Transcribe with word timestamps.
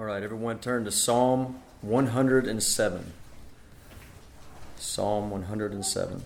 All 0.00 0.06
right, 0.06 0.22
everyone 0.22 0.60
turn 0.60 0.86
to 0.86 0.90
Psalm 0.90 1.60
107. 1.82 3.12
Psalm 4.76 5.30
107. 5.30 6.24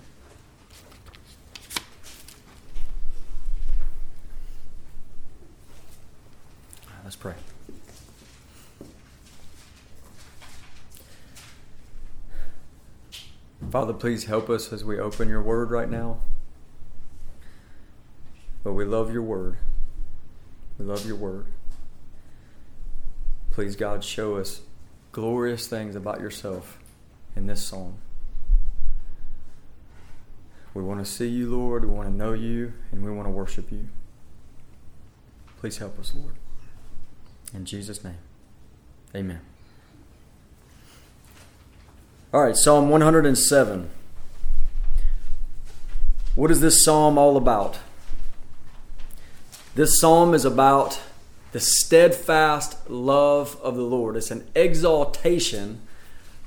Let's 7.02 7.16
pray. 7.16 7.34
Father, 13.72 13.93
please 13.93 14.27
help 14.27 14.48
us 14.48 14.72
as 14.72 14.84
we 14.84 15.00
open 15.00 15.29
your 15.29 15.43
word 15.43 15.72
right 15.72 15.91
now. 15.91 16.20
But 18.62 18.75
we 18.75 18.84
love 18.84 19.12
your 19.12 19.22
word. 19.22 19.56
We 20.79 20.84
love 20.84 21.04
your 21.04 21.16
word. 21.16 21.46
Please, 23.54 23.76
God, 23.76 24.03
show 24.03 24.35
us 24.35 24.63
glorious 25.13 25.68
things 25.68 25.94
about 25.94 26.21
yourself 26.21 26.76
in 27.36 27.46
this 27.46 27.63
psalm. 27.64 27.94
We 30.75 30.82
want 30.82 30.99
to 30.99 31.07
see 31.07 31.29
you, 31.29 31.57
Lord. 31.57 31.85
We 31.85 31.94
want 31.94 32.08
to 32.08 32.12
know 32.12 32.33
you, 32.33 32.72
and 32.91 33.05
we 33.05 33.12
want 33.12 33.28
to 33.28 33.30
worship 33.30 33.70
you. 33.70 33.86
Please 35.61 35.78
help 35.78 36.00
us, 36.00 36.12
Lord. 36.17 36.34
In 37.55 37.64
Jesus' 37.64 38.03
name, 38.03 38.19
amen. 39.14 39.41
All 42.33 42.42
right, 42.42 42.56
Psalm 42.56 42.89
107. 42.89 43.89
What 46.34 46.50
is 46.50 46.58
this 46.58 46.84
psalm 46.84 47.19
all 47.19 47.36
about? 47.36 47.78
This 49.77 50.00
psalm 50.00 50.34
is 50.34 50.44
about 50.44 51.00
the 51.55 51.61
steadfast 51.61 52.91
love 52.91 53.56
of 53.62 53.77
the 53.77 53.83
Lord. 53.83 54.17
It's 54.17 54.33
an 54.33 54.44
exaltation 54.56 55.83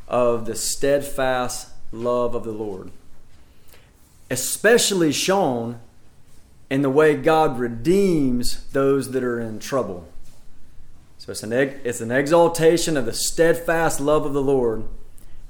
of 0.05 0.45
the 0.45 0.53
steadfast 0.53 1.69
love 1.93 2.35
of 2.35 2.43
the 2.43 2.51
Lord, 2.51 2.91
especially 4.29 5.13
shown 5.13 5.79
in 6.69 6.81
the 6.81 6.89
way 6.89 7.15
God 7.15 7.57
redeems 7.57 8.65
those 8.73 9.11
that 9.11 9.23
are 9.23 9.39
in 9.39 9.59
trouble. 9.59 10.09
So 11.19 11.31
it's 11.31 11.41
an, 11.41 11.53
it's 11.53 12.01
an 12.01 12.11
exaltation 12.11 12.97
of 12.97 13.05
the 13.05 13.13
steadfast 13.13 14.01
love 14.01 14.25
of 14.25 14.33
the 14.33 14.43
Lord, 14.43 14.83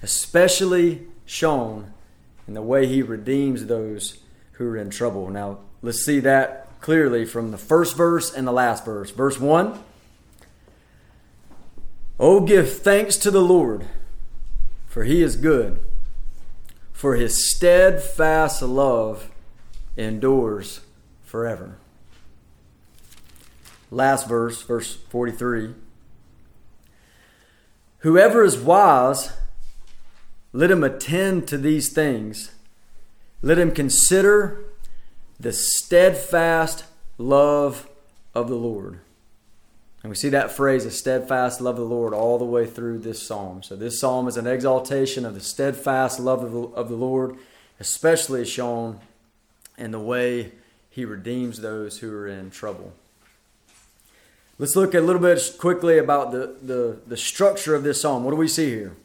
especially 0.03 1.07
shown 1.25 1.93
in 2.47 2.53
the 2.53 2.61
way 2.61 2.85
He 2.85 3.01
redeems 3.01 3.65
those 3.65 4.19
who 4.51 4.67
are 4.69 4.77
in 4.77 4.91
trouble. 4.91 5.31
Now, 5.31 5.57
let's 5.81 6.05
see 6.05 6.19
that 6.19 6.66
clearly 6.81 7.25
from 7.25 7.51
the 7.51 7.57
first 7.57 7.95
verse 7.95 8.33
and 8.33 8.47
the 8.47 8.51
last 8.51 8.85
verse. 8.85 9.11
Verse 9.11 9.39
1 9.39 9.79
Oh, 12.19 12.39
give 12.41 12.79
thanks 12.79 13.15
to 13.17 13.29
the 13.29 13.41
Lord, 13.41 13.85
for 14.87 15.03
he 15.03 15.21
is 15.21 15.35
good, 15.35 15.79
for 16.91 17.15
his 17.15 17.53
steadfast 17.53 18.61
love 18.61 19.29
endures 19.95 20.81
forever. 21.23 21.77
Last 23.91 24.27
verse, 24.27 24.63
verse 24.63 24.95
43. 24.95 25.73
Whoever 27.99 28.43
is 28.43 28.57
wise, 28.57 29.31
let 30.53 30.71
him 30.71 30.83
attend 30.83 31.47
to 31.49 31.57
these 31.57 31.93
things. 31.93 32.51
Let 33.41 33.59
him 33.59 33.71
consider 33.71 34.63
the 35.39 35.53
steadfast 35.53 36.85
love 37.17 37.87
of 38.33 38.47
the 38.47 38.55
Lord. 38.55 38.99
And 40.03 40.09
we 40.09 40.15
see 40.15 40.29
that 40.29 40.51
phrase, 40.51 40.85
a 40.85 40.91
steadfast 40.91 41.59
love 41.59 41.75
of 41.75 41.89
the 41.89 41.95
Lord, 41.95 42.13
all 42.13 42.37
the 42.37 42.45
way 42.45 42.65
through 42.65 42.99
this 42.99 43.21
psalm. 43.21 43.63
So 43.63 43.75
this 43.75 43.99
psalm 43.99 44.27
is 44.27 44.37
an 44.37 44.47
exaltation 44.47 45.25
of 45.25 45.33
the 45.33 45.41
steadfast 45.41 46.19
love 46.19 46.43
of 46.43 46.51
the, 46.51 46.59
of 46.59 46.89
the 46.89 46.95
Lord, 46.95 47.35
especially 47.79 48.45
shown 48.45 48.99
in 49.77 49.91
the 49.91 49.99
way 49.99 50.51
he 50.89 51.05
redeems 51.05 51.61
those 51.61 51.99
who 51.99 52.13
are 52.15 52.27
in 52.27 52.51
trouble. 52.51 52.93
Let's 54.59 54.75
look 54.75 54.95
a 54.95 55.01
little 55.01 55.21
bit 55.21 55.55
quickly 55.59 55.99
about 55.99 56.31
the, 56.31 56.55
the, 56.61 56.99
the 57.05 57.17
structure 57.17 57.75
of 57.75 57.83
this 57.83 58.01
psalm. 58.01 58.23
What 58.23 58.31
do 58.31 58.37
we 58.37 58.47
see 58.47 58.69
here? 58.69 58.95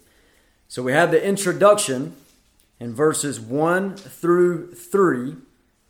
So 0.69 0.83
we 0.83 0.93
have 0.93 1.11
the 1.11 1.23
introduction 1.23 2.17
in 2.81 2.95
verses 2.95 3.39
1 3.39 3.97
through 3.97 4.73
3 4.75 5.37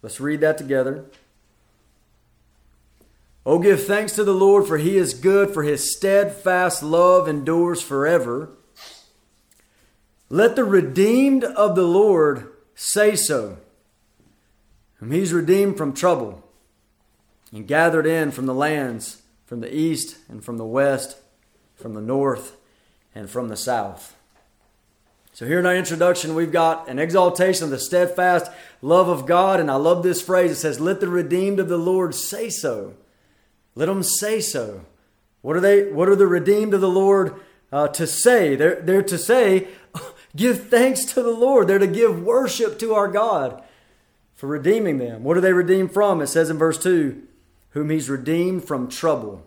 Let's 0.02 0.20
read 0.20 0.40
that 0.40 0.58
together. 0.58 1.04
Oh, 3.46 3.58
give 3.58 3.84
thanks 3.84 4.12
to 4.14 4.24
the 4.24 4.34
Lord, 4.34 4.66
for 4.66 4.78
he 4.78 4.96
is 4.96 5.14
good, 5.14 5.50
for 5.54 5.62
his 5.62 5.96
steadfast 5.96 6.82
love 6.82 7.28
endures 7.28 7.80
forever. 7.80 8.50
Let 10.28 10.56
the 10.56 10.64
redeemed 10.64 11.44
of 11.44 11.74
the 11.74 11.86
Lord 11.86 12.48
say 12.74 13.16
so, 13.16 13.58
whom 14.96 15.10
he's 15.10 15.32
redeemed 15.32 15.76
from 15.76 15.92
trouble 15.92 16.42
and 17.52 17.66
gathered 17.66 18.06
in 18.06 18.30
from 18.30 18.46
the 18.46 18.54
lands, 18.54 19.22
from 19.44 19.60
the 19.60 19.74
east 19.74 20.16
and 20.28 20.42
from 20.44 20.56
the 20.56 20.64
west, 20.64 21.18
from 21.74 21.94
the 21.94 22.00
north 22.00 22.56
and 23.14 23.28
from 23.28 23.48
the 23.48 23.56
south. 23.56 24.16
So, 25.34 25.46
here 25.46 25.58
in 25.58 25.64
our 25.64 25.74
introduction, 25.74 26.34
we've 26.34 26.52
got 26.52 26.88
an 26.90 26.98
exaltation 26.98 27.64
of 27.64 27.70
the 27.70 27.78
steadfast 27.78 28.52
love 28.82 29.08
of 29.08 29.24
God. 29.24 29.60
And 29.60 29.70
I 29.70 29.76
love 29.76 30.02
this 30.02 30.20
phrase. 30.20 30.50
It 30.50 30.56
says, 30.56 30.78
Let 30.78 31.00
the 31.00 31.08
redeemed 31.08 31.58
of 31.58 31.68
the 31.68 31.78
Lord 31.78 32.14
say 32.14 32.50
so. 32.50 32.94
Let 33.74 33.86
them 33.86 34.02
say 34.02 34.40
so. 34.40 34.82
What 35.40 35.56
are 35.56 35.60
they? 35.60 35.90
What 35.90 36.10
are 36.10 36.16
the 36.16 36.26
redeemed 36.26 36.74
of 36.74 36.82
the 36.82 36.88
Lord 36.88 37.40
uh, 37.72 37.88
to 37.88 38.06
say? 38.06 38.56
They're, 38.56 38.82
they're 38.82 39.02
to 39.04 39.16
say, 39.16 39.68
Give 40.36 40.68
thanks 40.68 41.06
to 41.06 41.22
the 41.22 41.30
Lord. 41.30 41.66
They're 41.66 41.78
to 41.78 41.86
give 41.86 42.22
worship 42.22 42.78
to 42.80 42.92
our 42.92 43.08
God 43.08 43.62
for 44.34 44.48
redeeming 44.48 44.98
them. 44.98 45.24
What 45.24 45.38
are 45.38 45.42
they 45.42 45.54
redeemed 45.54 45.92
from? 45.92 46.20
It 46.20 46.26
says 46.26 46.50
in 46.50 46.58
verse 46.58 46.76
2 46.82 47.22
Whom 47.70 47.88
He's 47.88 48.10
redeemed 48.10 48.66
from 48.66 48.88
trouble. 48.88 49.46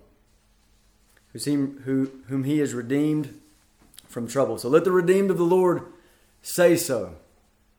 Who, 1.34 2.12
whom 2.28 2.44
He 2.44 2.58
has 2.58 2.74
redeemed 2.74 3.40
from 4.16 4.30
trouble. 4.30 4.58
So 4.58 4.70
let 4.70 4.86
the 4.86 4.94
redeemed 4.94 5.30
of 5.30 5.38
the 5.38 5.44
Lord 5.44 5.82
say 6.42 6.78
so. 6.78 7.16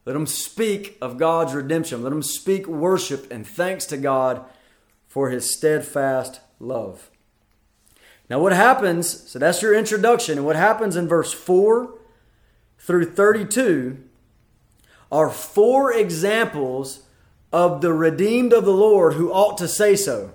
Let 0.04 0.12
them 0.12 0.26
speak 0.26 0.98
of 1.00 1.16
God's 1.16 1.54
redemption. 1.54 2.02
Let 2.02 2.10
them 2.10 2.22
speak 2.22 2.66
worship 2.66 3.32
and 3.32 3.46
thanks 3.46 3.86
to 3.86 3.96
God 3.96 4.44
for 5.08 5.30
his 5.30 5.50
steadfast 5.56 6.40
love. 6.60 7.10
Now, 8.28 8.38
what 8.38 8.52
happens, 8.52 9.30
so 9.30 9.38
that's 9.38 9.62
your 9.62 9.74
introduction, 9.74 10.36
and 10.36 10.46
what 10.46 10.56
happens 10.56 10.94
in 10.94 11.08
verse 11.08 11.32
4 11.32 11.94
through 12.80 13.14
32 13.14 13.96
are 15.10 15.30
four 15.30 15.90
examples 15.90 17.04
of 17.50 17.80
the 17.80 17.94
redeemed 17.94 18.52
of 18.52 18.66
the 18.66 18.74
Lord 18.74 19.14
who 19.14 19.32
ought 19.32 19.56
to 19.56 19.66
say 19.66 19.96
so. 19.96 20.34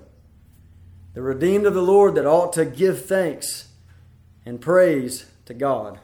The 1.14 1.22
redeemed 1.22 1.68
of 1.68 1.76
the 1.76 1.84
Lord 1.84 2.16
that 2.16 2.26
ought 2.26 2.54
to 2.54 2.66
give 2.66 3.06
thanks 3.06 3.68
and 4.48 4.60
praise 4.60 5.26
to 5.46 5.54
God. 5.54 6.00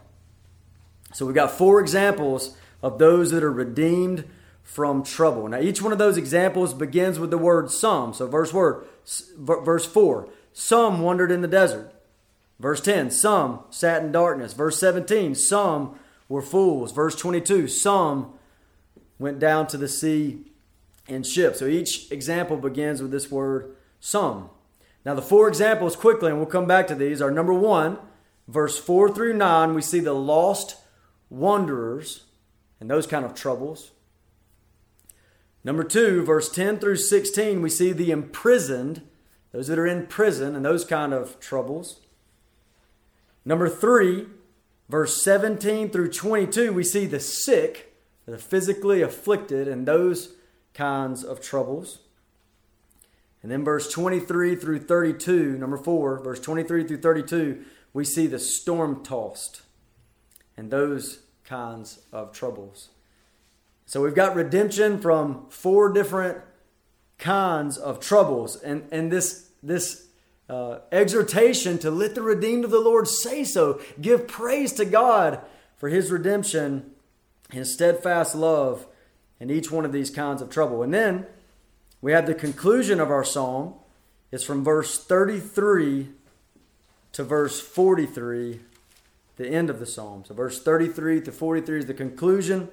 So 1.13 1.25
we've 1.25 1.35
got 1.35 1.51
four 1.51 1.79
examples 1.79 2.57
of 2.81 2.99
those 2.99 3.31
that 3.31 3.43
are 3.43 3.51
redeemed 3.51 4.25
from 4.63 5.03
trouble. 5.03 5.47
Now 5.47 5.59
each 5.59 5.81
one 5.81 5.91
of 5.91 5.97
those 5.97 6.17
examples 6.17 6.73
begins 6.73 7.19
with 7.19 7.31
the 7.31 7.37
word 7.37 7.71
some. 7.71 8.13
So 8.13 8.27
verse 8.27 8.53
word 8.53 8.85
verse 9.37 9.85
4, 9.85 10.27
some 10.53 11.01
wandered 11.01 11.31
in 11.31 11.41
the 11.41 11.47
desert. 11.47 11.93
Verse 12.59 12.81
10, 12.81 13.11
some 13.11 13.61
sat 13.69 14.03
in 14.03 14.11
darkness. 14.11 14.53
Verse 14.53 14.79
17, 14.79 15.35
some 15.35 15.99
were 16.27 16.41
fools. 16.41 16.91
Verse 16.91 17.15
22, 17.15 17.67
some 17.67 18.33
went 19.19 19.39
down 19.39 19.67
to 19.67 19.77
the 19.77 19.87
sea 19.87 20.41
in 21.07 21.23
ships. 21.23 21.59
So 21.59 21.67
each 21.67 22.11
example 22.11 22.57
begins 22.57 23.01
with 23.01 23.11
this 23.11 23.31
word 23.31 23.75
some. 23.99 24.49
Now 25.05 25.13
the 25.13 25.21
four 25.21 25.47
examples 25.47 25.95
quickly, 25.95 26.29
and 26.29 26.37
we'll 26.37 26.47
come 26.47 26.67
back 26.67 26.87
to 26.87 26.95
these, 26.95 27.21
are 27.21 27.31
number 27.31 27.53
one, 27.53 27.97
verse 28.47 28.77
4 28.77 29.13
through 29.13 29.33
9, 29.33 29.73
we 29.73 29.81
see 29.81 29.99
the 29.99 30.13
lost 30.13 30.77
wanderers 31.29 32.23
and 32.79 32.89
those 32.89 33.07
kind 33.07 33.25
of 33.25 33.33
troubles. 33.33 33.91
Number 35.63 35.83
2, 35.83 36.23
verse 36.23 36.49
10 36.49 36.79
through 36.79 36.97
16, 36.97 37.61
we 37.61 37.69
see 37.69 37.91
the 37.91 38.11
imprisoned, 38.11 39.01
those 39.51 39.67
that 39.67 39.79
are 39.79 39.87
in 39.87 40.07
prison 40.07 40.55
and 40.55 40.63
those 40.63 40.85
kind 40.85 41.13
of 41.13 41.39
troubles. 41.39 41.99
Number 43.43 43.67
3, 43.67 44.27
verse 44.87 45.21
17 45.21 45.89
through 45.89 46.11
22, 46.11 46.71
we 46.71 46.83
see 46.83 47.05
the 47.05 47.19
sick, 47.19 47.95
the 48.25 48.37
physically 48.37 49.01
afflicted, 49.01 49.67
and 49.67 49.85
those 49.85 50.35
kinds 50.73 51.23
of 51.23 51.41
troubles. 51.41 51.99
And 53.41 53.51
then 53.51 53.63
verse 53.63 53.91
23 53.91 54.55
through 54.55 54.79
32, 54.79 55.57
number 55.57 55.77
4, 55.77 56.19
verse 56.19 56.39
23 56.39 56.87
through 56.87 57.01
32, 57.01 57.65
we 57.93 58.05
see 58.05 58.27
the 58.27 58.39
storm 58.39 59.03
tossed 59.03 59.61
and 60.55 60.71
those 60.71 61.19
kinds 61.43 61.99
of 62.11 62.31
troubles. 62.31 62.89
So 63.85 64.01
we've 64.01 64.15
got 64.15 64.35
redemption 64.35 64.99
from 64.99 65.45
four 65.49 65.93
different 65.93 66.39
kinds 67.17 67.77
of 67.77 67.99
troubles. 67.99 68.55
And, 68.57 68.87
and 68.91 69.11
this, 69.11 69.49
this 69.63 70.07
uh, 70.49 70.79
exhortation 70.91 71.77
to 71.79 71.91
let 71.91 72.15
the 72.15 72.21
redeemed 72.21 72.65
of 72.65 72.71
the 72.71 72.79
Lord 72.79 73.07
say 73.07 73.43
so. 73.43 73.81
Give 73.99 74.27
praise 74.27 74.73
to 74.73 74.85
God 74.85 75.41
for 75.77 75.89
his 75.89 76.11
redemption, 76.11 76.91
his 77.51 77.73
steadfast 77.73 78.35
love 78.35 78.85
in 79.39 79.49
each 79.49 79.71
one 79.71 79.85
of 79.85 79.91
these 79.91 80.09
kinds 80.09 80.41
of 80.41 80.49
trouble. 80.49 80.83
And 80.83 80.93
then 80.93 81.25
we 82.01 82.11
have 82.11 82.25
the 82.25 82.35
conclusion 82.35 82.99
of 82.99 83.09
our 83.09 83.23
psalm. 83.23 83.75
It's 84.31 84.43
from 84.43 84.63
verse 84.63 85.03
33 85.03 86.09
to 87.17 87.23
verse 87.23 87.59
43, 87.59 88.59
the 89.37 89.47
end 89.47 89.71
of 89.71 89.79
the 89.79 89.87
psalm. 89.87 90.23
So, 90.23 90.35
verse 90.35 90.61
33 90.61 91.21
to 91.21 91.31
43 91.31 91.79
is 91.79 91.85
the 91.87 91.95
conclusion. 91.95 92.69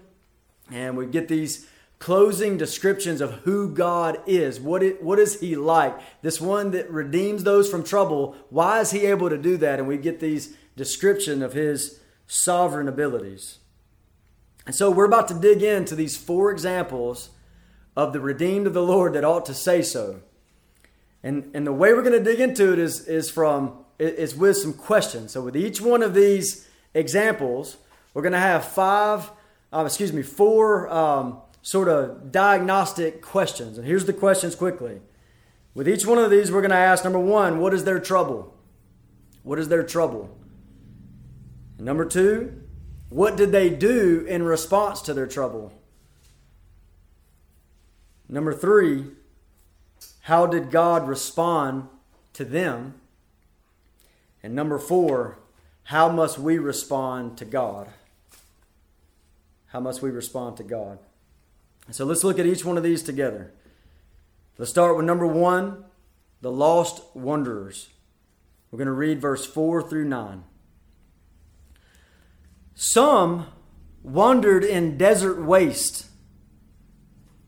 And 0.70 0.98
we 0.98 1.06
get 1.06 1.28
these 1.28 1.66
closing 1.98 2.58
descriptions 2.58 3.22
of 3.22 3.32
who 3.44 3.70
God 3.70 4.18
is. 4.26 4.60
What, 4.60 4.82
it, 4.82 5.02
what 5.02 5.18
is 5.18 5.40
He 5.40 5.56
like? 5.56 5.98
This 6.20 6.42
one 6.42 6.72
that 6.72 6.90
redeems 6.90 7.44
those 7.44 7.70
from 7.70 7.84
trouble. 7.84 8.36
Why 8.50 8.80
is 8.80 8.90
He 8.90 9.06
able 9.06 9.30
to 9.30 9.38
do 9.38 9.56
that? 9.56 9.78
And 9.78 9.88
we 9.88 9.96
get 9.96 10.20
these 10.20 10.54
description 10.76 11.42
of 11.42 11.54
His 11.54 12.00
sovereign 12.26 12.86
abilities. 12.86 13.60
And 14.66 14.74
so 14.74 14.90
we're 14.90 15.06
about 15.06 15.28
to 15.28 15.34
dig 15.34 15.62
into 15.62 15.94
these 15.94 16.18
four 16.18 16.50
examples 16.50 17.30
of 17.96 18.12
the 18.12 18.20
redeemed 18.20 18.66
of 18.66 18.74
the 18.74 18.82
Lord 18.82 19.14
that 19.14 19.24
ought 19.24 19.46
to 19.46 19.54
say 19.54 19.80
so. 19.80 20.20
And, 21.22 21.50
and 21.54 21.66
the 21.66 21.72
way 21.72 21.94
we're 21.94 22.02
going 22.02 22.22
to 22.22 22.22
dig 22.22 22.40
into 22.40 22.74
it 22.74 22.78
is, 22.78 23.08
is 23.08 23.30
from 23.30 23.83
is 23.98 24.34
with 24.34 24.56
some 24.56 24.72
questions. 24.72 25.32
So 25.32 25.42
with 25.42 25.56
each 25.56 25.80
one 25.80 26.02
of 26.02 26.14
these 26.14 26.68
examples, 26.94 27.76
we're 28.12 28.22
going 28.22 28.32
to 28.32 28.38
have 28.38 28.64
five, 28.64 29.30
uh, 29.72 29.84
excuse 29.86 30.12
me, 30.12 30.22
four 30.22 30.88
um, 30.88 31.38
sort 31.62 31.88
of 31.88 32.30
diagnostic 32.30 33.22
questions. 33.22 33.78
And 33.78 33.86
here's 33.86 34.04
the 34.04 34.12
questions 34.12 34.54
quickly. 34.54 35.00
With 35.74 35.88
each 35.88 36.06
one 36.06 36.18
of 36.18 36.30
these, 36.30 36.52
we're 36.52 36.60
going 36.60 36.70
to 36.70 36.76
ask 36.76 37.02
number 37.02 37.18
one, 37.18 37.58
what 37.58 37.74
is 37.74 37.84
their 37.84 37.98
trouble? 37.98 38.54
What 39.42 39.58
is 39.58 39.68
their 39.68 39.82
trouble? 39.82 40.36
And 41.76 41.86
number 41.86 42.04
two, 42.04 42.62
what 43.08 43.36
did 43.36 43.52
they 43.52 43.70
do 43.70 44.24
in 44.28 44.42
response 44.42 45.02
to 45.02 45.14
their 45.14 45.26
trouble? 45.26 45.72
Number 48.28 48.54
three, 48.54 49.06
how 50.22 50.46
did 50.46 50.70
God 50.70 51.08
respond 51.08 51.88
to 52.32 52.44
them? 52.44 52.94
And 54.44 54.54
number 54.54 54.78
four, 54.78 55.38
how 55.84 56.10
must 56.10 56.38
we 56.38 56.58
respond 56.58 57.38
to 57.38 57.46
God? 57.46 57.88
How 59.68 59.80
must 59.80 60.02
we 60.02 60.10
respond 60.10 60.58
to 60.58 60.62
God? 60.62 60.98
So 61.90 62.04
let's 62.04 62.22
look 62.22 62.38
at 62.38 62.44
each 62.44 62.62
one 62.62 62.76
of 62.76 62.82
these 62.82 63.02
together. 63.02 63.54
Let's 64.58 64.70
start 64.70 64.98
with 64.98 65.06
number 65.06 65.26
one 65.26 65.86
the 66.42 66.50
lost 66.52 67.02
wanderers. 67.16 67.88
We're 68.70 68.76
going 68.76 68.86
to 68.86 68.92
read 68.92 69.18
verse 69.18 69.46
4 69.46 69.88
through 69.88 70.04
9. 70.04 70.44
Some 72.74 73.46
wandered 74.02 74.62
in 74.62 74.98
desert 74.98 75.42
waste, 75.42 76.04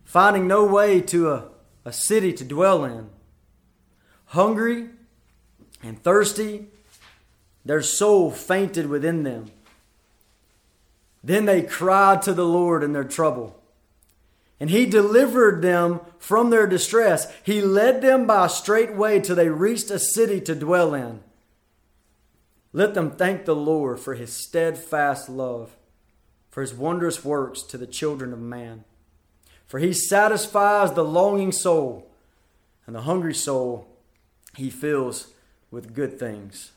finding 0.06 0.48
no 0.48 0.64
way 0.64 1.02
to 1.02 1.30
a, 1.30 1.48
a 1.84 1.92
city 1.92 2.32
to 2.32 2.44
dwell 2.44 2.86
in. 2.86 3.10
Hungry 4.28 4.88
and 5.82 6.02
thirsty, 6.02 6.68
their 7.66 7.82
soul 7.82 8.30
fainted 8.30 8.86
within 8.86 9.22
them. 9.22 9.50
Then 11.22 11.44
they 11.44 11.62
cried 11.62 12.22
to 12.22 12.32
the 12.32 12.46
Lord 12.46 12.82
in 12.82 12.92
their 12.92 13.04
trouble 13.04 13.60
and 14.58 14.70
he 14.70 14.86
delivered 14.86 15.60
them 15.60 16.00
from 16.18 16.50
their 16.50 16.66
distress. 16.66 17.32
He 17.42 17.60
led 17.60 18.00
them 18.00 18.26
by 18.26 18.46
a 18.46 18.50
straight 18.50 18.94
way 18.94 19.20
till 19.20 19.36
they 19.36 19.48
reached 19.48 19.90
a 19.90 19.98
city 19.98 20.40
to 20.42 20.54
dwell 20.54 20.94
in. 20.94 21.20
Let 22.72 22.94
them 22.94 23.10
thank 23.10 23.44
the 23.44 23.56
Lord 23.56 24.00
for 24.00 24.14
his 24.14 24.32
steadfast 24.32 25.28
love, 25.28 25.76
for 26.50 26.62
his 26.62 26.74
wondrous 26.74 27.24
works 27.24 27.62
to 27.62 27.78
the 27.78 27.86
children 27.86 28.32
of 28.32 28.40
man. 28.40 28.84
For 29.66 29.78
he 29.78 29.92
satisfies 29.92 30.92
the 30.92 31.04
longing 31.04 31.52
soul, 31.52 32.10
and 32.86 32.94
the 32.94 33.02
hungry 33.02 33.34
soul 33.34 33.88
he 34.56 34.70
fills 34.70 35.28
with 35.70 35.94
good 35.94 36.18
things. 36.18 36.72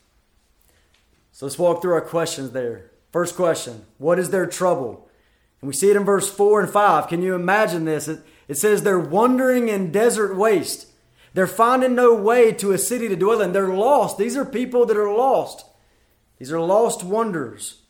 So 1.32 1.46
let's 1.46 1.58
walk 1.58 1.80
through 1.80 1.94
our 1.94 2.00
questions 2.00 2.50
there. 2.50 2.90
First 3.12 3.36
question 3.36 3.86
What 3.98 4.18
is 4.18 4.30
their 4.30 4.46
trouble? 4.46 5.08
And 5.60 5.68
we 5.68 5.74
see 5.74 5.90
it 5.90 5.96
in 5.96 6.04
verse 6.04 6.30
4 6.30 6.62
and 6.62 6.70
5. 6.70 7.08
Can 7.08 7.22
you 7.22 7.34
imagine 7.34 7.84
this? 7.84 8.08
It, 8.08 8.20
it 8.48 8.56
says 8.56 8.82
they're 8.82 8.98
wandering 8.98 9.68
in 9.68 9.92
desert 9.92 10.34
waste. 10.34 10.86
They're 11.34 11.46
finding 11.46 11.94
no 11.94 12.14
way 12.14 12.52
to 12.52 12.72
a 12.72 12.78
city 12.78 13.08
to 13.08 13.16
dwell 13.16 13.40
in. 13.40 13.52
They're 13.52 13.68
lost. 13.68 14.18
These 14.18 14.36
are 14.36 14.44
people 14.44 14.86
that 14.86 14.96
are 14.96 15.12
lost. 15.12 15.66
These 16.38 16.50
are 16.50 16.60
lost 16.60 17.04
wanderers. 17.04 17.82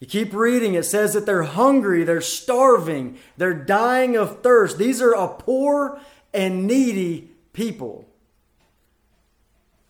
You 0.00 0.06
keep 0.06 0.32
reading, 0.32 0.74
it 0.74 0.84
says 0.84 1.14
that 1.14 1.26
they're 1.26 1.42
hungry, 1.42 2.04
they're 2.04 2.20
starving, 2.20 3.18
they're 3.36 3.54
dying 3.54 4.16
of 4.16 4.42
thirst. 4.42 4.78
These 4.78 5.02
are 5.02 5.12
a 5.12 5.28
poor 5.28 6.00
and 6.32 6.66
needy 6.66 7.30
people. 7.52 8.08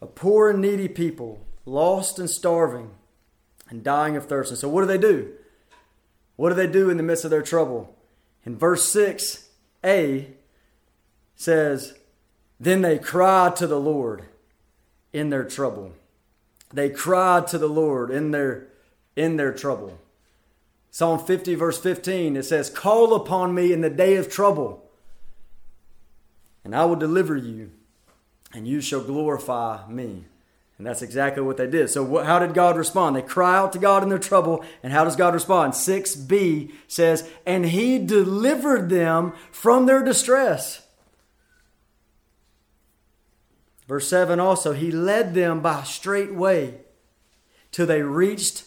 A 0.01 0.07
poor 0.07 0.51
and 0.51 0.61
needy 0.61 0.89
people, 0.89 1.45
lost 1.69 2.19
and 2.19 2.29
starving 2.29 2.91
and 3.69 3.85
dying 3.85 4.17
of 4.17 4.26
thirst. 4.26 4.50
And 4.50 4.59
so, 4.59 4.69
what 4.69 4.81
do 4.81 4.87
they 4.87 4.99
do? 4.99 5.32
What 6.37 6.50
do 6.50 6.55
they 6.55 6.67
do 6.67 6.91
in 6.91 6.97
the 6.97 7.03
midst 7.03 7.25
of 7.25 7.31
their 7.31 7.43
trouble? 7.43 7.94
In 8.44 8.56
verse 8.56 8.94
6a 8.94 10.32
says, 11.37 11.99
Then 12.59 12.82
they 12.82 12.99
cried 12.99 13.56
to 13.56 13.67
the 13.67 13.81
Lord 13.81 14.25
in 15.12 15.31
their 15.31 15.44
trouble. 15.44 15.93
They 16.73 16.91
cried 16.91 17.47
to 17.49 17.59
the 17.59 17.69
Lord 17.69 18.11
in 18.11 18.31
their 18.31 18.69
in 19.17 19.37
their 19.37 19.53
trouble. 19.53 19.99
Psalm 20.91 21.19
50 21.19 21.55
verse 21.55 21.79
15 21.79 22.37
it 22.37 22.44
says, 22.44 22.71
"Call 22.71 23.14
upon 23.14 23.55
me 23.55 23.73
in 23.73 23.81
the 23.81 23.91
day 23.91 24.17
of 24.17 24.31
trouble, 24.31 24.85
and 26.62 26.76
I 26.76 26.85
will 26.85 26.97
deliver 26.97 27.37
you, 27.37 27.71
and 28.53 28.69
you 28.69 28.81
shall 28.81 29.00
glorify 29.00 29.88
me." 29.88 30.26
And 30.79 30.87
that's 30.87 31.03
exactly 31.03 31.43
what 31.43 31.57
they 31.57 31.67
did. 31.67 31.91
So, 31.91 32.23
how 32.23 32.39
did 32.39 32.55
God 32.55 32.77
respond? 32.77 33.17
They 33.17 33.23
cry 33.23 33.59
out 33.59 33.73
to 33.73 33.81
God 33.81 34.05
in 34.05 34.09
their 34.09 34.19
trouble. 34.19 34.65
And 34.81 34.93
how 34.93 35.03
does 35.03 35.17
God 35.17 35.35
respond? 35.35 35.73
6b 35.73 36.73
says, 36.87 37.29
And 37.45 37.67
he 37.67 37.99
delivered 37.99 38.89
them 38.89 39.33
from 39.51 39.87
their 39.87 40.05
distress. 40.05 40.87
Verse 43.89 44.09
7 44.09 44.39
also, 44.39 44.73
He 44.73 44.93
led 44.93 45.35
them 45.35 45.61
by 45.61 45.81
a 45.81 45.85
straight 45.85 46.33
way 46.33 46.75
till 47.73 47.87
they 47.87 48.02
reached 48.02 48.64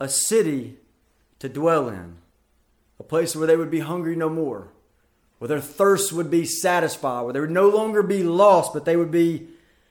a 0.00 0.08
city 0.08 0.78
to 1.38 1.48
dwell 1.48 1.88
in, 1.88 2.16
a 2.98 3.04
place 3.04 3.36
where 3.36 3.46
they 3.46 3.56
would 3.56 3.70
be 3.70 3.80
hungry 3.80 4.16
no 4.16 4.28
more, 4.28 4.72
where 5.38 5.48
their 5.48 5.60
thirst 5.60 6.12
would 6.12 6.30
be 6.30 6.44
satisfied, 6.44 7.22
where 7.22 7.32
they 7.32 7.40
would 7.40 7.50
no 7.50 7.68
longer 7.68 8.02
be 8.02 8.24
lost, 8.24 8.72
but 8.72 8.84
they 8.84 8.96
would 8.96 9.12
be 9.12 9.46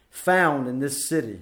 found 0.09 0.67
in 0.67 0.79
this 0.79 1.07
city. 1.07 1.39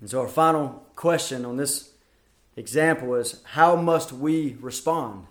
And 0.00 0.08
so, 0.08 0.20
our 0.20 0.28
final 0.28 0.86
question 0.96 1.44
on 1.44 1.56
this 1.56 1.90
example 2.56 3.14
is 3.14 3.42
how 3.44 3.76
must 3.76 4.12
we 4.12 4.56
respond? 4.60 5.26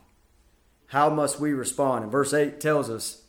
How 0.88 1.10
must 1.10 1.40
we 1.40 1.54
respond? 1.54 2.04
And 2.04 2.12
verse 2.12 2.34
8 2.34 2.60
tells 2.60 2.90
us 2.90 3.24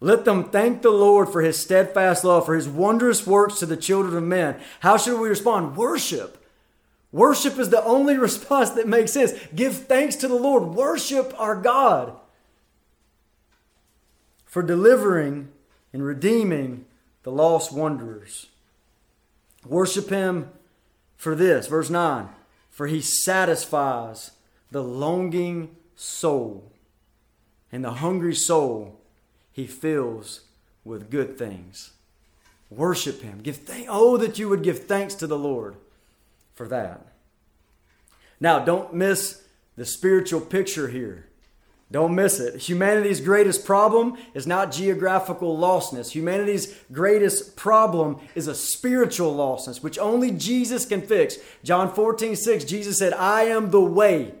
let 0.00 0.24
them 0.24 0.44
thank 0.44 0.82
the 0.82 0.90
Lord 0.90 1.28
for 1.28 1.42
his 1.42 1.58
steadfast 1.58 2.22
love, 2.22 2.46
for 2.46 2.54
his 2.54 2.68
wondrous 2.68 3.26
works 3.26 3.58
to 3.58 3.66
the 3.66 3.76
children 3.76 4.16
of 4.16 4.22
men. 4.22 4.60
How 4.80 4.96
should 4.96 5.20
we 5.20 5.28
respond? 5.28 5.76
Worship. 5.76 6.44
Worship 7.10 7.58
is 7.58 7.70
the 7.70 7.82
only 7.84 8.16
response 8.18 8.70
that 8.70 8.86
makes 8.86 9.12
sense. 9.12 9.32
Give 9.54 9.74
thanks 9.74 10.14
to 10.16 10.28
the 10.28 10.36
Lord. 10.36 10.74
Worship 10.74 11.34
our 11.38 11.56
God 11.56 12.16
for 14.44 14.62
delivering 14.62 15.48
and 15.92 16.04
redeeming 16.04 16.86
the 17.24 17.32
lost 17.32 17.72
wanderers. 17.72 18.46
Worship 19.68 20.08
him 20.08 20.50
for 21.16 21.34
this. 21.34 21.66
Verse 21.66 21.90
9 21.90 22.28
For 22.70 22.86
he 22.86 23.00
satisfies 23.00 24.32
the 24.70 24.82
longing 24.82 25.76
soul, 25.96 26.72
and 27.70 27.84
the 27.84 27.94
hungry 27.94 28.34
soul 28.34 29.00
he 29.52 29.66
fills 29.66 30.42
with 30.84 31.10
good 31.10 31.38
things. 31.38 31.92
Worship 32.70 33.22
him. 33.22 33.40
Give 33.42 33.56
thanks. 33.56 33.88
Oh, 33.90 34.16
that 34.18 34.38
you 34.38 34.48
would 34.48 34.62
give 34.62 34.86
thanks 34.86 35.14
to 35.16 35.26
the 35.26 35.38
Lord 35.38 35.76
for 36.54 36.68
that. 36.68 37.06
Now, 38.40 38.58
don't 38.58 38.94
miss 38.94 39.42
the 39.76 39.84
spiritual 39.84 40.40
picture 40.40 40.88
here. 40.88 41.27
Don't 41.90 42.14
miss 42.14 42.38
it. 42.38 42.68
Humanity's 42.68 43.20
greatest 43.22 43.64
problem 43.64 44.18
is 44.34 44.46
not 44.46 44.72
geographical 44.72 45.56
lostness. 45.56 46.10
Humanity's 46.10 46.76
greatest 46.92 47.56
problem 47.56 48.18
is 48.34 48.46
a 48.46 48.54
spiritual 48.54 49.34
lostness, 49.34 49.82
which 49.82 49.98
only 49.98 50.30
Jesus 50.30 50.84
can 50.84 51.00
fix. 51.00 51.38
John 51.64 51.92
14, 51.94 52.36
6, 52.36 52.64
Jesus 52.64 52.98
said, 52.98 53.14
I 53.14 53.44
am 53.44 53.70
the 53.70 53.80
way, 53.80 54.34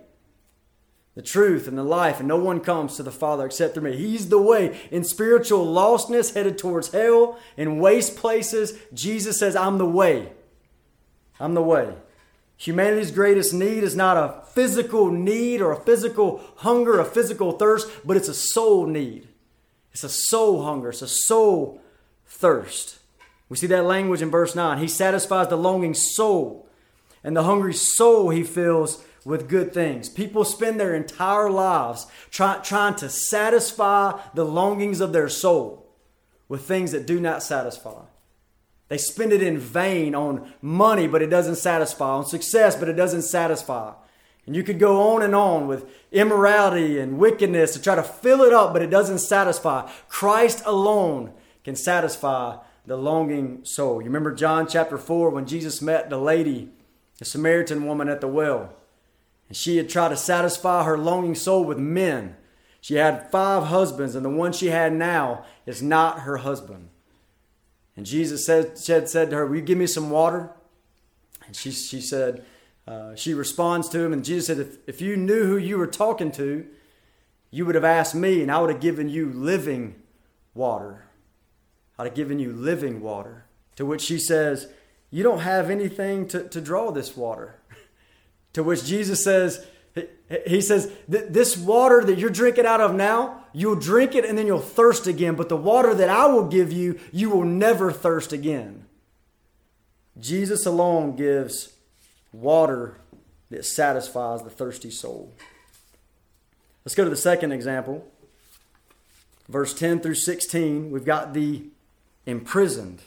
the 1.14 1.22
truth, 1.22 1.66
and 1.66 1.78
the 1.78 1.82
life, 1.82 2.18
and 2.18 2.28
no 2.28 2.36
one 2.36 2.60
comes 2.60 2.96
to 2.96 3.02
the 3.02 3.10
Father 3.10 3.46
except 3.46 3.72
through 3.72 3.84
me. 3.84 3.96
He's 3.96 4.28
the 4.28 4.42
way. 4.42 4.78
In 4.90 5.02
spiritual 5.02 5.64
lostness, 5.64 6.34
headed 6.34 6.58
towards 6.58 6.92
hell, 6.92 7.38
in 7.56 7.78
waste 7.78 8.14
places, 8.16 8.78
Jesus 8.92 9.38
says, 9.38 9.56
I'm 9.56 9.78
the 9.78 9.88
way. 9.88 10.32
I'm 11.40 11.54
the 11.54 11.62
way. 11.62 11.94
Humanity's 12.58 13.12
greatest 13.12 13.54
need 13.54 13.84
is 13.84 13.94
not 13.94 14.16
a 14.16 14.42
physical 14.48 15.10
need 15.12 15.60
or 15.60 15.70
a 15.70 15.80
physical 15.80 16.42
hunger, 16.56 16.98
a 16.98 17.04
physical 17.04 17.52
thirst, 17.52 17.88
but 18.04 18.16
it's 18.16 18.28
a 18.28 18.34
soul 18.34 18.84
need. 18.84 19.28
It's 19.92 20.02
a 20.02 20.08
soul 20.08 20.64
hunger, 20.64 20.90
it's 20.90 21.00
a 21.00 21.08
soul 21.08 21.80
thirst. 22.26 22.98
We 23.48 23.56
see 23.56 23.68
that 23.68 23.84
language 23.84 24.22
in 24.22 24.30
verse 24.30 24.56
9. 24.56 24.78
He 24.78 24.88
satisfies 24.88 25.48
the 25.48 25.56
longing 25.56 25.94
soul, 25.94 26.68
and 27.22 27.36
the 27.36 27.44
hungry 27.44 27.74
soul 27.74 28.30
he 28.30 28.42
fills 28.42 29.04
with 29.24 29.48
good 29.48 29.72
things. 29.72 30.08
People 30.08 30.44
spend 30.44 30.80
their 30.80 30.94
entire 30.94 31.50
lives 31.50 32.08
try, 32.30 32.58
trying 32.58 32.96
to 32.96 33.08
satisfy 33.08 34.20
the 34.34 34.44
longings 34.44 35.00
of 35.00 35.12
their 35.12 35.28
soul 35.28 35.86
with 36.48 36.62
things 36.62 36.90
that 36.90 37.06
do 37.06 37.20
not 37.20 37.42
satisfy. 37.42 38.02
They 38.88 38.98
spend 38.98 39.32
it 39.32 39.42
in 39.42 39.58
vain 39.58 40.14
on 40.14 40.52
money, 40.62 41.06
but 41.06 41.22
it 41.22 41.28
doesn't 41.28 41.56
satisfy, 41.56 42.08
on 42.08 42.26
success, 42.26 42.74
but 42.74 42.88
it 42.88 42.94
doesn't 42.94 43.22
satisfy. 43.22 43.92
And 44.46 44.56
you 44.56 44.62
could 44.62 44.78
go 44.78 45.12
on 45.12 45.22
and 45.22 45.34
on 45.34 45.68
with 45.68 45.84
immorality 46.10 46.98
and 46.98 47.18
wickedness 47.18 47.74
to 47.74 47.82
try 47.82 47.94
to 47.94 48.02
fill 48.02 48.40
it 48.40 48.54
up, 48.54 48.72
but 48.72 48.80
it 48.80 48.88
doesn't 48.88 49.18
satisfy. 49.18 49.90
Christ 50.08 50.62
alone 50.64 51.34
can 51.64 51.76
satisfy 51.76 52.56
the 52.86 52.96
longing 52.96 53.62
soul. 53.66 54.00
You 54.00 54.06
remember 54.06 54.34
John 54.34 54.66
chapter 54.66 54.96
4 54.96 55.28
when 55.28 55.46
Jesus 55.46 55.82
met 55.82 56.08
the 56.08 56.16
lady, 56.16 56.70
the 57.18 57.26
Samaritan 57.26 57.84
woman 57.84 58.08
at 58.08 58.22
the 58.22 58.26
well. 58.26 58.72
And 59.48 59.56
she 59.56 59.76
had 59.76 59.90
tried 59.90 60.08
to 60.08 60.16
satisfy 60.16 60.84
her 60.84 60.96
longing 60.96 61.34
soul 61.34 61.62
with 61.62 61.76
men. 61.76 62.36
She 62.80 62.94
had 62.94 63.30
five 63.30 63.64
husbands, 63.64 64.14
and 64.14 64.24
the 64.24 64.30
one 64.30 64.52
she 64.52 64.68
had 64.68 64.94
now 64.94 65.44
is 65.66 65.82
not 65.82 66.20
her 66.20 66.38
husband. 66.38 66.88
And 67.98 68.06
Jesus 68.06 68.46
said, 68.46 68.78
said, 68.78 69.08
said 69.08 69.30
to 69.30 69.36
her, 69.36 69.44
Will 69.44 69.56
you 69.56 69.62
give 69.62 69.76
me 69.76 69.88
some 69.88 70.08
water? 70.08 70.50
And 71.44 71.56
she, 71.56 71.72
she 71.72 72.00
said, 72.00 72.44
uh, 72.86 73.16
She 73.16 73.34
responds 73.34 73.88
to 73.88 73.98
him, 73.98 74.12
and 74.12 74.24
Jesus 74.24 74.46
said, 74.46 74.60
if, 74.60 74.78
if 74.86 75.00
you 75.00 75.16
knew 75.16 75.46
who 75.46 75.56
you 75.56 75.78
were 75.78 75.88
talking 75.88 76.30
to, 76.30 76.64
you 77.50 77.66
would 77.66 77.74
have 77.74 77.82
asked 77.82 78.14
me, 78.14 78.40
and 78.40 78.52
I 78.52 78.60
would 78.60 78.70
have 78.70 78.80
given 78.80 79.08
you 79.08 79.32
living 79.32 79.96
water. 80.54 81.06
I'd 81.98 82.06
have 82.06 82.14
given 82.14 82.38
you 82.38 82.52
living 82.52 83.00
water. 83.00 83.46
To 83.74 83.84
which 83.84 84.02
she 84.02 84.20
says, 84.20 84.68
You 85.10 85.24
don't 85.24 85.40
have 85.40 85.68
anything 85.68 86.28
to, 86.28 86.48
to 86.50 86.60
draw 86.60 86.92
this 86.92 87.16
water. 87.16 87.58
to 88.52 88.62
which 88.62 88.84
Jesus 88.84 89.24
says, 89.24 89.66
he 90.46 90.60
says, 90.60 90.92
This 91.08 91.56
water 91.56 92.04
that 92.04 92.16
you're 92.16 92.30
drinking 92.30 92.64
out 92.64 92.80
of 92.80 92.94
now, 92.94 93.37
you'll 93.52 93.76
drink 93.76 94.14
it 94.14 94.24
and 94.24 94.36
then 94.36 94.46
you'll 94.46 94.60
thirst 94.60 95.06
again. 95.06 95.34
But 95.34 95.48
the 95.48 95.56
water 95.56 95.94
that 95.94 96.08
I 96.08 96.26
will 96.26 96.46
give 96.46 96.72
you, 96.72 96.98
you 97.12 97.30
will 97.30 97.44
never 97.44 97.90
thirst 97.92 98.32
again. 98.32 98.86
Jesus 100.18 100.66
alone 100.66 101.16
gives 101.16 101.72
water 102.32 102.98
that 103.50 103.64
satisfies 103.64 104.42
the 104.42 104.50
thirsty 104.50 104.90
soul. 104.90 105.32
Let's 106.84 106.94
go 106.94 107.04
to 107.04 107.10
the 107.10 107.16
second 107.16 107.52
example. 107.52 108.06
Verse 109.48 109.72
10 109.72 110.00
through 110.00 110.14
16, 110.14 110.90
we've 110.90 111.04
got 111.04 111.32
the 111.32 111.64
imprisoned. 112.26 113.00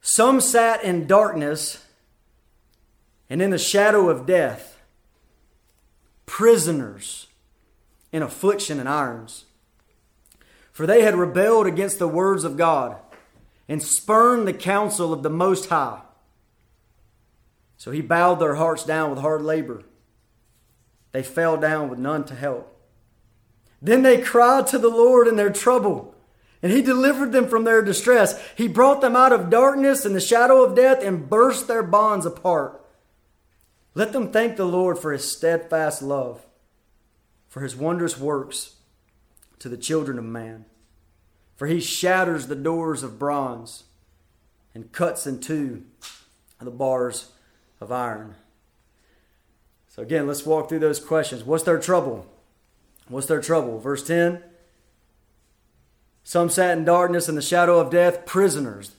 Some 0.00 0.40
sat 0.40 0.82
in 0.82 1.06
darkness 1.06 1.84
and 3.28 3.42
in 3.42 3.50
the 3.50 3.58
shadow 3.58 4.08
of 4.08 4.24
death, 4.24 4.77
prisoners 6.28 7.26
in 8.12 8.22
affliction 8.22 8.78
and 8.78 8.88
irons. 8.88 9.46
For 10.70 10.86
they 10.86 11.02
had 11.02 11.16
rebelled 11.16 11.66
against 11.66 11.98
the 11.98 12.06
words 12.06 12.44
of 12.44 12.56
God 12.56 12.96
and 13.68 13.82
spurned 13.82 14.46
the 14.46 14.52
counsel 14.52 15.12
of 15.12 15.24
the 15.24 15.30
Most 15.30 15.70
High. 15.70 16.02
So 17.76 17.90
he 17.90 18.00
bowed 18.00 18.36
their 18.36 18.54
hearts 18.54 18.84
down 18.84 19.10
with 19.10 19.18
hard 19.18 19.42
labor. 19.42 19.82
They 21.12 21.22
fell 21.22 21.56
down 21.56 21.88
with 21.88 21.98
none 21.98 22.24
to 22.26 22.34
help. 22.34 22.76
Then 23.80 24.02
they 24.02 24.20
cried 24.20 24.66
to 24.68 24.78
the 24.78 24.88
Lord 24.88 25.28
in 25.28 25.36
their 25.36 25.50
trouble, 25.50 26.14
and 26.62 26.72
he 26.72 26.82
delivered 26.82 27.32
them 27.32 27.48
from 27.48 27.64
their 27.64 27.82
distress. 27.82 28.40
He 28.56 28.68
brought 28.68 29.00
them 29.00 29.16
out 29.16 29.32
of 29.32 29.50
darkness 29.50 30.04
and 30.04 30.14
the 30.14 30.20
shadow 30.20 30.62
of 30.62 30.76
death 30.76 31.02
and 31.02 31.28
burst 31.28 31.68
their 31.68 31.82
bonds 31.82 32.26
apart. 32.26 32.84
Let 33.94 34.12
them 34.12 34.30
thank 34.30 34.56
the 34.56 34.64
Lord 34.64 34.98
for 34.98 35.12
his 35.12 35.30
steadfast 35.30 36.02
love, 36.02 36.46
for 37.48 37.60
his 37.60 37.76
wondrous 37.76 38.18
works 38.18 38.76
to 39.58 39.68
the 39.68 39.76
children 39.76 40.18
of 40.18 40.24
man. 40.24 40.64
For 41.56 41.66
he 41.66 41.80
shatters 41.80 42.46
the 42.46 42.54
doors 42.54 43.02
of 43.02 43.18
bronze 43.18 43.84
and 44.74 44.92
cuts 44.92 45.26
in 45.26 45.40
two 45.40 45.84
the 46.60 46.70
bars 46.70 47.32
of 47.80 47.92
iron. 47.92 48.34
So, 49.88 50.02
again, 50.02 50.26
let's 50.26 50.46
walk 50.46 50.68
through 50.68 50.80
those 50.80 51.00
questions. 51.00 51.44
What's 51.44 51.64
their 51.64 51.78
trouble? 51.78 52.26
What's 53.08 53.26
their 53.26 53.40
trouble? 53.40 53.78
Verse 53.78 54.06
10 54.06 54.42
Some 56.24 56.50
sat 56.50 56.76
in 56.76 56.84
darkness 56.84 57.28
and 57.28 57.36
the 57.36 57.42
shadow 57.42 57.78
of 57.80 57.90
death, 57.90 58.26
prisoners. 58.26 58.92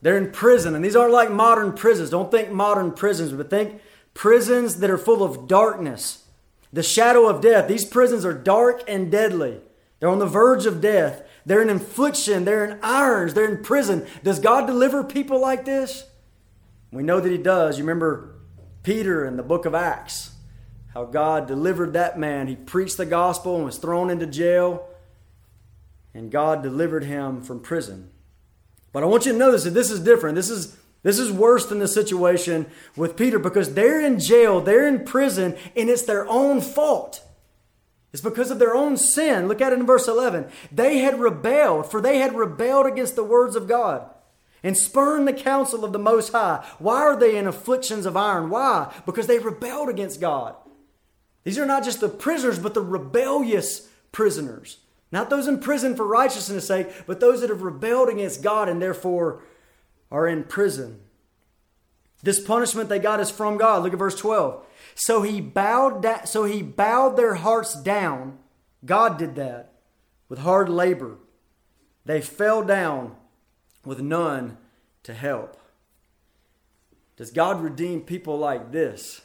They're 0.00 0.16
in 0.16 0.30
prison, 0.30 0.74
and 0.74 0.84
these 0.84 0.94
aren't 0.94 1.12
like 1.12 1.30
modern 1.30 1.72
prisons. 1.72 2.10
Don't 2.10 2.30
think 2.30 2.50
modern 2.50 2.92
prisons, 2.92 3.32
but 3.32 3.50
think 3.50 3.80
prisons 4.18 4.80
that 4.80 4.90
are 4.90 4.98
full 4.98 5.22
of 5.22 5.46
darkness, 5.46 6.24
the 6.72 6.82
shadow 6.82 7.28
of 7.28 7.40
death. 7.40 7.68
These 7.68 7.84
prisons 7.84 8.24
are 8.24 8.32
dark 8.32 8.82
and 8.88 9.12
deadly. 9.12 9.60
They're 10.00 10.08
on 10.08 10.18
the 10.18 10.26
verge 10.26 10.66
of 10.66 10.80
death. 10.80 11.22
They're 11.46 11.62
in 11.62 11.70
affliction. 11.70 12.44
They're 12.44 12.64
in 12.64 12.80
irons. 12.82 13.34
They're 13.34 13.48
in 13.48 13.62
prison. 13.62 14.08
Does 14.24 14.40
God 14.40 14.66
deliver 14.66 15.04
people 15.04 15.40
like 15.40 15.64
this? 15.64 16.04
We 16.90 17.04
know 17.04 17.20
that 17.20 17.30
He 17.30 17.38
does. 17.38 17.78
You 17.78 17.84
remember 17.84 18.34
Peter 18.82 19.24
in 19.24 19.36
the 19.36 19.44
book 19.44 19.64
of 19.66 19.74
Acts, 19.76 20.32
how 20.94 21.04
God 21.04 21.46
delivered 21.46 21.92
that 21.92 22.18
man. 22.18 22.48
He 22.48 22.56
preached 22.56 22.96
the 22.96 23.06
gospel 23.06 23.54
and 23.54 23.64
was 23.64 23.78
thrown 23.78 24.10
into 24.10 24.26
jail, 24.26 24.88
and 26.12 26.28
God 26.28 26.64
delivered 26.64 27.04
him 27.04 27.40
from 27.40 27.60
prison. 27.60 28.10
But 28.92 29.04
I 29.04 29.06
want 29.06 29.26
you 29.26 29.32
to 29.32 29.38
notice 29.38 29.62
that 29.62 29.74
this 29.74 29.92
is 29.92 30.00
different. 30.00 30.34
This 30.34 30.50
is 30.50 30.76
this 31.02 31.18
is 31.18 31.30
worse 31.30 31.66
than 31.66 31.78
the 31.78 31.88
situation 31.88 32.66
with 32.96 33.16
Peter 33.16 33.38
because 33.38 33.74
they're 33.74 34.00
in 34.00 34.18
jail, 34.18 34.60
they're 34.60 34.86
in 34.86 35.04
prison, 35.04 35.56
and 35.76 35.88
it's 35.88 36.02
their 36.02 36.28
own 36.28 36.60
fault. 36.60 37.22
It's 38.12 38.22
because 38.22 38.50
of 38.50 38.58
their 38.58 38.74
own 38.74 38.96
sin. 38.96 39.48
Look 39.48 39.60
at 39.60 39.72
it 39.72 39.78
in 39.78 39.86
verse 39.86 40.08
11. 40.08 40.48
They 40.72 40.98
had 40.98 41.20
rebelled, 41.20 41.90
for 41.90 42.00
they 42.00 42.18
had 42.18 42.34
rebelled 42.34 42.86
against 42.86 43.16
the 43.16 43.24
words 43.24 43.54
of 43.54 43.68
God 43.68 44.08
and 44.62 44.76
spurned 44.76 45.28
the 45.28 45.32
counsel 45.32 45.84
of 45.84 45.92
the 45.92 45.98
Most 45.98 46.32
High. 46.32 46.66
Why 46.78 47.00
are 47.02 47.16
they 47.16 47.36
in 47.36 47.46
afflictions 47.46 48.06
of 48.06 48.16
iron? 48.16 48.50
Why? 48.50 48.92
Because 49.06 49.26
they 49.26 49.38
rebelled 49.38 49.88
against 49.88 50.20
God. 50.20 50.56
These 51.44 51.58
are 51.58 51.66
not 51.66 51.84
just 51.84 52.00
the 52.00 52.08
prisoners, 52.08 52.58
but 52.58 52.74
the 52.74 52.82
rebellious 52.82 53.88
prisoners. 54.10 54.78
Not 55.10 55.30
those 55.30 55.46
in 55.46 55.60
prison 55.60 55.96
for 55.96 56.06
righteousness' 56.06 56.66
sake, 56.66 56.88
but 57.06 57.20
those 57.20 57.40
that 57.40 57.50
have 57.50 57.62
rebelled 57.62 58.08
against 58.08 58.42
God 58.42 58.68
and 58.68 58.82
therefore 58.82 59.42
are 60.10 60.26
in 60.26 60.44
prison. 60.44 61.00
This 62.22 62.40
punishment 62.40 62.88
they 62.88 62.98
got 62.98 63.20
is 63.20 63.30
from 63.30 63.58
God. 63.58 63.82
Look 63.82 63.92
at 63.92 63.98
verse 63.98 64.18
12. 64.18 64.64
So 64.94 65.22
he 65.22 65.40
bowed 65.40 66.02
da- 66.02 66.24
so 66.24 66.44
he 66.44 66.62
bowed 66.62 67.16
their 67.16 67.34
hearts 67.34 67.80
down. 67.80 68.38
God 68.84 69.18
did 69.18 69.36
that 69.36 69.72
with 70.28 70.40
hard 70.40 70.68
labor. 70.68 71.18
They 72.04 72.20
fell 72.20 72.64
down 72.64 73.14
with 73.84 74.00
none 74.00 74.56
to 75.04 75.14
help. 75.14 75.56
Does 77.16 77.30
God 77.30 77.60
redeem 77.60 78.02
people 78.02 78.38
like 78.38 78.72
this? 78.72 79.22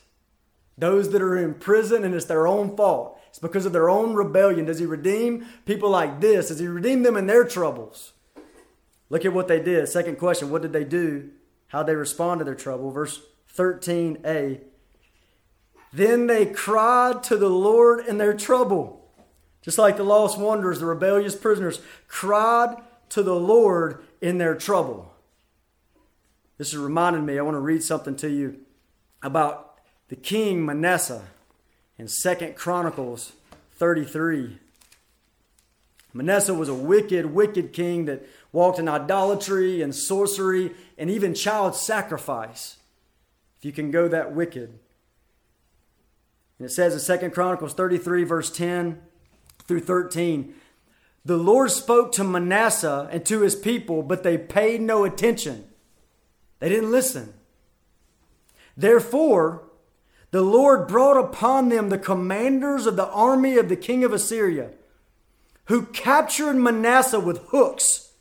Those 0.77 1.11
that 1.11 1.21
are 1.21 1.37
in 1.37 1.53
prison 1.55 2.03
and 2.03 2.15
it's 2.15 2.25
their 2.25 2.47
own 2.47 2.75
fault. 2.75 3.19
It's 3.29 3.39
because 3.39 3.65
of 3.65 3.73
their 3.73 3.89
own 3.89 4.13
rebellion. 4.15 4.65
Does 4.65 4.79
he 4.79 4.85
redeem 4.85 5.45
people 5.65 5.89
like 5.89 6.19
this? 6.19 6.47
Does 6.47 6.59
he 6.59 6.67
redeem 6.67 7.03
them 7.03 7.17
in 7.17 7.27
their 7.27 7.43
troubles? 7.43 8.13
Look 9.09 9.25
at 9.25 9.33
what 9.33 9.47
they 9.47 9.59
did. 9.59 9.87
Second 9.87 10.17
question 10.17 10.49
What 10.49 10.61
did 10.61 10.73
they 10.73 10.83
do? 10.83 11.29
How 11.67 11.83
they 11.83 11.95
respond 11.95 12.39
to 12.39 12.45
their 12.45 12.55
trouble. 12.55 12.91
Verse 12.91 13.21
13a. 13.55 14.61
Then 15.91 16.27
they 16.27 16.47
cried 16.47 17.23
to 17.23 17.37
the 17.37 17.49
Lord 17.49 18.05
in 18.05 18.17
their 18.17 18.33
trouble. 18.33 18.99
Just 19.61 19.77
like 19.77 19.95
the 19.95 20.03
lost 20.03 20.37
wanderers, 20.37 20.79
the 20.79 20.85
rebellious 20.85 21.35
prisoners 21.35 21.79
cried 22.07 22.75
to 23.09 23.23
the 23.23 23.35
Lord 23.35 24.03
in 24.19 24.39
their 24.39 24.55
trouble. 24.55 25.13
This 26.57 26.69
is 26.69 26.77
reminding 26.77 27.25
me, 27.25 27.37
I 27.37 27.41
want 27.43 27.55
to 27.55 27.59
read 27.59 27.83
something 27.83 28.15
to 28.17 28.29
you 28.29 28.59
about 29.21 29.79
the 30.09 30.15
king 30.15 30.65
Manasseh 30.65 31.23
in 31.97 32.07
Second 32.07 32.55
Chronicles 32.55 33.33
33. 33.75 34.59
Manasseh 36.13 36.53
was 36.53 36.69
a 36.69 36.73
wicked, 36.73 37.27
wicked 37.27 37.73
king 37.73 38.05
that 38.05 38.27
walked 38.51 38.77
in 38.77 38.87
idolatry 38.87 39.81
and 39.81 39.95
sorcery 39.95 40.73
and 40.97 41.09
even 41.09 41.33
child 41.33 41.75
sacrifice. 41.75 42.77
If 43.57 43.65
you 43.65 43.71
can 43.71 43.89
go 43.89 44.07
that 44.07 44.33
wicked. 44.33 44.77
And 46.59 46.67
it 46.67 46.71
says 46.71 46.93
in 46.93 46.99
Second 46.99 47.31
Chronicles 47.31 47.73
33, 47.73 48.23
verse 48.23 48.51
10 48.51 49.01
through 49.67 49.79
13, 49.79 50.53
the 51.25 51.37
Lord 51.37 51.71
spoke 51.71 52.11
to 52.13 52.23
Manasseh 52.23 53.09
and 53.11 53.25
to 53.25 53.41
his 53.41 53.55
people, 53.55 54.03
but 54.03 54.23
they 54.23 54.37
paid 54.37 54.81
no 54.81 55.05
attention. 55.05 55.65
They 56.59 56.69
didn't 56.69 56.91
listen. 56.91 57.33
Therefore, 58.77 59.63
the 60.31 60.41
Lord 60.41 60.87
brought 60.87 61.17
upon 61.17 61.69
them 61.69 61.89
the 61.89 61.97
commanders 61.97 62.85
of 62.85 62.95
the 62.95 63.07
army 63.07 63.57
of 63.57 63.69
the 63.69 63.75
king 63.75 64.03
of 64.03 64.13
Assyria, 64.13 64.71
who 65.65 65.85
captured 65.87 66.55
Manasseh 66.55 67.19
with 67.19 67.39
hooks 67.47 68.11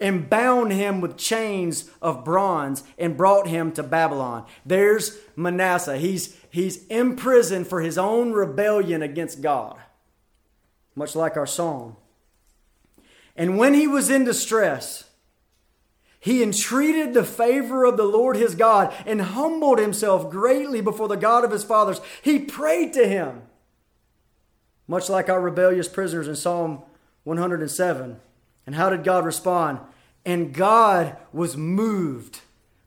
and 0.00 0.30
bound 0.30 0.72
him 0.72 1.00
with 1.00 1.16
chains 1.16 1.90
of 2.00 2.24
bronze 2.24 2.82
and 2.98 3.16
brought 3.16 3.46
him 3.46 3.70
to 3.72 3.82
Babylon. 3.82 4.46
There's 4.64 5.18
Manasseh. 5.36 5.98
He's, 5.98 6.36
he's 6.50 6.86
imprisoned 6.86 7.66
for 7.66 7.80
his 7.80 7.98
own 7.98 8.32
rebellion 8.32 9.02
against 9.02 9.42
God, 9.42 9.78
much 10.94 11.14
like 11.14 11.36
our 11.36 11.46
song. 11.46 11.96
And 13.36 13.58
when 13.58 13.74
he 13.74 13.86
was 13.86 14.10
in 14.10 14.24
distress, 14.24 15.04
he 16.18 16.42
entreated 16.42 17.14
the 17.14 17.24
favor 17.24 17.84
of 17.84 17.96
the 17.96 18.04
Lord 18.04 18.36
his 18.36 18.54
God 18.54 18.94
and 19.06 19.22
humbled 19.22 19.78
himself 19.78 20.30
greatly 20.30 20.80
before 20.80 21.08
the 21.08 21.16
God 21.16 21.44
of 21.44 21.50
his 21.50 21.64
fathers. 21.64 22.00
He 22.20 22.38
prayed 22.38 22.92
to 22.94 23.08
him, 23.08 23.42
much 24.90 25.08
like 25.08 25.28
our 25.28 25.40
rebellious 25.40 25.86
prisoners 25.86 26.26
in 26.26 26.34
Psalm 26.34 26.82
107. 27.22 28.20
And 28.66 28.74
how 28.74 28.90
did 28.90 29.04
God 29.04 29.24
respond? 29.24 29.78
And 30.26 30.52
God 30.52 31.16
was 31.32 31.56
moved 31.56 32.40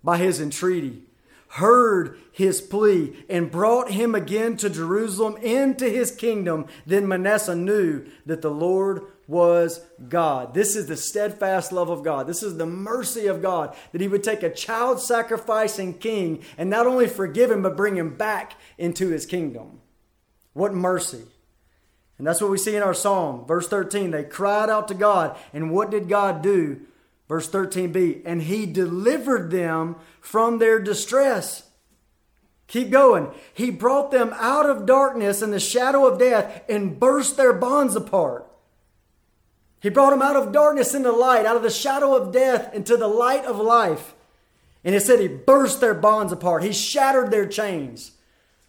by 0.04 0.18
his 0.18 0.42
entreaty, 0.42 1.04
heard 1.48 2.20
his 2.34 2.60
plea, 2.60 3.16
and 3.30 3.50
brought 3.50 3.92
him 3.92 4.16
again 4.16 4.58
to 4.58 4.70
Jerusalem 4.70 5.38
into 5.38 5.90
his 5.90 6.14
kingdom. 6.14 6.66
Then 6.86 7.08
Manasseh 7.08 7.56
knew 7.56 8.06
that 8.26 8.42
the 8.42 8.52
Lord 8.52 9.04
was 9.26 9.80
God. 10.10 10.54
This 10.54 10.76
is 10.76 10.88
the 10.88 10.98
steadfast 10.98 11.72
love 11.72 11.90
of 11.90 12.04
God. 12.04 12.28
This 12.28 12.44
is 12.44 12.58
the 12.58 12.66
mercy 12.66 13.28
of 13.28 13.42
God 13.42 13.78
that 13.94 14.02
he 14.02 14.10
would 14.10 14.26
take 14.26 14.44
a 14.44 14.54
child 14.54 15.00
sacrificing 15.00 15.94
king 15.94 16.44
and 16.58 16.70
not 16.70 16.86
only 16.86 17.08
forgive 17.08 17.50
him, 17.50 17.62
but 17.62 17.78
bring 17.78 17.96
him 17.96 18.18
back 18.18 18.60
into 18.78 19.08
his 19.08 19.26
kingdom. 19.26 19.80
What 20.52 20.74
mercy. 20.74 21.24
And 22.17 22.27
that's 22.27 22.41
what 22.41 22.51
we 22.51 22.58
see 22.58 22.75
in 22.75 22.84
our 22.84 22.93
psalm. 22.93 23.46
Verse 23.46 23.67
13, 23.67 24.12
they 24.12 24.24
cried 24.24 24.70
out 24.70 24.88
to 24.89 24.93
God. 24.93 25.38
And 25.53 25.72
what 25.72 25.89
did 25.89 26.08
God 26.08 26.41
do? 26.41 26.82
Verse 27.27 27.50
13b, 27.50 28.22
and 28.25 28.43
he 28.43 28.65
delivered 28.65 29.50
them 29.50 29.96
from 30.22 30.60
their 30.60 30.79
distress. 30.79 31.63
Keep 32.67 32.91
going. 32.91 33.32
He 33.53 33.70
brought 33.72 34.12
them 34.12 34.34
out 34.36 34.70
of 34.70 34.86
darkness 34.86 35.41
and 35.41 35.53
the 35.53 35.60
shadow 35.60 36.05
of 36.05 36.20
death 36.20 36.63
and 36.70 37.00
burst 37.00 37.38
their 37.38 37.53
bonds 37.53 37.96
apart. 37.96 38.48
He 39.79 39.89
brought 39.89 40.12
them 40.12 40.22
out 40.22 40.36
of 40.36 40.51
darkness 40.51 40.93
into 40.93 41.12
light, 41.12 41.46
out 41.46 41.58
of 41.58 41.63
the 41.63 41.70
shadow 41.70 42.15
of 42.15 42.32
death 42.32 42.74
into 42.74 42.98
the 42.98 43.08
light 43.08 43.46
of 43.46 43.58
life. 43.58 44.13
And 44.84 44.96
it 44.96 45.01
said 45.01 45.20
he 45.20 45.27
burst 45.27 45.82
their 45.82 45.93
bonds 45.93 46.32
apart. 46.32 46.63
He 46.63 46.72
shattered 46.72 47.32
their 47.32 47.48
chains. 47.48 48.12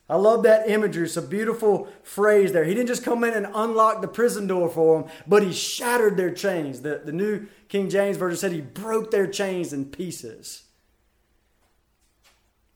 I 0.08 0.16
love 0.16 0.42
that 0.42 0.68
imagery. 0.68 1.04
It's 1.04 1.16
a 1.16 1.22
beautiful 1.22 1.88
phrase 2.02 2.52
there. 2.52 2.64
He 2.64 2.74
didn't 2.74 2.88
just 2.88 3.04
come 3.04 3.24
in 3.24 3.32
and 3.32 3.46
unlock 3.54 4.02
the 4.02 4.08
prison 4.08 4.46
door 4.46 4.68
for 4.68 5.00
them, 5.00 5.10
but 5.26 5.42
he 5.42 5.52
shattered 5.52 6.16
their 6.16 6.30
chains. 6.30 6.82
The, 6.82 7.00
the 7.04 7.12
New 7.12 7.46
King 7.68 7.88
James 7.88 8.18
Version 8.18 8.36
said 8.36 8.52
he 8.52 8.60
broke 8.60 9.10
their 9.10 9.26
chains 9.26 9.72
in 9.72 9.86
pieces. 9.86 10.64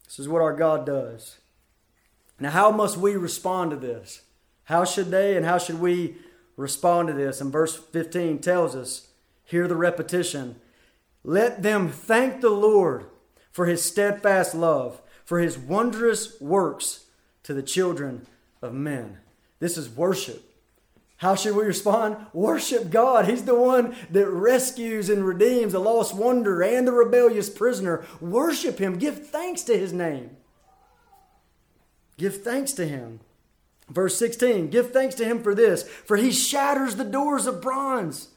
This 0.07 0.19
is 0.19 0.29
what 0.29 0.41
our 0.41 0.55
God 0.55 0.87
does. 0.87 1.39
Now, 2.41 2.51
how 2.51 2.71
must 2.71 2.97
we 2.97 3.15
respond 3.15 3.73
to 3.73 3.77
this? 3.77 4.23
How 4.65 4.85
should 4.85 5.11
they 5.11 5.37
and 5.37 5.45
how 5.45 5.59
should 5.59 5.81
we 5.81 6.17
respond 6.57 7.09
to 7.09 7.15
this? 7.15 7.43
And 7.43 7.53
verse 7.53 7.77
15 7.77 8.39
tells 8.39 8.75
us 8.75 9.09
hear 9.45 9.69
the 9.69 9.77
repetition. 9.77 10.57
Let 11.25 11.63
them 11.63 11.91
thank 11.91 12.41
the 12.41 12.51
Lord 12.51 13.07
for 13.51 13.67
his 13.67 13.85
steadfast 13.85 14.55
love, 14.55 15.03
for 15.25 15.41
his 15.41 15.59
wondrous 15.59 16.41
works 16.41 17.05
to 17.49 17.55
the 17.55 17.63
children 17.63 18.27
of 18.61 18.75
men. 18.75 19.17
This 19.59 19.79
is 19.79 19.89
worship. 19.89 20.55
How 21.17 21.35
should 21.35 21.57
we 21.57 21.65
respond? 21.65 22.19
Worship 22.35 22.91
God. 22.91 23.27
He's 23.27 23.45
the 23.45 23.55
one 23.55 23.97
that 24.11 24.29
rescues 24.29 25.09
and 25.09 25.27
redeems 25.27 25.73
the 25.73 25.79
lost 25.79 26.15
wanderer 26.15 26.63
and 26.63 26.87
the 26.87 26.93
rebellious 26.93 27.49
prisoner. 27.49 28.05
Worship 28.21 28.79
Him. 28.79 28.99
Give 28.99 29.27
thanks 29.27 29.63
to 29.63 29.79
His 29.79 29.95
name. 29.95 30.37
Give 32.19 32.37
thanks 32.37 32.73
to 32.73 32.87
Him. 32.87 33.21
Verse 33.89 34.19
16 34.19 34.69
Give 34.69 34.93
thanks 34.93 35.15
to 35.15 35.25
Him 35.25 35.43
for 35.43 35.55
this, 35.55 35.85
for 35.85 36.19
He 36.19 36.31
shatters 36.31 36.97
the 36.97 37.03
doors 37.03 37.47
of 37.47 37.63
bronze. 37.63 38.29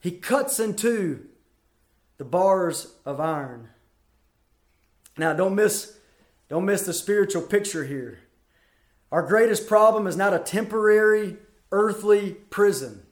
He 0.00 0.12
cuts 0.12 0.58
in 0.58 0.76
two 0.76 1.26
the 2.16 2.24
bars 2.24 2.94
of 3.04 3.20
iron. 3.20 3.68
Now, 5.18 5.34
don't 5.34 5.54
miss 5.54 5.95
don't 6.48 6.64
miss 6.64 6.82
the 6.82 6.92
spiritual 6.92 7.42
picture 7.42 7.84
here. 7.84 8.20
Our 9.10 9.22
greatest 9.22 9.66
problem 9.66 10.06
is 10.06 10.16
not 10.16 10.34
a 10.34 10.38
temporary 10.38 11.36
earthly 11.72 12.32
prison. 12.50 13.02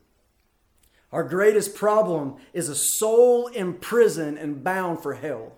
Our 1.12 1.24
greatest 1.24 1.74
problem 1.74 2.36
is 2.52 2.68
a 2.68 2.74
soul 2.74 3.46
in 3.46 3.74
prison 3.74 4.36
and 4.36 4.64
bound 4.64 5.02
for 5.02 5.14
hell. 5.14 5.52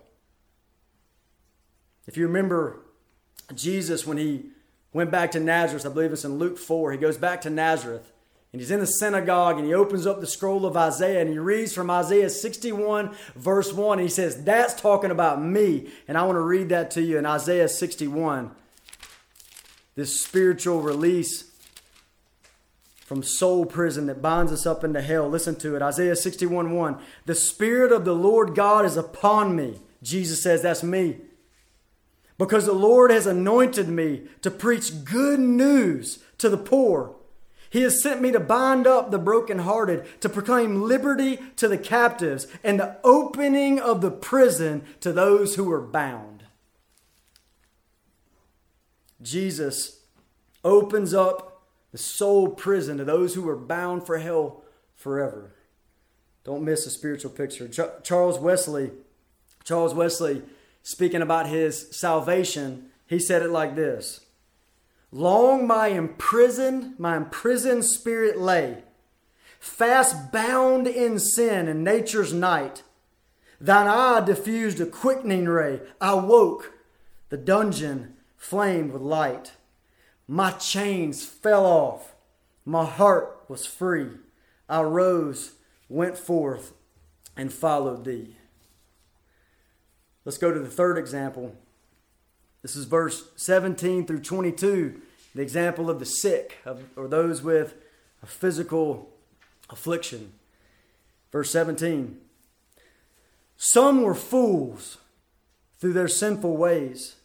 If 2.05 2.15
you 2.15 2.27
remember 2.27 2.81
Jesus 3.53 4.05
when 4.05 4.17
he 4.17 4.51
went 4.93 5.11
back 5.11 5.31
to 5.31 5.39
Nazareth, 5.39 5.85
I 5.85 5.89
believe 5.89 6.13
it's 6.13 6.25
in 6.25 6.37
Luke 6.37 6.57
4, 6.57 6.91
he 6.91 6.97
goes 6.97 7.17
back 7.17 7.41
to 7.41 7.49
Nazareth 7.49 8.11
and 8.53 8.61
he's 8.61 8.71
in 8.71 8.79
the 8.79 8.87
synagogue 8.87 9.57
and 9.57 9.67
he 9.67 9.73
opens 9.73 10.07
up 10.07 10.21
the 10.21 10.27
scroll 10.27 10.65
of 10.65 10.77
Isaiah 10.77 11.21
and 11.21 11.29
he 11.29 11.37
reads 11.37 11.73
from 11.73 11.89
Isaiah 11.89 12.29
61, 12.29 13.13
verse 13.35 13.73
1. 13.73 13.99
And 13.99 14.07
he 14.07 14.13
says, 14.13 14.43
That's 14.43 14.79
talking 14.79 15.11
about 15.11 15.41
me. 15.41 15.89
And 16.07 16.17
I 16.17 16.23
want 16.23 16.37
to 16.37 16.41
read 16.41 16.69
that 16.69 16.89
to 16.91 17.01
you 17.01 17.17
in 17.17 17.25
Isaiah 17.25 17.67
61. 17.67 18.51
This 19.95 20.19
spiritual 20.19 20.81
release 20.81 21.51
from 23.05 23.21
soul 23.21 23.65
prison 23.65 24.05
that 24.07 24.21
binds 24.21 24.51
us 24.51 24.65
up 24.65 24.83
into 24.83 25.01
hell. 25.01 25.27
Listen 25.27 25.55
to 25.57 25.75
it. 25.75 25.81
Isaiah 25.81 26.15
61 26.15 26.71
1. 26.71 26.97
The 27.25 27.35
Spirit 27.35 27.91
of 27.91 28.05
the 28.05 28.15
Lord 28.15 28.55
God 28.55 28.85
is 28.85 28.95
upon 28.95 29.55
me. 29.55 29.81
Jesus 30.01 30.41
says, 30.41 30.61
That's 30.61 30.83
me. 30.83 31.17
Because 32.37 32.65
the 32.65 32.73
Lord 32.73 33.11
has 33.11 33.25
anointed 33.25 33.89
me 33.89 34.27
to 34.41 34.51
preach 34.51 35.03
good 35.03 35.39
news 35.39 36.19
to 36.37 36.49
the 36.49 36.57
poor. 36.57 37.16
He 37.69 37.81
has 37.81 38.01
sent 38.01 38.21
me 38.21 38.31
to 38.31 38.39
bind 38.39 38.87
up 38.87 39.11
the 39.11 39.19
brokenhearted, 39.19 40.21
to 40.21 40.29
proclaim 40.29 40.83
liberty 40.83 41.39
to 41.57 41.67
the 41.67 41.77
captives, 41.77 42.47
and 42.63 42.79
the 42.79 42.97
opening 43.03 43.79
of 43.79 44.01
the 44.01 44.11
prison 44.11 44.83
to 45.01 45.11
those 45.11 45.55
who 45.55 45.71
are 45.71 45.81
bound. 45.81 46.43
Jesus 49.21 50.01
opens 50.63 51.13
up 51.13 51.63
the 51.91 51.97
soul 51.97 52.49
prison 52.49 52.97
to 52.97 53.05
those 53.05 53.33
who 53.33 53.47
are 53.49 53.57
bound 53.57 54.05
for 54.05 54.17
hell 54.17 54.63
forever. 54.95 55.53
Don't 56.43 56.63
miss 56.63 56.85
the 56.85 56.89
spiritual 56.89 57.31
picture. 57.31 57.67
Ch- 57.67 58.03
Charles 58.03 58.39
Wesley, 58.39 58.91
Charles 59.63 59.93
Wesley, 59.93 60.43
speaking 60.83 61.21
about 61.21 61.47
his 61.47 61.89
salvation, 61.91 62.89
he 63.05 63.19
said 63.19 63.41
it 63.41 63.49
like 63.49 63.75
this. 63.75 64.21
Long 65.17 65.65
my 65.65 65.87
imprisoned, 65.87 66.93
my 66.99 67.17
imprisoned 67.17 67.85
spirit 67.85 68.37
lay, 68.37 68.83
fast 69.59 70.31
bound 70.31 70.85
in 70.85 71.17
sin 71.17 71.67
and 71.67 71.83
nature's 71.83 72.33
night. 72.33 72.83
Thine 73.59 73.87
eye 73.87 74.23
diffused 74.23 74.79
a 74.79 74.85
quickening 74.85 75.45
ray. 75.45 75.81
I 75.99 76.13
woke, 76.13 76.71
the 77.29 77.37
dungeon 77.37 78.13
flamed 78.35 78.91
with 78.91 79.01
light. 79.01 79.53
My 80.27 80.51
chains 80.51 81.25
fell 81.25 81.65
off, 81.65 82.13
my 82.63 82.85
heart 82.85 83.43
was 83.47 83.65
free. 83.65 84.11
I 84.69 84.83
rose, 84.83 85.53
went 85.89 86.19
forth, 86.19 86.73
and 87.35 87.51
followed 87.51 88.05
thee. 88.05 88.35
Let's 90.25 90.37
go 90.37 90.53
to 90.53 90.59
the 90.59 90.69
third 90.69 90.99
example 90.99 91.55
this 92.61 92.75
is 92.75 92.83
verse 92.83 93.29
17 93.37 94.05
through 94.05 94.19
22, 94.19 95.01
the 95.37 95.43
example 95.43 95.87
of 95.87 95.99
the 95.99 96.05
sick 96.05 96.57
of, 96.65 96.83
or 96.95 97.07
those 97.07 97.43
with 97.43 97.75
a 98.23 98.25
physical 98.25 99.07
affliction. 99.69 100.33
Verse 101.31 101.51
17 101.51 102.17
Some 103.55 104.01
were 104.01 104.15
fools 104.15 104.97
through 105.79 105.93
their 105.93 106.07
sinful 106.07 106.57
ways, 106.57 107.17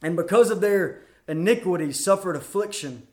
and 0.00 0.16
because 0.16 0.50
of 0.50 0.62
their 0.62 1.02
iniquity 1.28 1.92
suffered 1.92 2.36
affliction. 2.36 3.06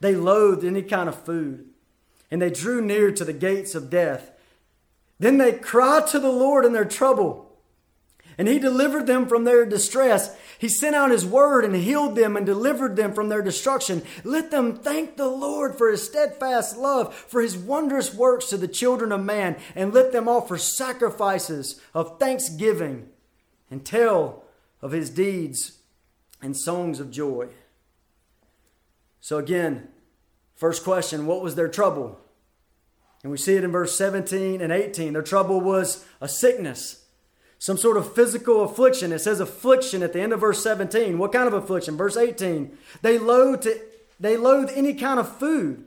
They 0.00 0.14
loathed 0.14 0.64
any 0.64 0.82
kind 0.82 1.08
of 1.08 1.24
food, 1.24 1.66
and 2.30 2.40
they 2.40 2.50
drew 2.50 2.82
near 2.82 3.12
to 3.12 3.24
the 3.24 3.34
gates 3.34 3.74
of 3.74 3.90
death. 3.90 4.30
Then 5.18 5.38
they 5.38 5.52
cried 5.52 6.06
to 6.08 6.18
the 6.18 6.30
Lord 6.30 6.64
in 6.66 6.72
their 6.72 6.86
trouble 6.86 7.50
and 8.40 8.48
he 8.48 8.58
delivered 8.58 9.06
them 9.06 9.26
from 9.26 9.44
their 9.44 9.66
distress. 9.66 10.34
He 10.60 10.68
sent 10.68 10.94
out 10.94 11.10
His 11.10 11.24
word 11.24 11.64
and 11.64 11.74
healed 11.74 12.16
them 12.16 12.36
and 12.36 12.44
delivered 12.44 12.94
them 12.94 13.14
from 13.14 13.30
their 13.30 13.40
destruction. 13.40 14.02
Let 14.24 14.50
them 14.50 14.76
thank 14.76 15.16
the 15.16 15.26
Lord 15.26 15.78
for 15.78 15.90
His 15.90 16.04
steadfast 16.04 16.76
love, 16.76 17.14
for 17.14 17.40
His 17.40 17.56
wondrous 17.56 18.14
works 18.14 18.50
to 18.50 18.58
the 18.58 18.68
children 18.68 19.10
of 19.10 19.24
man, 19.24 19.56
and 19.74 19.94
let 19.94 20.12
them 20.12 20.28
offer 20.28 20.58
sacrifices 20.58 21.80
of 21.94 22.18
thanksgiving 22.20 23.08
and 23.70 23.86
tell 23.86 24.44
of 24.82 24.92
His 24.92 25.08
deeds 25.08 25.78
and 26.42 26.54
songs 26.54 27.00
of 27.00 27.10
joy. 27.10 27.48
So, 29.22 29.38
again, 29.38 29.88
first 30.54 30.84
question 30.84 31.24
what 31.24 31.42
was 31.42 31.54
their 31.54 31.68
trouble? 31.68 32.20
And 33.22 33.32
we 33.32 33.38
see 33.38 33.56
it 33.56 33.64
in 33.64 33.72
verse 33.72 33.96
17 33.96 34.60
and 34.60 34.72
18. 34.72 35.14
Their 35.14 35.22
trouble 35.22 35.62
was 35.62 36.04
a 36.20 36.28
sickness, 36.28 36.99
some 37.60 37.76
sort 37.76 37.98
of 37.98 38.14
physical 38.14 38.64
affliction. 38.64 39.12
It 39.12 39.18
says 39.18 39.38
affliction 39.38 40.02
at 40.02 40.14
the 40.14 40.20
end 40.20 40.32
of 40.32 40.40
verse 40.40 40.62
17. 40.62 41.18
What 41.18 41.30
kind 41.30 41.46
of 41.46 41.52
affliction? 41.52 41.94
Verse 41.94 42.16
18. 42.16 42.76
They 43.02 43.18
loathe, 43.18 43.60
to, 43.62 43.78
they 44.18 44.38
loathe 44.38 44.70
any 44.74 44.94
kind 44.94 45.20
of 45.20 45.36
food. 45.36 45.84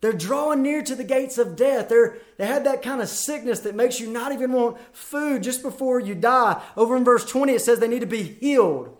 They're 0.00 0.12
drawing 0.12 0.62
near 0.62 0.82
to 0.82 0.94
the 0.94 1.02
gates 1.02 1.36
of 1.36 1.56
death. 1.56 1.88
They're, 1.88 2.18
they 2.38 2.46
had 2.46 2.64
that 2.64 2.82
kind 2.82 3.02
of 3.02 3.08
sickness 3.08 3.58
that 3.60 3.74
makes 3.74 3.98
you 3.98 4.08
not 4.08 4.30
even 4.30 4.52
want 4.52 4.78
food 4.92 5.42
just 5.42 5.62
before 5.62 5.98
you 5.98 6.14
die. 6.14 6.62
Over 6.76 6.96
in 6.96 7.04
verse 7.04 7.24
20, 7.24 7.54
it 7.54 7.60
says 7.60 7.80
they 7.80 7.88
need 7.88 8.00
to 8.00 8.06
be 8.06 8.22
healed. 8.22 8.96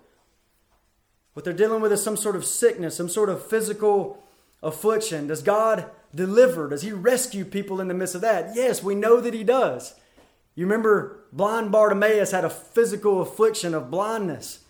What 1.34 1.44
they're 1.44 1.54
dealing 1.54 1.80
with 1.80 1.92
is 1.92 2.02
some 2.02 2.16
sort 2.16 2.34
of 2.34 2.44
sickness, 2.44 2.96
some 2.96 3.08
sort 3.08 3.28
of 3.28 3.46
physical 3.46 4.20
affliction. 4.64 5.28
Does 5.28 5.42
God 5.44 5.88
deliver? 6.12 6.68
Does 6.68 6.82
He 6.82 6.90
rescue 6.90 7.44
people 7.44 7.80
in 7.80 7.86
the 7.86 7.94
midst 7.94 8.16
of 8.16 8.20
that? 8.22 8.56
Yes, 8.56 8.82
we 8.82 8.96
know 8.96 9.20
that 9.20 9.32
He 9.32 9.44
does. 9.44 9.94
You 10.54 10.66
remember 10.66 11.24
blind 11.32 11.72
Bartimaeus 11.72 12.32
had 12.32 12.44
a 12.44 12.50
physical 12.50 13.20
affliction 13.20 13.74
of 13.74 13.90
blindness. 13.90 14.60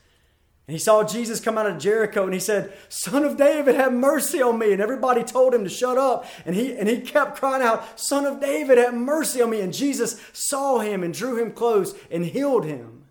And 0.70 0.74
he 0.76 0.78
saw 0.78 1.02
Jesus 1.02 1.40
come 1.40 1.58
out 1.58 1.66
of 1.66 1.78
Jericho 1.78 2.22
and 2.24 2.32
he 2.32 2.38
said, 2.38 2.72
Son 2.88 3.24
of 3.24 3.36
David, 3.36 3.74
have 3.74 3.92
mercy 3.92 4.40
on 4.40 4.56
me. 4.56 4.72
And 4.72 4.80
everybody 4.80 5.24
told 5.24 5.52
him 5.52 5.64
to 5.64 5.70
shut 5.70 5.98
up. 5.98 6.26
And 6.46 6.54
he, 6.54 6.76
and 6.76 6.88
he 6.88 7.00
kept 7.00 7.38
crying 7.38 7.60
out, 7.60 7.98
Son 7.98 8.24
of 8.24 8.40
David, 8.40 8.78
have 8.78 8.94
mercy 8.94 9.42
on 9.42 9.50
me. 9.50 9.60
And 9.62 9.74
Jesus 9.74 10.20
saw 10.32 10.78
him 10.78 11.02
and 11.02 11.12
drew 11.12 11.42
him 11.42 11.50
close 11.50 11.92
and 12.08 12.24
healed 12.24 12.66
him. 12.66 13.06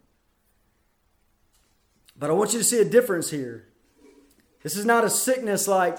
But 2.18 2.30
I 2.30 2.34
want 2.34 2.54
you 2.54 2.60
to 2.60 2.66
see 2.66 2.80
a 2.80 2.86
difference 2.86 3.30
here. 3.30 3.68
This 4.64 4.78
is 4.78 4.86
not 4.86 5.04
a 5.04 5.10
sickness 5.10 5.68
like 5.68 5.98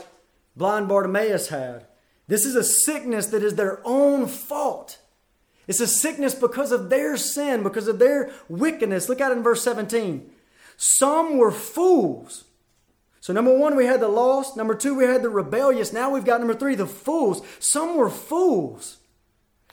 blind 0.56 0.88
Bartimaeus 0.88 1.48
had. 1.48 1.86
This 2.26 2.46
is 2.46 2.54
a 2.54 2.64
sickness 2.64 3.26
that 3.26 3.42
is 3.42 3.56
their 3.56 3.82
own 3.84 4.26
fault. 4.28 4.98
It's 5.70 5.78
a 5.78 5.86
sickness 5.86 6.34
because 6.34 6.72
of 6.72 6.90
their 6.90 7.16
sin, 7.16 7.62
because 7.62 7.86
of 7.86 8.00
their 8.00 8.32
wickedness. 8.48 9.08
Look 9.08 9.20
at 9.20 9.30
it 9.30 9.36
in 9.36 9.44
verse 9.44 9.62
17. 9.62 10.28
Some 10.76 11.38
were 11.38 11.52
fools. 11.52 12.42
So, 13.20 13.32
number 13.32 13.56
one, 13.56 13.76
we 13.76 13.86
had 13.86 14.00
the 14.00 14.08
lost. 14.08 14.56
Number 14.56 14.74
two, 14.74 14.96
we 14.96 15.04
had 15.04 15.22
the 15.22 15.28
rebellious. 15.28 15.92
Now 15.92 16.10
we've 16.10 16.24
got 16.24 16.40
number 16.40 16.56
three, 16.56 16.74
the 16.74 16.88
fools. 16.88 17.46
Some 17.60 17.96
were 17.96 18.10
fools 18.10 18.96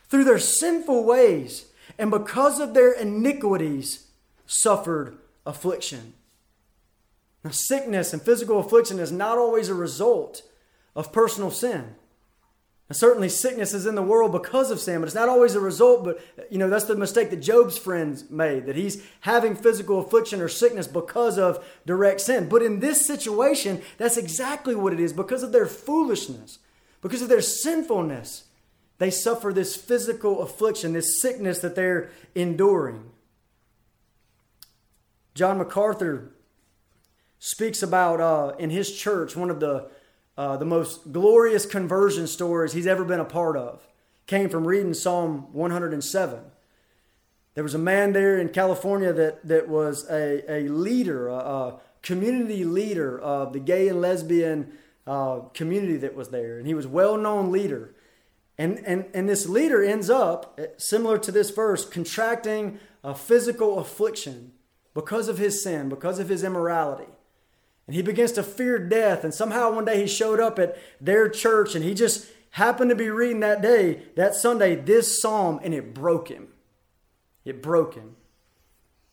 through 0.07 0.25
their 0.25 0.37
sinful 0.37 1.03
ways, 1.03 1.65
and 1.97 2.11
because 2.11 2.59
of 2.59 2.75
their 2.75 2.91
iniquities, 2.91 4.05
suffered 4.45 5.17
affliction. 5.47 6.13
Now, 7.43 7.49
sickness 7.49 8.13
and 8.13 8.21
physical 8.21 8.59
affliction 8.59 8.99
is 8.99 9.11
not 9.11 9.39
always 9.39 9.67
a 9.67 9.73
result 9.73 10.43
of 10.95 11.11
personal 11.11 11.49
sin. 11.49 11.95
Now, 12.89 12.93
certainly, 12.93 13.27
sickness 13.27 13.73
is 13.73 13.85
in 13.85 13.95
the 13.95 14.01
world 14.01 14.31
because 14.31 14.71
of 14.71 14.79
sin, 14.79 15.01
but 15.01 15.07
it's 15.07 15.15
not 15.15 15.27
always 15.27 15.55
a 15.55 15.59
result. 15.59 16.05
But, 16.05 16.21
you 16.49 16.57
know, 16.57 16.69
that's 16.69 16.85
the 16.85 16.95
mistake 16.95 17.29
that 17.31 17.41
Job's 17.41 17.77
friends 17.77 18.29
made, 18.29 18.65
that 18.65 18.77
he's 18.77 19.03
having 19.21 19.55
physical 19.55 19.99
affliction 19.99 20.39
or 20.39 20.47
sickness 20.47 20.87
because 20.87 21.37
of 21.37 21.65
direct 21.85 22.21
sin. 22.21 22.47
But 22.47 22.61
in 22.61 22.79
this 22.79 23.05
situation, 23.05 23.81
that's 23.97 24.15
exactly 24.15 24.73
what 24.73 24.93
it 24.93 25.01
is 25.01 25.11
because 25.11 25.43
of 25.43 25.51
their 25.51 25.65
foolishness, 25.65 26.59
because 27.01 27.21
of 27.21 27.27
their 27.27 27.41
sinfulness. 27.41 28.45
They 28.99 29.11
suffer 29.11 29.51
this 29.51 29.75
physical 29.75 30.41
affliction, 30.41 30.93
this 30.93 31.21
sickness 31.21 31.59
that 31.59 31.75
they're 31.75 32.09
enduring. 32.35 33.11
John 35.35 35.57
MacArthur 35.57 36.31
speaks 37.37 37.83
about 37.83 38.19
uh, 38.19 38.55
in 38.57 38.69
his 38.69 38.97
church 38.97 39.35
one 39.35 39.51
of 39.51 39.59
the 39.59 39.89
uh, 40.37 40.55
the 40.57 40.65
most 40.65 41.11
glorious 41.11 41.65
conversion 41.65 42.27
stories 42.27 42.73
he's 42.73 42.87
ever 42.87 43.03
been 43.03 43.19
a 43.19 43.25
part 43.25 43.57
of 43.57 43.87
came 44.27 44.49
from 44.49 44.67
reading 44.67 44.93
Psalm 44.93 45.51
107. 45.53 46.39
There 47.55 47.63
was 47.63 47.73
a 47.73 47.79
man 47.79 48.13
there 48.13 48.37
in 48.37 48.49
California 48.49 49.11
that, 49.13 49.47
that 49.47 49.67
was 49.67 50.07
a, 50.09 50.43
a 50.51 50.67
leader, 50.67 51.27
a, 51.29 51.33
a 51.33 51.79
community 52.03 52.63
leader 52.63 53.19
of 53.19 53.53
the 53.53 53.59
gay 53.59 53.87
and 53.87 53.99
lesbian 53.99 54.73
uh, 55.07 55.39
community 55.53 55.97
that 55.97 56.13
was 56.13 56.29
there. 56.29 56.59
And 56.59 56.67
he 56.67 56.73
was 56.73 56.85
a 56.85 56.89
well 56.89 57.17
known 57.17 57.51
leader. 57.51 57.95
And, 58.59 58.79
and, 58.85 59.05
and 59.13 59.29
this 59.29 59.47
leader 59.47 59.83
ends 59.83 60.09
up, 60.09 60.59
similar 60.77 61.17
to 61.19 61.31
this 61.31 61.49
verse, 61.49 61.85
contracting 61.85 62.79
a 63.03 63.15
physical 63.15 63.79
affliction 63.79 64.51
because 64.93 65.27
of 65.27 65.37
his 65.37 65.63
sin, 65.63 65.89
because 65.89 66.19
of 66.19 66.27
his 66.27 66.43
immorality. 66.43 67.11
And 67.87 67.95
he 67.95 68.01
begins 68.01 68.33
to 68.33 68.43
fear 68.43 68.77
death. 68.77 69.23
And 69.23 69.33
somehow 69.33 69.71
one 69.71 69.85
day 69.85 70.01
he 70.01 70.07
showed 70.07 70.39
up 70.39 70.59
at 70.59 70.77
their 70.99 71.29
church 71.29 71.73
and 71.73 71.83
he 71.83 71.93
just 71.93 72.27
happened 72.51 72.89
to 72.89 72.95
be 72.95 73.09
reading 73.09 73.39
that 73.39 73.61
day, 73.61 74.03
that 74.15 74.35
Sunday, 74.35 74.75
this 74.75 75.21
psalm, 75.21 75.59
and 75.63 75.73
it 75.73 75.93
broke 75.93 76.29
him. 76.29 76.49
It 77.45 77.61
broke 77.61 77.95
him. 77.95 78.17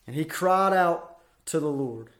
And 0.06 0.16
he 0.16 0.24
cried 0.24 0.72
out 0.72 1.18
to 1.46 1.60
the 1.60 1.68
Lord, 1.68 2.10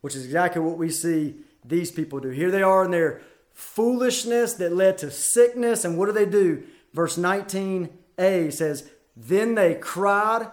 which 0.00 0.14
is 0.14 0.24
exactly 0.24 0.60
what 0.60 0.76
we 0.76 0.90
see 0.90 1.36
these 1.64 1.90
people 1.90 2.20
do. 2.20 2.28
Here 2.28 2.50
they 2.50 2.62
are 2.62 2.84
in 2.84 2.90
their 2.90 3.22
foolishness 3.52 4.54
that 4.54 4.72
led 4.74 4.98
to 4.98 5.10
sickness. 5.10 5.84
And 5.84 5.96
what 5.96 6.06
do 6.06 6.12
they 6.12 6.26
do? 6.26 6.64
Verse 6.92 7.16
19a 7.16 8.52
says, 8.52 8.90
Then 9.16 9.54
they 9.54 9.74
cried 9.74 10.50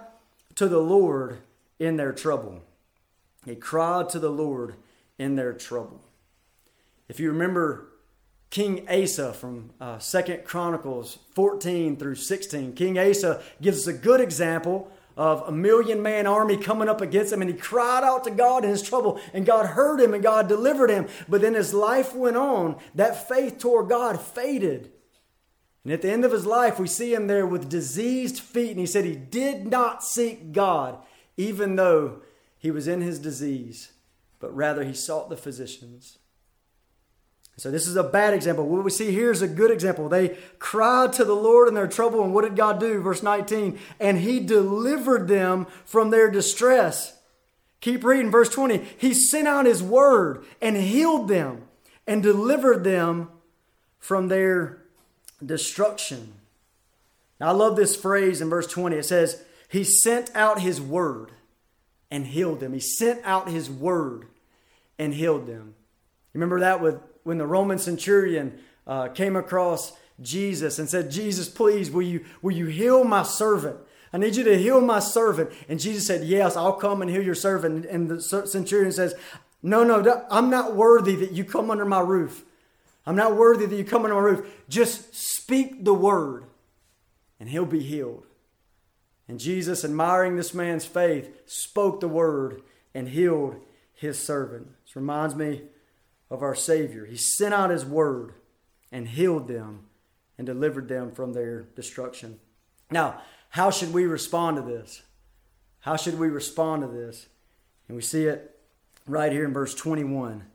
to 0.56 0.67
the 0.67 0.80
Lord 0.80 1.39
in 1.80 1.98
their 1.98 2.13
trouble. 2.13 2.62
They 3.45 3.56
cried 3.56 4.10
to 4.10 4.19
the 4.19 4.30
Lord 4.30 4.76
in 5.20 5.36
their 5.36 5.54
trouble. 5.54 6.02
If 7.08 7.20
you 7.20 7.32
remember 7.32 7.90
King 8.50 8.88
Asa 8.90 9.34
from 9.34 9.72
uh, 9.80 10.00
Second 10.00 10.46
Chronicles 10.46 11.20
14 11.36 11.98
through 11.98 12.16
16, 12.16 12.74
King 12.74 12.98
Asa 12.98 13.44
gives 13.62 13.80
us 13.80 13.88
a 13.88 13.98
good 13.98 14.22
example 14.22 14.92
of 15.16 15.44
a 15.48 15.52
million 15.52 16.02
man 16.02 16.26
army 16.26 16.56
coming 16.56 16.88
up 16.88 17.02
against 17.02 17.34
him 17.34 17.42
and 17.42 17.52
he 17.52 17.58
cried 17.58 18.04
out 18.04 18.24
to 18.24 18.32
God 18.32 18.64
in 18.64 18.70
his 18.70 18.82
trouble 18.82 19.20
and 19.34 19.46
God 19.46 19.66
heard 19.66 20.00
him 20.00 20.14
and 20.14 20.24
God 20.24 20.48
delivered 20.48 20.90
him. 20.90 21.08
But 21.28 21.42
then 21.42 21.56
as 21.56 21.74
life 21.74 22.16
went 22.16 22.38
on, 22.38 22.78
that 22.96 23.28
faith 23.28 23.60
toward 23.60 23.90
God 23.90 24.20
faded. 24.20 24.92
And 25.84 25.94
at 25.94 26.02
the 26.02 26.12
end 26.12 26.24
of 26.24 26.32
his 26.32 26.46
life, 26.46 26.80
we 26.80 26.88
see 26.88 27.14
him 27.14 27.28
there 27.28 27.46
with 27.46 27.70
diseased 27.70 28.40
feet 28.40 28.72
and 28.72 28.80
he 28.80 28.86
said 28.86 29.04
he 29.04 29.16
did 29.16 29.68
not 29.68 30.04
seek 30.04 30.54
God 30.54 30.98
even 31.36 31.76
though 31.76 32.22
he 32.58 32.72
was 32.72 32.88
in 32.88 33.02
his 33.02 33.20
disease 33.20 33.92
but 34.39 34.56
rather 34.56 34.84
he 34.84 34.93
sought 34.93 35.30
the 35.30 35.38
physicians. 35.38 36.17
So 37.58 37.69
this 37.69 37.88
is 37.88 37.97
a 37.97 38.04
bad 38.04 38.34
example. 38.34 38.65
What 38.65 38.86
we 38.86 38.89
see 38.89 39.12
here 39.12 39.32
is 39.32 39.41
a 39.41 39.47
good 39.47 39.69
example. 39.69 40.08
They 40.08 40.38
cried 40.60 41.12
to 41.13 41.25
the 41.25 41.36
Lord 41.36 41.67
in 41.67 41.73
their 41.73 41.88
trouble, 41.88 42.23
and 42.23 42.34
what 42.34 42.43
did 42.43 42.56
God 42.56 42.80
do? 42.80 43.02
Verse 43.02 43.21
19, 43.21 43.78
and 43.99 44.19
he 44.19 44.39
delivered 44.39 45.28
them 45.28 45.67
from 45.84 46.10
their 46.10 46.32
distress. 46.32 47.17
Keep 47.82 48.04
reading, 48.04 48.32
verse 48.32 48.49
20. 48.49 48.78
He 48.97 49.13
sent 49.13 49.47
out 49.47 49.65
his 49.65 49.84
word 49.84 50.45
and 50.62 50.78
healed 50.78 51.28
them 51.28 51.63
and 52.08 52.23
delivered 52.23 52.84
them 52.84 53.30
from 53.99 54.30
their 54.30 54.82
destruction. 55.45 56.34
Now, 57.39 57.49
I 57.49 57.52
love 57.52 57.75
this 57.75 57.95
phrase 57.95 58.41
in 58.41 58.49
verse 58.49 58.67
20. 58.67 58.95
It 58.95 59.06
says, 59.06 59.43
He 59.69 59.84
sent 59.84 60.34
out 60.36 60.62
his 60.62 60.82
word 60.82 61.32
and 62.12 62.28
healed 62.28 62.60
them. 62.60 62.74
He 62.74 62.80
sent 62.80 63.22
out 63.24 63.50
his 63.50 63.69
word 63.69 64.28
and 64.98 65.13
healed 65.13 65.48
them. 65.48 65.76
Remember 66.34 66.60
that 66.60 66.82
with 66.82 67.00
when 67.24 67.38
the 67.38 67.48
Roman 67.48 67.78
centurion 67.78 68.60
uh, 68.88 69.10
came 69.10 69.36
across 69.36 69.93
Jesus 70.22 70.80
and 70.80 70.89
said, 70.89 71.12
Jesus, 71.12 71.48
please, 71.48 71.91
will 71.91 72.02
you, 72.02 72.26
will 72.41 72.54
you 72.54 72.65
heal 72.65 73.04
my 73.04 73.24
servant? 73.24 73.78
I 74.12 74.17
need 74.17 74.36
you 74.36 74.43
to 74.43 74.58
heal 74.58 74.82
my 74.82 75.00
servant. 75.00 75.52
And 75.67 75.80
Jesus 75.80 76.08
said, 76.08 76.26
Yes, 76.26 76.56
I'll 76.56 76.74
come 76.74 77.02
and 77.02 77.12
heal 77.12 77.22
your 77.22 77.36
servant. 77.36 77.86
And 77.86 78.10
the 78.10 78.22
centurion 78.22 78.91
says, 78.91 79.13
No, 79.62 79.84
no, 79.84 80.26
I'm 80.32 80.50
not 80.50 80.76
worthy 80.76 81.15
that 81.17 81.32
you 81.32 81.43
come 81.43 81.69
under 81.69 81.86
my 81.86 82.02
roof. 82.02 82.43
I'm 83.06 83.15
not 83.15 83.36
worthy 83.36 83.65
that 83.65 83.76
you 83.76 83.84
come 83.84 84.04
under 84.04 84.15
my 84.15 84.22
roof. 84.22 84.52
Just 84.67 85.13
speak 85.15 85.84
the 85.84 85.93
word 85.93 86.45
and 87.39 87.50
he'll 87.50 87.65
be 87.65 87.82
healed. 87.82 88.26
And 89.30 89.39
Jesus, 89.39 89.86
admiring 89.86 90.36
this 90.36 90.56
man's 90.56 90.86
faith, 90.86 91.44
spoke 91.46 92.00
the 92.00 92.08
word 92.08 92.63
and 92.96 93.08
healed 93.08 93.58
his 93.94 94.18
servant. 94.18 94.70
This 94.84 94.96
reminds 94.96 95.36
me 95.36 95.62
of 96.32 96.42
our 96.42 96.56
Savior. 96.56 97.06
He 97.06 97.15
sent 97.15 97.54
out 97.54 97.70
his 97.70 97.86
word 97.86 98.34
and 98.92 99.08
healed 99.08 99.48
them 99.48 99.86
and 100.39 100.48
delivered 100.48 100.88
them 100.88 101.12
from 101.12 101.34
their 101.34 101.62
destruction. 101.76 102.39
Now, 102.89 103.22
how 103.50 103.70
should 103.70 103.94
we 103.94 104.06
respond 104.06 104.58
to 104.58 104.63
this? 104.63 105.04
How 105.82 105.96
should 105.96 106.18
we 106.18 106.30
respond 106.30 106.82
to 106.82 106.88
this? 106.88 107.28
And 107.88 107.96
we 107.96 108.02
see 108.02 108.26
it 108.26 108.60
right 109.06 109.32
here 109.32 109.46
in 109.46 109.54
verse 109.54 109.76
21. 109.76 110.46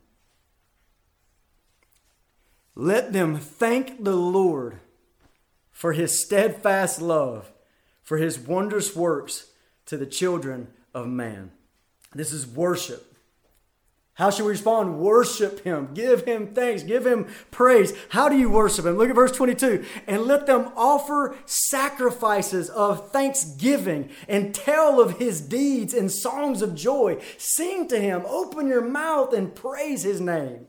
Let 2.75 3.13
them 3.13 3.37
thank 3.39 4.03
the 4.03 4.17
Lord 4.17 4.81
for 5.71 5.93
his 5.93 6.25
steadfast 6.25 7.01
love, 7.01 7.53
for 8.05 8.19
his 8.19 8.39
wondrous 8.39 8.95
works 8.95 9.51
to 9.87 9.97
the 9.97 10.07
children 10.07 10.69
of 10.95 11.09
man. 11.09 11.51
This 12.15 12.33
is 12.33 12.47
worship. 12.47 13.11
How 14.15 14.31
should 14.31 14.45
we 14.45 14.53
respond? 14.53 15.01
Worship 15.01 15.65
him. 15.65 15.89
Give 15.93 16.25
him 16.25 16.55
thanks. 16.55 16.85
Give 16.85 17.05
him 17.05 17.27
praise. 17.51 17.93
How 18.11 18.29
do 18.29 18.39
you 18.39 18.49
worship 18.49 18.87
him? 18.87 18.97
Look 18.97 19.11
at 19.11 19.17
verse 19.17 19.33
22. 19.33 19.85
And 20.07 20.23
let 20.23 20.47
them 20.47 20.71
offer 20.77 21.37
sacrifices 21.47 22.71
of 22.71 23.11
thanksgiving 23.11 24.11
and 24.29 24.55
tell 24.55 25.01
of 25.01 25.19
his 25.19 25.41
deeds 25.41 25.93
and 25.93 26.13
songs 26.13 26.63
of 26.63 26.77
joy. 26.77 27.21
Sing 27.39 27.89
to 27.89 27.99
him. 27.99 28.23
Open 28.27 28.69
your 28.69 28.83
mouth 28.83 29.33
and 29.33 29.53
praise 29.53 30.05
his 30.05 30.21
name. 30.21 30.69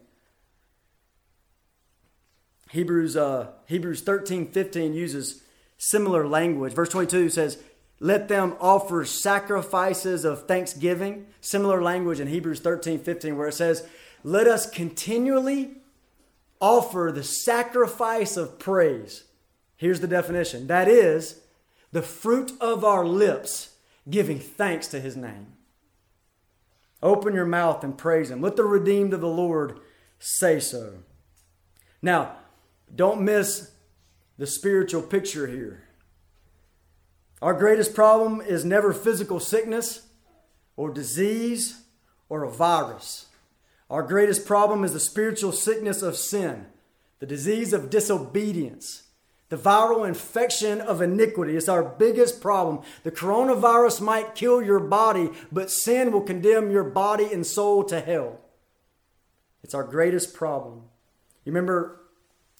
Hebrews, 2.71 3.15
uh, 3.15 3.51
Hebrews 3.67 4.01
13, 4.01 4.47
15 4.47 4.93
uses 4.95 5.43
similar 5.77 6.27
language. 6.27 6.73
Verse 6.73 6.89
22 6.89 7.29
says, 7.29 7.57
let 7.99 8.27
them 8.27 8.55
offer 8.59 9.05
sacrifices 9.05 10.25
of 10.25 10.47
thanksgiving. 10.47 11.27
Similar 11.41 11.81
language 11.81 12.19
in 12.19 12.27
Hebrews 12.27 12.59
13, 12.59 12.99
15, 12.99 13.37
where 13.37 13.47
it 13.47 13.53
says, 13.53 13.87
Let 14.23 14.47
us 14.47 14.69
continually 14.69 15.77
offer 16.59 17.11
the 17.13 17.23
sacrifice 17.23 18.37
of 18.37 18.59
praise. 18.59 19.23
Here's 19.77 19.99
the 19.99 20.07
definition 20.07 20.67
that 20.67 20.87
is, 20.87 21.41
the 21.91 22.01
fruit 22.01 22.51
of 22.59 22.83
our 22.83 23.05
lips 23.05 23.75
giving 24.09 24.39
thanks 24.39 24.87
to 24.87 24.99
his 24.99 25.15
name. 25.15 25.47
Open 27.01 27.33
your 27.33 27.45
mouth 27.45 27.83
and 27.83 27.97
praise 27.97 28.31
him. 28.31 28.41
Let 28.41 28.55
the 28.55 28.63
redeemed 28.63 29.13
of 29.13 29.21
the 29.21 29.27
Lord 29.27 29.79
say 30.19 30.59
so. 30.59 30.99
Now, 32.01 32.35
don't 32.93 33.21
miss 33.21 33.71
the 34.37 34.47
spiritual 34.47 35.01
picture 35.01 35.47
here. 35.47 35.83
Our 37.41 37.53
greatest 37.53 37.93
problem 37.93 38.41
is 38.41 38.65
never 38.65 38.93
physical 38.93 39.39
sickness 39.39 40.07
or 40.75 40.91
disease 40.91 41.81
or 42.29 42.43
a 42.43 42.51
virus. 42.51 43.27
Our 43.89 44.03
greatest 44.03 44.45
problem 44.45 44.83
is 44.83 44.93
the 44.93 44.99
spiritual 44.99 45.51
sickness 45.51 46.01
of 46.01 46.17
sin, 46.17 46.65
the 47.19 47.25
disease 47.25 47.71
of 47.71 47.89
disobedience, 47.89 49.03
the 49.49 49.57
viral 49.57 50.07
infection 50.07 50.81
of 50.81 51.01
iniquity. 51.01 51.55
It's 51.55 51.69
our 51.69 51.83
biggest 51.83 52.41
problem. 52.41 52.81
The 53.03 53.11
coronavirus 53.11 54.01
might 54.01 54.33
kill 54.33 54.61
your 54.61 54.79
body, 54.79 55.29
but 55.51 55.69
sin 55.69 56.11
will 56.11 56.21
condemn 56.21 56.71
your 56.71 56.83
body 56.83 57.31
and 57.31 57.45
soul 57.45 57.83
to 57.85 58.01
hell. 58.01 58.39
It's 59.63 59.75
our 59.75 59.83
greatest 59.83 60.33
problem. 60.33 60.83
You 61.43 61.51
remember 61.51 62.01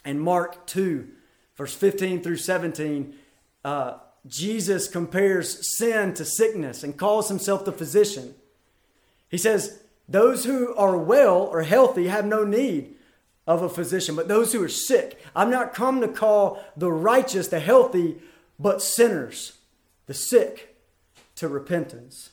in 0.06 0.20
Mark 0.20 0.68
2, 0.68 1.08
verse 1.56 1.74
15 1.74 2.22
through 2.22 2.38
17, 2.38 3.14
uh, 3.64 3.98
Jesus 4.28 4.88
compares 4.88 5.78
sin 5.78 6.14
to 6.16 6.26
sickness 6.26 6.84
and 6.84 6.98
calls 6.98 7.30
himself 7.30 7.66
the 7.66 7.72
physician. 7.72 8.36
He 9.30 9.38
says, 9.38 9.80
Those 10.10 10.46
who 10.46 10.74
are 10.76 10.98
well 10.98 11.38
or 11.44 11.64
healthy 11.64 12.08
have 12.08 12.26
no 12.26 12.44
need 12.44 12.96
of 13.48 13.62
a 13.62 13.70
physician, 13.70 14.16
but 14.16 14.28
those 14.28 14.54
who 14.54 14.64
are 14.64 14.70
sick. 14.70 15.22
I'm 15.36 15.52
not 15.52 15.74
come 15.74 16.02
to 16.02 16.08
call 16.08 16.64
the 16.76 16.92
righteous 16.92 17.48
the 17.48 17.60
healthy, 17.60 18.18
but 18.60 18.82
sinners, 18.82 19.54
the 20.08 20.14
sick, 20.14 20.76
to 21.36 21.48
repentance. 21.48 22.32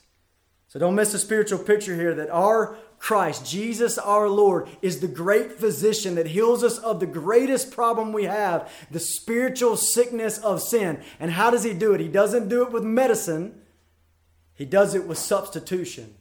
So 0.69 0.79
don't 0.79 0.95
miss 0.95 1.11
the 1.11 1.19
spiritual 1.19 1.59
picture 1.59 1.95
here 1.95 2.15
that 2.15 2.31
our 2.31 2.77
Christ, 3.03 3.45
Jesus 3.45 3.97
our 3.97 4.29
Lord, 4.29 4.69
is 4.81 5.01
the 5.01 5.09
great 5.09 5.59
physician 5.59 6.15
that 6.15 6.27
heals 6.27 6.63
us 6.63 6.77
of 6.77 7.01
the 7.01 7.05
greatest 7.05 7.69
problem 7.69 8.13
we 8.13 8.23
have, 8.23 8.71
the 8.91 8.99
spiritual 9.01 9.75
sickness 9.75 10.37
of 10.37 10.61
sin. 10.61 11.03
And 11.19 11.31
how 11.31 11.51
does 11.51 11.65
he 11.65 11.73
do 11.73 11.93
it? 11.93 11.99
He 11.99 12.07
doesn't 12.07 12.47
do 12.47 12.63
it 12.63 12.71
with 12.71 12.85
medicine, 12.85 13.59
he 14.53 14.63
does 14.63 14.95
it 14.95 15.05
with 15.05 15.17
substitution 15.17 16.15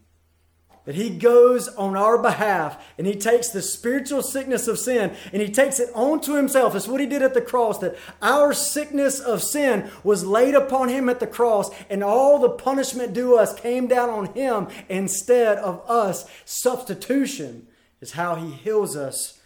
that 0.85 0.97
he 0.97 1.11
goes 1.11 1.68
on 1.68 1.97
our 1.97 2.18
behalf 2.18 2.85
and 2.99 3.07
he 3.07 3.14
takes 3.14 3.49
the 3.49 3.62
spiritual 3.62 4.23
sickness 4.23 4.66
of 4.66 4.79
sin 4.79 5.14
and 5.33 5.40
he 5.40 5.49
takes 5.49 5.79
it 5.79 5.90
onto 5.95 6.35
himself. 6.35 6.73
That's 6.73 6.88
what 6.88 7.01
he 7.01 7.07
did 7.07 7.23
at 7.23 7.35
the 7.35 7.40
cross, 7.40 7.79
that 7.79 7.97
our 8.21 8.53
sickness 8.53 9.21
of 9.21 9.42
sin 9.42 9.90
was 10.03 10.25
laid 10.25 10.55
upon 10.55 10.88
him 10.88 11.09
at 11.09 11.21
the 11.21 11.27
cross 11.27 11.71
and 11.88 12.03
all 12.03 12.38
the 12.38 12.51
punishment 12.51 13.12
due 13.12 13.37
us 13.38 13.59
came 13.59 13.87
down 13.87 14.11
on 14.11 14.35
him 14.35 14.66
instead 14.88 15.59
of 15.59 15.88
us. 15.88 16.29
Substitution 16.45 17.68
is 18.01 18.12
how 18.12 18.35
he 18.35 18.51
heals 18.51 18.97
us 18.97 19.40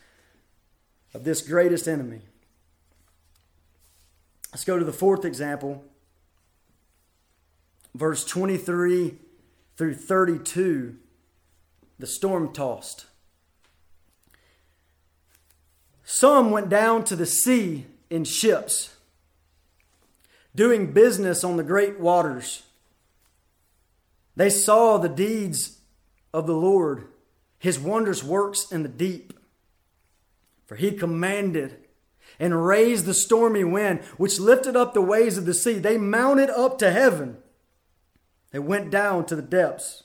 of 1.12 1.24
this 1.24 1.42
greatest 1.42 1.86
enemy. 1.86 2.22
Let's 4.52 4.64
go 4.64 4.78
to 4.78 4.84
the 4.86 4.92
fourth 4.92 5.26
example, 5.26 5.84
verse 7.94 8.24
23 8.24 9.18
through 9.76 9.94
32 9.94 10.96
the 11.98 12.06
storm 12.06 12.52
tossed. 12.52 13.06
Some 16.04 16.50
went 16.50 16.68
down 16.68 17.04
to 17.04 17.16
the 17.16 17.26
sea 17.26 17.86
in 18.10 18.24
ships, 18.24 18.94
doing 20.54 20.92
business 20.92 21.42
on 21.42 21.56
the 21.56 21.64
great 21.64 21.98
waters. 21.98 22.62
They 24.36 24.50
saw 24.50 24.98
the 24.98 25.08
deeds 25.08 25.78
of 26.32 26.46
the 26.46 26.54
Lord, 26.54 27.08
his 27.58 27.78
wondrous 27.78 28.22
works 28.22 28.70
in 28.70 28.82
the 28.82 28.88
deep. 28.88 29.32
For 30.66 30.76
he 30.76 30.92
commanded 30.92 31.78
and 32.38 32.66
raised 32.66 33.06
the 33.06 33.14
stormy 33.14 33.64
wind, 33.64 34.00
which 34.16 34.38
lifted 34.38 34.76
up 34.76 34.92
the 34.92 35.00
waves 35.00 35.38
of 35.38 35.46
the 35.46 35.54
sea. 35.54 35.78
They 35.78 35.96
mounted 35.96 36.50
up 36.50 36.78
to 36.78 36.90
heaven. 36.90 37.38
They 38.50 38.58
went 38.58 38.90
down 38.90 39.26
to 39.26 39.36
the 39.36 39.42
depths. 39.42 40.04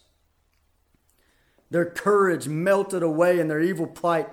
Their 1.71 1.85
courage 1.85 2.47
melted 2.47 3.01
away 3.01 3.39
in 3.39 3.47
their 3.47 3.61
evil 3.61 3.87
plight. 3.87 4.29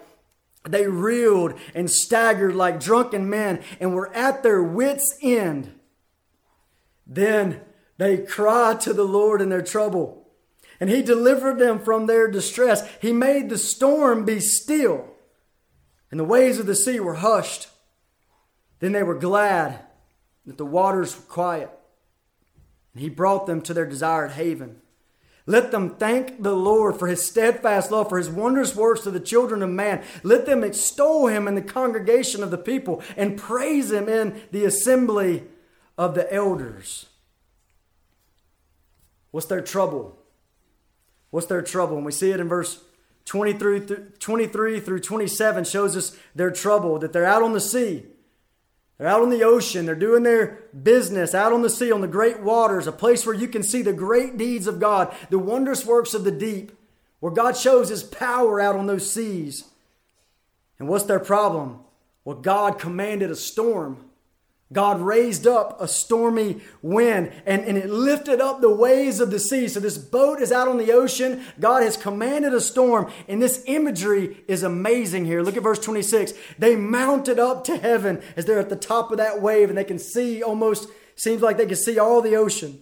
They 0.68 0.88
reeled 0.88 1.54
and 1.74 1.88
staggered 1.88 2.54
like 2.54 2.80
drunken 2.80 3.30
men 3.30 3.62
and 3.80 3.94
were 3.94 4.12
at 4.14 4.42
their 4.42 4.62
wits' 4.62 5.16
end. 5.22 5.72
Then 7.06 7.60
they 7.96 8.18
cried 8.18 8.80
to 8.82 8.92
the 8.92 9.04
Lord 9.04 9.40
in 9.40 9.48
their 9.48 9.62
trouble, 9.62 10.28
and 10.80 10.90
He 10.90 11.00
delivered 11.00 11.58
them 11.58 11.78
from 11.78 12.06
their 12.06 12.28
distress. 12.28 12.86
He 13.00 13.12
made 13.12 13.48
the 13.48 13.56
storm 13.56 14.24
be 14.24 14.40
still, 14.40 15.08
and 16.10 16.18
the 16.18 16.24
waves 16.24 16.58
of 16.58 16.66
the 16.66 16.74
sea 16.74 16.98
were 17.00 17.14
hushed. 17.14 17.68
Then 18.80 18.92
they 18.92 19.02
were 19.04 19.14
glad 19.14 19.80
that 20.44 20.58
the 20.58 20.66
waters 20.66 21.16
were 21.16 21.22
quiet, 21.22 21.70
and 22.92 23.00
He 23.00 23.08
brought 23.08 23.46
them 23.46 23.62
to 23.62 23.72
their 23.72 23.86
desired 23.86 24.32
haven. 24.32 24.82
Let 25.48 25.70
them 25.70 25.96
thank 25.96 26.42
the 26.42 26.54
Lord 26.54 26.98
for 26.98 27.08
his 27.08 27.26
steadfast 27.26 27.90
love, 27.90 28.10
for 28.10 28.18
his 28.18 28.28
wondrous 28.28 28.76
works 28.76 29.00
to 29.00 29.10
the 29.10 29.18
children 29.18 29.62
of 29.62 29.70
man. 29.70 30.04
Let 30.22 30.44
them 30.44 30.62
extol 30.62 31.28
him 31.28 31.48
in 31.48 31.54
the 31.54 31.62
congregation 31.62 32.42
of 32.42 32.50
the 32.50 32.58
people 32.58 33.02
and 33.16 33.38
praise 33.38 33.90
him 33.90 34.10
in 34.10 34.42
the 34.52 34.66
assembly 34.66 35.44
of 35.96 36.14
the 36.14 36.30
elders. 36.30 37.06
What's 39.30 39.46
their 39.46 39.62
trouble? 39.62 40.18
What's 41.30 41.46
their 41.46 41.62
trouble? 41.62 41.96
And 41.96 42.04
we 42.04 42.12
see 42.12 42.30
it 42.30 42.40
in 42.40 42.48
verse 42.48 42.84
23 43.24 43.80
through, 43.80 44.12
23 44.18 44.80
through 44.80 45.00
27 45.00 45.64
shows 45.64 45.96
us 45.96 46.14
their 46.34 46.50
trouble, 46.50 46.98
that 46.98 47.14
they're 47.14 47.24
out 47.24 47.42
on 47.42 47.54
the 47.54 47.60
sea. 47.60 48.04
They're 48.98 49.06
out 49.06 49.22
on 49.22 49.30
the 49.30 49.44
ocean. 49.44 49.86
They're 49.86 49.94
doing 49.94 50.24
their 50.24 50.64
business 50.82 51.34
out 51.34 51.52
on 51.52 51.62
the 51.62 51.70
sea, 51.70 51.92
on 51.92 52.00
the 52.00 52.08
great 52.08 52.40
waters, 52.40 52.86
a 52.86 52.92
place 52.92 53.24
where 53.24 53.34
you 53.34 53.46
can 53.46 53.62
see 53.62 53.80
the 53.80 53.92
great 53.92 54.36
deeds 54.36 54.66
of 54.66 54.80
God, 54.80 55.14
the 55.30 55.38
wondrous 55.38 55.86
works 55.86 56.14
of 56.14 56.24
the 56.24 56.32
deep, 56.32 56.72
where 57.20 57.32
God 57.32 57.56
shows 57.56 57.88
his 57.88 58.02
power 58.02 58.60
out 58.60 58.76
on 58.76 58.86
those 58.86 59.10
seas. 59.10 59.64
And 60.78 60.88
what's 60.88 61.04
their 61.04 61.20
problem? 61.20 61.80
Well, 62.24 62.36
God 62.36 62.78
commanded 62.78 63.30
a 63.30 63.36
storm. 63.36 64.04
God 64.70 65.00
raised 65.00 65.46
up 65.46 65.80
a 65.80 65.88
stormy 65.88 66.60
wind 66.82 67.32
and, 67.46 67.62
and 67.62 67.78
it 67.78 67.88
lifted 67.88 68.40
up 68.40 68.60
the 68.60 68.72
waves 68.72 69.18
of 69.18 69.30
the 69.30 69.38
sea. 69.38 69.66
So 69.66 69.80
this 69.80 69.96
boat 69.96 70.40
is 70.40 70.52
out 70.52 70.68
on 70.68 70.76
the 70.76 70.92
ocean. 70.92 71.42
God 71.58 71.82
has 71.82 71.96
commanded 71.96 72.52
a 72.52 72.60
storm. 72.60 73.10
And 73.28 73.40
this 73.40 73.64
imagery 73.66 74.44
is 74.46 74.62
amazing 74.62 75.24
here. 75.24 75.40
Look 75.40 75.56
at 75.56 75.62
verse 75.62 75.78
26. 75.78 76.34
They 76.58 76.76
mounted 76.76 77.38
up 77.38 77.64
to 77.64 77.78
heaven 77.78 78.20
as 78.36 78.44
they're 78.44 78.58
at 78.58 78.68
the 78.68 78.76
top 78.76 79.10
of 79.10 79.16
that 79.16 79.40
wave 79.40 79.70
and 79.70 79.78
they 79.78 79.84
can 79.84 79.98
see 79.98 80.42
almost, 80.42 80.88
seems 81.16 81.40
like 81.40 81.56
they 81.56 81.66
can 81.66 81.76
see 81.76 81.98
all 81.98 82.20
the 82.20 82.36
ocean. 82.36 82.80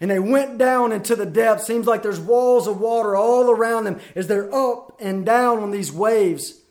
And 0.00 0.10
they 0.10 0.18
went 0.18 0.56
down 0.56 0.92
into 0.92 1.14
the 1.14 1.26
depths. 1.26 1.66
Seems 1.66 1.86
like 1.86 2.02
there's 2.02 2.20
walls 2.20 2.66
of 2.66 2.80
water 2.80 3.16
all 3.16 3.50
around 3.50 3.84
them 3.84 4.00
as 4.14 4.28
they're 4.28 4.52
up 4.54 4.96
and 4.98 5.26
down 5.26 5.58
on 5.58 5.72
these 5.72 5.92
waves. 5.92 6.62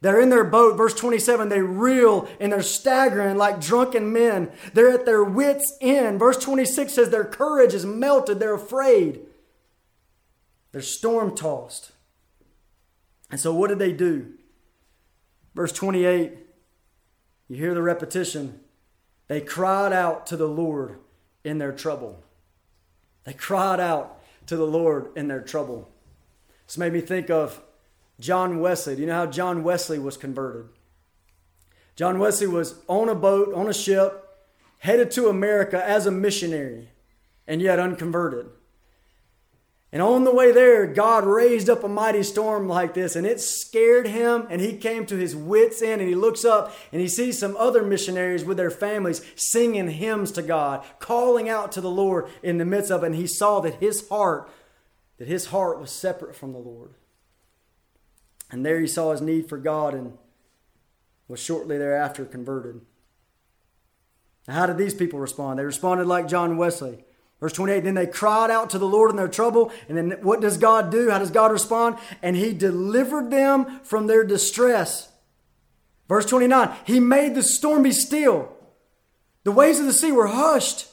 They're 0.00 0.20
in 0.20 0.30
their 0.30 0.44
boat, 0.44 0.76
verse 0.76 0.94
27, 0.94 1.48
they 1.48 1.60
reel 1.60 2.28
and 2.38 2.52
they're 2.52 2.62
staggering 2.62 3.36
like 3.36 3.60
drunken 3.60 4.12
men. 4.12 4.52
They're 4.72 4.92
at 4.92 5.06
their 5.06 5.24
wits' 5.24 5.76
end. 5.80 6.20
Verse 6.20 6.38
26 6.38 6.92
says 6.92 7.10
their 7.10 7.24
courage 7.24 7.74
is 7.74 7.84
melted, 7.84 8.38
they're 8.38 8.54
afraid. 8.54 9.20
They're 10.70 10.82
storm 10.82 11.34
tossed. 11.34 11.92
And 13.30 13.40
so, 13.40 13.52
what 13.52 13.68
did 13.68 13.78
they 13.78 13.92
do? 13.92 14.34
Verse 15.54 15.72
28, 15.72 16.38
you 17.48 17.56
hear 17.56 17.74
the 17.74 17.82
repetition. 17.82 18.60
They 19.26 19.40
cried 19.40 19.92
out 19.92 20.26
to 20.28 20.36
the 20.36 20.46
Lord 20.46 21.00
in 21.44 21.58
their 21.58 21.72
trouble. 21.72 22.22
They 23.24 23.32
cried 23.32 23.80
out 23.80 24.22
to 24.46 24.56
the 24.56 24.66
Lord 24.66 25.08
in 25.16 25.28
their 25.28 25.42
trouble. 25.42 25.90
This 26.66 26.78
made 26.78 26.92
me 26.92 27.00
think 27.00 27.28
of 27.28 27.62
John 28.20 28.60
Wesley. 28.60 28.96
Do 28.96 29.02
you 29.02 29.06
know 29.06 29.14
how 29.14 29.26
John 29.26 29.62
Wesley 29.62 29.98
was 29.98 30.16
converted? 30.16 30.68
John 31.96 32.18
Wesley 32.18 32.46
was 32.46 32.80
on 32.86 33.08
a 33.08 33.14
boat, 33.14 33.52
on 33.54 33.68
a 33.68 33.74
ship, 33.74 34.24
headed 34.78 35.10
to 35.12 35.28
America 35.28 35.84
as 35.84 36.06
a 36.06 36.10
missionary, 36.10 36.90
and 37.46 37.60
yet 37.60 37.78
unconverted. 37.78 38.46
And 39.90 40.02
on 40.02 40.24
the 40.24 40.34
way 40.34 40.52
there, 40.52 40.86
God 40.86 41.24
raised 41.24 41.70
up 41.70 41.82
a 41.82 41.88
mighty 41.88 42.22
storm 42.22 42.68
like 42.68 42.92
this, 42.92 43.16
and 43.16 43.26
it 43.26 43.40
scared 43.40 44.06
him, 44.06 44.46
and 44.50 44.60
he 44.60 44.76
came 44.76 45.06
to 45.06 45.16
his 45.16 45.34
wits' 45.34 45.80
end, 45.80 46.02
and 46.02 46.08
he 46.10 46.14
looks 46.14 46.44
up 46.44 46.74
and 46.92 47.00
he 47.00 47.08
sees 47.08 47.38
some 47.38 47.56
other 47.56 47.82
missionaries 47.82 48.44
with 48.44 48.58
their 48.58 48.70
families 48.70 49.22
singing 49.34 49.88
hymns 49.88 50.30
to 50.32 50.42
God, 50.42 50.84
calling 50.98 51.48
out 51.48 51.72
to 51.72 51.80
the 51.80 51.90
Lord 51.90 52.28
in 52.42 52.58
the 52.58 52.66
midst 52.66 52.90
of 52.90 53.02
it, 53.02 53.06
and 53.06 53.14
he 53.14 53.26
saw 53.26 53.60
that 53.60 53.76
his 53.76 54.06
heart, 54.08 54.50
that 55.16 55.26
his 55.26 55.46
heart 55.46 55.80
was 55.80 55.90
separate 55.90 56.36
from 56.36 56.52
the 56.52 56.58
Lord. 56.58 56.92
And 58.50 58.64
there 58.64 58.80
he 58.80 58.86
saw 58.86 59.12
his 59.12 59.20
need 59.20 59.48
for 59.48 59.58
God 59.58 59.94
and 59.94 60.16
was 61.28 61.40
shortly 61.40 61.76
thereafter 61.76 62.24
converted. 62.24 62.80
Now, 64.46 64.54
how 64.54 64.66
did 64.66 64.78
these 64.78 64.94
people 64.94 65.18
respond? 65.18 65.58
They 65.58 65.64
responded 65.64 66.06
like 66.06 66.28
John 66.28 66.56
Wesley. 66.56 67.04
Verse 67.40 67.52
28, 67.52 67.84
then 67.84 67.94
they 67.94 68.06
cried 68.06 68.50
out 68.50 68.70
to 68.70 68.78
the 68.78 68.86
Lord 68.86 69.10
in 69.10 69.16
their 69.16 69.28
trouble. 69.28 69.70
And 69.88 69.96
then 69.96 70.10
what 70.22 70.40
does 70.40 70.56
God 70.56 70.90
do? 70.90 71.10
How 71.10 71.18
does 71.18 71.30
God 71.30 71.52
respond? 71.52 71.98
And 72.22 72.34
he 72.34 72.52
delivered 72.52 73.30
them 73.30 73.80
from 73.84 74.06
their 74.06 74.24
distress. 74.24 75.08
Verse 76.08 76.26
29, 76.26 76.74
he 76.84 76.98
made 76.98 77.34
the 77.34 77.42
storm 77.42 77.82
be 77.82 77.92
still. 77.92 78.52
The 79.44 79.52
waves 79.52 79.78
of 79.78 79.86
the 79.86 79.92
sea 79.92 80.10
were 80.10 80.28
hushed. 80.28 80.88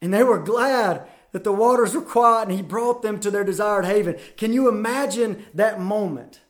And 0.00 0.12
they 0.12 0.22
were 0.22 0.38
glad 0.38 1.08
that 1.32 1.42
the 1.42 1.52
waters 1.52 1.94
were 1.94 2.02
quiet 2.02 2.48
and 2.48 2.56
he 2.56 2.62
brought 2.62 3.02
them 3.02 3.18
to 3.20 3.30
their 3.30 3.44
desired 3.44 3.86
haven. 3.86 4.18
Can 4.36 4.52
you 4.52 4.68
imagine 4.68 5.46
that 5.54 5.80
moment? 5.80 6.40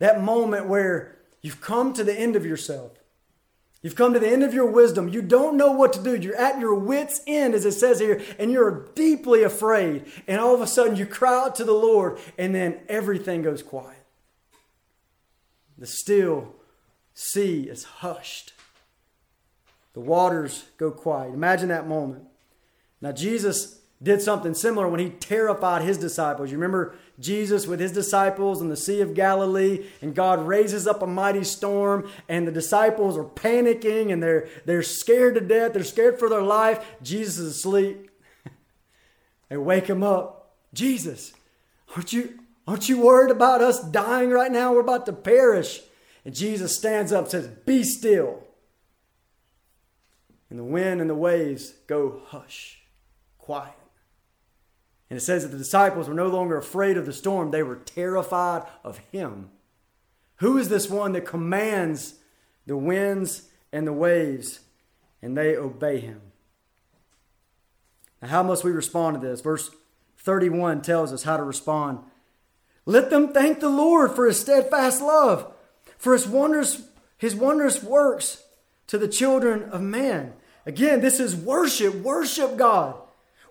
That 0.00 0.20
moment 0.22 0.66
where 0.66 1.16
you've 1.40 1.60
come 1.60 1.92
to 1.92 2.02
the 2.02 2.18
end 2.18 2.34
of 2.34 2.44
yourself. 2.44 2.92
You've 3.82 3.96
come 3.96 4.12
to 4.12 4.18
the 4.18 4.28
end 4.28 4.42
of 4.42 4.52
your 4.52 4.66
wisdom. 4.66 5.08
You 5.08 5.22
don't 5.22 5.56
know 5.56 5.72
what 5.72 5.94
to 5.94 6.02
do. 6.02 6.14
You're 6.14 6.36
at 6.36 6.58
your 6.58 6.74
wits' 6.74 7.22
end, 7.26 7.54
as 7.54 7.64
it 7.64 7.72
says 7.72 7.98
here, 7.98 8.20
and 8.38 8.50
you're 8.50 8.88
deeply 8.94 9.42
afraid. 9.42 10.04
And 10.26 10.38
all 10.38 10.54
of 10.54 10.60
a 10.60 10.66
sudden, 10.66 10.96
you 10.96 11.06
cry 11.06 11.44
out 11.44 11.54
to 11.56 11.64
the 11.64 11.72
Lord, 11.72 12.18
and 12.36 12.54
then 12.54 12.80
everything 12.88 13.40
goes 13.42 13.62
quiet. 13.62 14.04
The 15.78 15.86
still 15.86 16.56
sea 17.14 17.62
is 17.62 17.84
hushed. 17.84 18.52
The 19.94 20.00
waters 20.00 20.64
go 20.76 20.90
quiet. 20.90 21.32
Imagine 21.32 21.68
that 21.68 21.88
moment. 21.88 22.24
Now, 23.00 23.12
Jesus 23.12 23.80
did 24.02 24.20
something 24.20 24.54
similar 24.54 24.88
when 24.88 25.00
he 25.00 25.08
terrified 25.08 25.82
his 25.82 25.96
disciples. 25.96 26.50
You 26.50 26.58
remember 26.58 26.94
Jesus 27.20 27.66
with 27.66 27.80
his 27.80 27.92
disciples 27.92 28.62
in 28.62 28.68
the 28.68 28.76
Sea 28.76 29.02
of 29.02 29.14
Galilee, 29.14 29.84
and 30.00 30.14
God 30.14 30.46
raises 30.46 30.86
up 30.86 31.02
a 31.02 31.06
mighty 31.06 31.44
storm, 31.44 32.10
and 32.28 32.46
the 32.48 32.52
disciples 32.52 33.16
are 33.16 33.24
panicking 33.24 34.10
and 34.10 34.22
they're, 34.22 34.48
they're 34.64 34.82
scared 34.82 35.34
to 35.34 35.40
death. 35.40 35.74
They're 35.74 35.84
scared 35.84 36.18
for 36.18 36.28
their 36.30 36.42
life. 36.42 36.84
Jesus 37.02 37.38
is 37.38 37.56
asleep. 37.58 38.10
they 39.48 39.58
wake 39.58 39.86
him 39.86 40.02
up. 40.02 40.56
Jesus, 40.72 41.32
aren't 41.94 42.12
you, 42.12 42.38
aren't 42.66 42.88
you 42.88 43.00
worried 43.00 43.30
about 43.30 43.60
us 43.60 43.82
dying 43.82 44.30
right 44.30 44.50
now? 44.50 44.72
We're 44.72 44.80
about 44.80 45.06
to 45.06 45.12
perish. 45.12 45.80
And 46.24 46.34
Jesus 46.34 46.76
stands 46.76 47.12
up 47.12 47.24
and 47.24 47.30
says, 47.30 47.48
Be 47.48 47.82
still. 47.82 48.44
And 50.48 50.58
the 50.58 50.64
wind 50.64 51.00
and 51.00 51.10
the 51.10 51.14
waves 51.14 51.74
go 51.86 52.22
hush, 52.26 52.80
quiet. 53.38 53.79
And 55.10 55.16
it 55.16 55.22
says 55.22 55.42
that 55.42 55.48
the 55.48 55.58
disciples 55.58 56.08
were 56.08 56.14
no 56.14 56.28
longer 56.28 56.56
afraid 56.56 56.96
of 56.96 57.04
the 57.04 57.12
storm, 57.12 57.50
they 57.50 57.64
were 57.64 57.76
terrified 57.76 58.62
of 58.84 58.98
him. 59.10 59.50
Who 60.36 60.56
is 60.56 60.68
this 60.68 60.88
one 60.88 61.12
that 61.12 61.26
commands 61.26 62.14
the 62.66 62.76
winds 62.76 63.48
and 63.72 63.86
the 63.86 63.92
waves, 63.92 64.60
and 65.20 65.36
they 65.36 65.56
obey 65.56 65.98
him? 65.98 66.20
Now, 68.22 68.28
how 68.28 68.42
must 68.44 68.64
we 68.64 68.70
respond 68.70 69.20
to 69.20 69.26
this? 69.26 69.40
Verse 69.40 69.70
31 70.18 70.82
tells 70.82 71.12
us 71.12 71.24
how 71.24 71.36
to 71.36 71.42
respond. 71.42 71.98
Let 72.86 73.10
them 73.10 73.32
thank 73.32 73.60
the 73.60 73.68
Lord 73.68 74.12
for 74.12 74.26
his 74.26 74.40
steadfast 74.40 75.02
love, 75.02 75.52
for 75.98 76.12
his 76.12 76.26
wondrous, 76.26 76.88
his 77.18 77.34
wondrous 77.34 77.82
works 77.82 78.44
to 78.86 78.96
the 78.96 79.08
children 79.08 79.64
of 79.64 79.80
man. 79.80 80.34
Again, 80.66 81.00
this 81.00 81.18
is 81.18 81.34
worship. 81.34 81.96
Worship 81.96 82.56
God. 82.56 82.96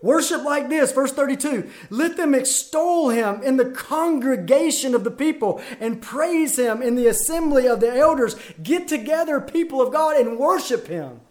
Worship 0.02 0.44
like 0.44 0.70
this, 0.70 0.94
verse 0.94 1.12
32 1.12 1.70
let 1.90 2.16
them 2.16 2.34
extol 2.34 3.10
him 3.10 3.42
in 3.44 3.58
the 3.58 3.70
congregation 3.70 4.96
of 4.96 5.04
the 5.04 5.12
people 5.12 5.62
and 5.80 6.02
praise 6.02 6.58
him 6.58 6.82
in 6.82 6.96
the 6.96 7.08
assembly 7.08 7.68
of 7.68 7.82
the 7.82 7.94
elders. 7.94 8.36
Get 8.64 8.88
together, 8.88 9.42
people 9.42 9.82
of 9.82 9.92
God, 9.92 10.16
and 10.18 10.40
worship 10.40 10.88
him. 10.88 11.22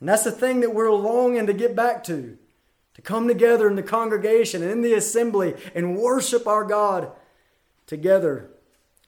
And 0.00 0.08
that's 0.08 0.24
the 0.24 0.32
thing 0.32 0.60
that 0.60 0.74
we're 0.74 0.92
longing 0.92 1.46
to 1.46 1.52
get 1.52 1.74
back 1.74 2.04
to 2.04 2.36
to 2.94 3.02
come 3.02 3.26
together 3.26 3.68
in 3.68 3.76
the 3.76 3.82
congregation 3.82 4.62
and 4.62 4.70
in 4.70 4.82
the 4.82 4.92
assembly 4.92 5.54
and 5.74 5.96
worship 5.96 6.46
our 6.46 6.64
God 6.64 7.10
together 7.86 8.50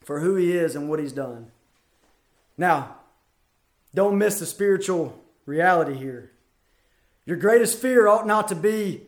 for 0.03 0.21
who 0.21 0.37
he 0.37 0.53
is 0.53 0.75
and 0.75 0.89
what 0.89 1.01
he's 1.01 1.13
done. 1.13 1.51
Now, 2.57 2.97
don't 3.95 4.19
miss 4.19 4.39
the 4.39 4.47
spiritual 4.47 5.23
reality 5.47 5.95
here. 5.95 6.31
Your 7.27 7.37
greatest 7.37 7.79
fear 7.79 8.07
ought 8.07 8.27
not 8.27 8.49
to 8.49 8.55
be 8.55 9.03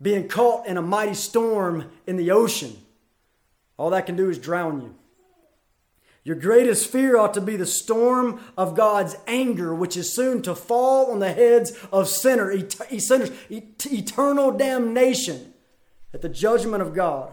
being 0.00 0.28
caught 0.28 0.66
in 0.66 0.76
a 0.76 0.82
mighty 0.82 1.14
storm 1.14 1.90
in 2.06 2.16
the 2.16 2.30
ocean. 2.30 2.76
All 3.76 3.90
that 3.90 4.06
can 4.06 4.16
do 4.16 4.30
is 4.30 4.38
drown 4.38 4.80
you. 4.80 4.94
Your 6.24 6.36
greatest 6.36 6.90
fear 6.90 7.16
ought 7.16 7.34
to 7.34 7.40
be 7.40 7.56
the 7.56 7.66
storm 7.66 8.40
of 8.56 8.76
God's 8.76 9.16
anger, 9.26 9.74
which 9.74 9.96
is 9.96 10.14
soon 10.14 10.42
to 10.42 10.54
fall 10.54 11.10
on 11.10 11.20
the 11.20 11.32
heads 11.32 11.72
of 11.90 12.08
sinner, 12.08 12.50
et- 12.50 13.00
sinners, 13.00 13.30
et- 13.50 13.86
eternal 13.86 14.50
damnation 14.50 15.54
at 16.12 16.20
the 16.20 16.28
judgment 16.28 16.82
of 16.82 16.92
God. 16.94 17.32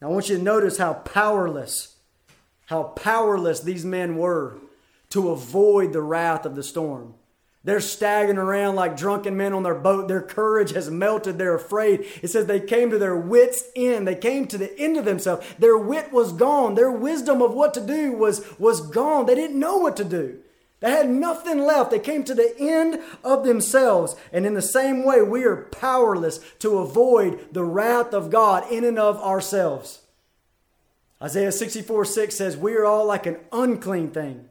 Now, 0.00 0.08
I 0.08 0.12
want 0.12 0.28
you 0.28 0.36
to 0.36 0.42
notice 0.42 0.78
how 0.78 0.94
powerless, 0.94 1.96
how 2.66 2.84
powerless 2.84 3.60
these 3.60 3.84
men 3.84 4.16
were 4.16 4.58
to 5.10 5.30
avoid 5.30 5.92
the 5.92 6.02
wrath 6.02 6.46
of 6.46 6.54
the 6.54 6.62
storm. 6.62 7.14
They're 7.64 7.80
staggering 7.80 8.38
around 8.38 8.74
like 8.74 8.96
drunken 8.96 9.36
men 9.36 9.52
on 9.52 9.62
their 9.62 9.76
boat. 9.76 10.08
Their 10.08 10.22
courage 10.22 10.72
has 10.72 10.90
melted. 10.90 11.38
They're 11.38 11.54
afraid. 11.54 12.04
It 12.20 12.28
says 12.28 12.46
they 12.46 12.58
came 12.58 12.90
to 12.90 12.98
their 12.98 13.16
wits' 13.16 13.64
end. 13.76 14.06
They 14.06 14.16
came 14.16 14.48
to 14.48 14.58
the 14.58 14.76
end 14.78 14.96
of 14.96 15.04
themselves. 15.04 15.46
Their 15.60 15.78
wit 15.78 16.12
was 16.12 16.32
gone. 16.32 16.74
Their 16.74 16.90
wisdom 16.90 17.40
of 17.40 17.54
what 17.54 17.72
to 17.74 17.80
do 17.80 18.12
was, 18.12 18.44
was 18.58 18.80
gone. 18.80 19.26
They 19.26 19.36
didn't 19.36 19.60
know 19.60 19.76
what 19.76 19.96
to 19.98 20.04
do. 20.04 20.40
They 20.80 20.90
had 20.90 21.08
nothing 21.08 21.60
left. 21.60 21.92
They 21.92 22.00
came 22.00 22.24
to 22.24 22.34
the 22.34 22.52
end 22.58 23.00
of 23.22 23.44
themselves. 23.44 24.16
And 24.32 24.44
in 24.44 24.54
the 24.54 24.62
same 24.62 25.04
way, 25.04 25.22
we 25.22 25.44
are 25.44 25.68
powerless 25.70 26.40
to 26.58 26.78
avoid 26.78 27.54
the 27.54 27.62
wrath 27.62 28.12
of 28.12 28.30
God 28.30 28.68
in 28.72 28.82
and 28.82 28.98
of 28.98 29.18
ourselves. 29.18 30.00
Isaiah 31.22 31.52
64 31.52 32.04
6 32.06 32.34
says, 32.34 32.56
We 32.56 32.74
are 32.74 32.84
all 32.84 33.06
like 33.06 33.26
an 33.26 33.36
unclean 33.52 34.10
thing 34.10 34.48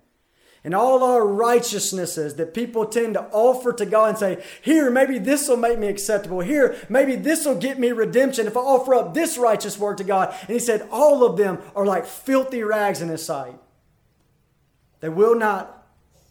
and 0.64 0.76
all 0.76 1.04
our 1.04 1.26
righteousnesses 1.26 2.36
that 2.36 2.54
people 2.54 2.86
tend 2.86 3.16
to 3.16 3.24
offer 3.32 3.74
to 3.74 3.86
God 3.86 4.10
and 4.10 4.18
say, 4.18 4.44
Here, 4.62 4.92
maybe 4.92 5.18
this 5.18 5.48
will 5.48 5.58
make 5.58 5.80
me 5.80 5.88
acceptable. 5.88 6.42
Here, 6.42 6.76
maybe 6.88 7.16
this 7.16 7.46
will 7.46 7.56
get 7.56 7.80
me 7.80 7.92
redemption 7.92 8.46
if 8.46 8.56
I 8.56 8.60
offer 8.60 8.94
up 8.94 9.14
this 9.14 9.38
righteous 9.38 9.80
work 9.80 9.98
to 9.98 10.04
God. 10.04 10.36
And 10.42 10.50
he 10.50 10.60
said, 10.60 10.88
All 10.92 11.24
of 11.24 11.38
them 11.38 11.60
are 11.76 11.86
like 11.86 12.06
filthy 12.06 12.64
rags 12.64 13.02
in 13.02 13.10
his 13.10 13.26
sight. 13.26 13.56
They 15.00 15.10
will 15.10 15.36
not 15.36 15.88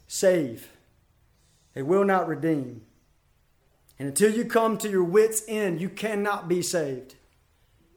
save, 0.07 0.69
they 1.75 1.83
will 1.83 2.05
not 2.05 2.29
redeem. 2.29 2.83
And 3.99 4.09
until 4.09 4.33
you 4.33 4.47
come 4.47 4.79
to 4.79 4.89
your 4.89 5.05
wits' 5.05 5.43
end, 5.47 5.81
you 5.81 5.91
cannot 5.91 6.49
be 6.49 6.63
saved. 6.63 7.17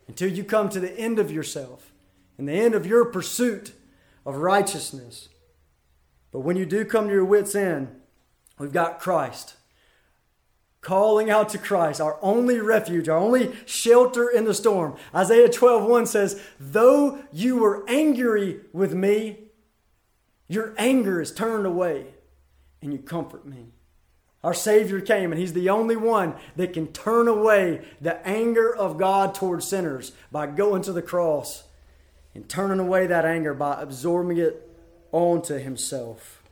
Until 0.07 0.29
you 0.29 0.43
come 0.43 0.67
to 0.69 0.81
the 0.81 0.91
end 0.99 1.17
of 1.17 1.31
yourself 1.31 1.93
and 2.37 2.47
the 2.47 2.53
end 2.53 2.75
of 2.75 2.85
your 2.85 3.05
pursuit 3.05 3.71
of 4.25 4.35
righteousness. 4.35 5.29
But 6.33 6.39
when 6.39 6.57
you 6.57 6.65
do 6.65 6.83
come 6.83 7.07
to 7.07 7.13
your 7.13 7.23
wits' 7.23 7.55
end, 7.55 7.95
we've 8.57 8.73
got 8.73 8.99
Christ. 8.99 9.55
Calling 10.81 11.29
out 11.29 11.47
to 11.49 11.57
Christ, 11.57 12.01
our 12.01 12.17
only 12.21 12.59
refuge, 12.59 13.07
our 13.07 13.17
only 13.17 13.53
shelter 13.65 14.27
in 14.27 14.43
the 14.43 14.53
storm. 14.53 14.97
Isaiah 15.15 15.47
12 15.47 15.85
1 15.87 16.05
says, 16.07 16.41
Though 16.59 17.19
you 17.31 17.57
were 17.57 17.85
angry 17.87 18.61
with 18.73 18.93
me, 18.93 19.37
your 20.49 20.73
anger 20.77 21.21
is 21.21 21.31
turned 21.31 21.65
away 21.65 22.07
and 22.81 22.91
you 22.91 22.99
comfort 22.99 23.45
me. 23.45 23.67
Our 24.43 24.53
Savior 24.53 24.99
came, 24.99 25.31
and 25.31 25.39
He's 25.39 25.53
the 25.53 25.69
only 25.69 25.95
one 25.95 26.35
that 26.57 26.73
can 26.73 26.87
turn 26.87 27.29
away 27.29 27.85
the 28.01 28.25
anger 28.27 28.75
of 28.75 28.97
God 28.97 29.33
towards 29.33 29.65
sinners 29.67 30.11
by 30.33 30.47
going 30.47 30.81
to 30.81 30.91
the 30.91 31.01
cross 31.01 31.63
and 32.35 32.49
turning 32.49 32.79
away 32.79 33.07
that 33.07 33.23
anger 33.23 33.53
by 33.53 33.81
absorbing 33.81 34.37
it 34.37 34.72
onto 35.13 35.53
Himself. 35.53 36.43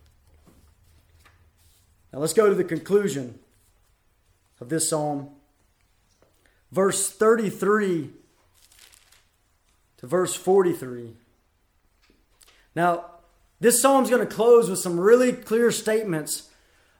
Now 2.13 2.19
let's 2.19 2.33
go 2.33 2.47
to 2.47 2.55
the 2.55 2.63
conclusion 2.63 3.39
of 4.61 4.69
this 4.69 4.89
psalm. 4.89 5.31
Verse 6.71 7.09
33 7.09 8.11
to 9.97 10.07
verse 10.07 10.33
43. 10.35 11.15
Now, 12.75 13.05
this 13.59 13.81
psalm 13.81 14.03
is 14.03 14.09
going 14.09 14.25
to 14.25 14.33
close 14.33 14.69
with 14.69 14.79
some 14.79 14.99
really 14.99 15.33
clear 15.33 15.71
statements 15.71 16.49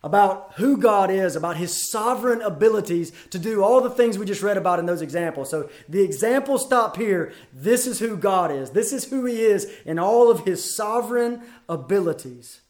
about 0.03 0.53
who 0.55 0.77
God 0.77 1.11
is, 1.11 1.35
about 1.35 1.57
his 1.57 1.89
sovereign 1.91 2.41
abilities 2.41 3.11
to 3.29 3.37
do 3.37 3.63
all 3.63 3.81
the 3.81 3.89
things 3.89 4.17
we 4.17 4.25
just 4.25 4.41
read 4.41 4.57
about 4.57 4.79
in 4.79 4.87
those 4.87 5.01
examples. 5.01 5.49
So 5.49 5.69
the 5.87 6.01
examples 6.01 6.65
stop 6.65 6.97
here. 6.97 7.33
This 7.53 7.85
is 7.85 7.99
who 7.99 8.17
God 8.17 8.51
is. 8.51 8.71
This 8.71 8.93
is 8.93 9.05
who 9.05 9.25
he 9.25 9.41
is 9.41 9.71
in 9.85 9.99
all 9.99 10.31
of 10.31 10.45
his 10.45 10.75
sovereign 10.75 11.43
abilities. 11.69 12.61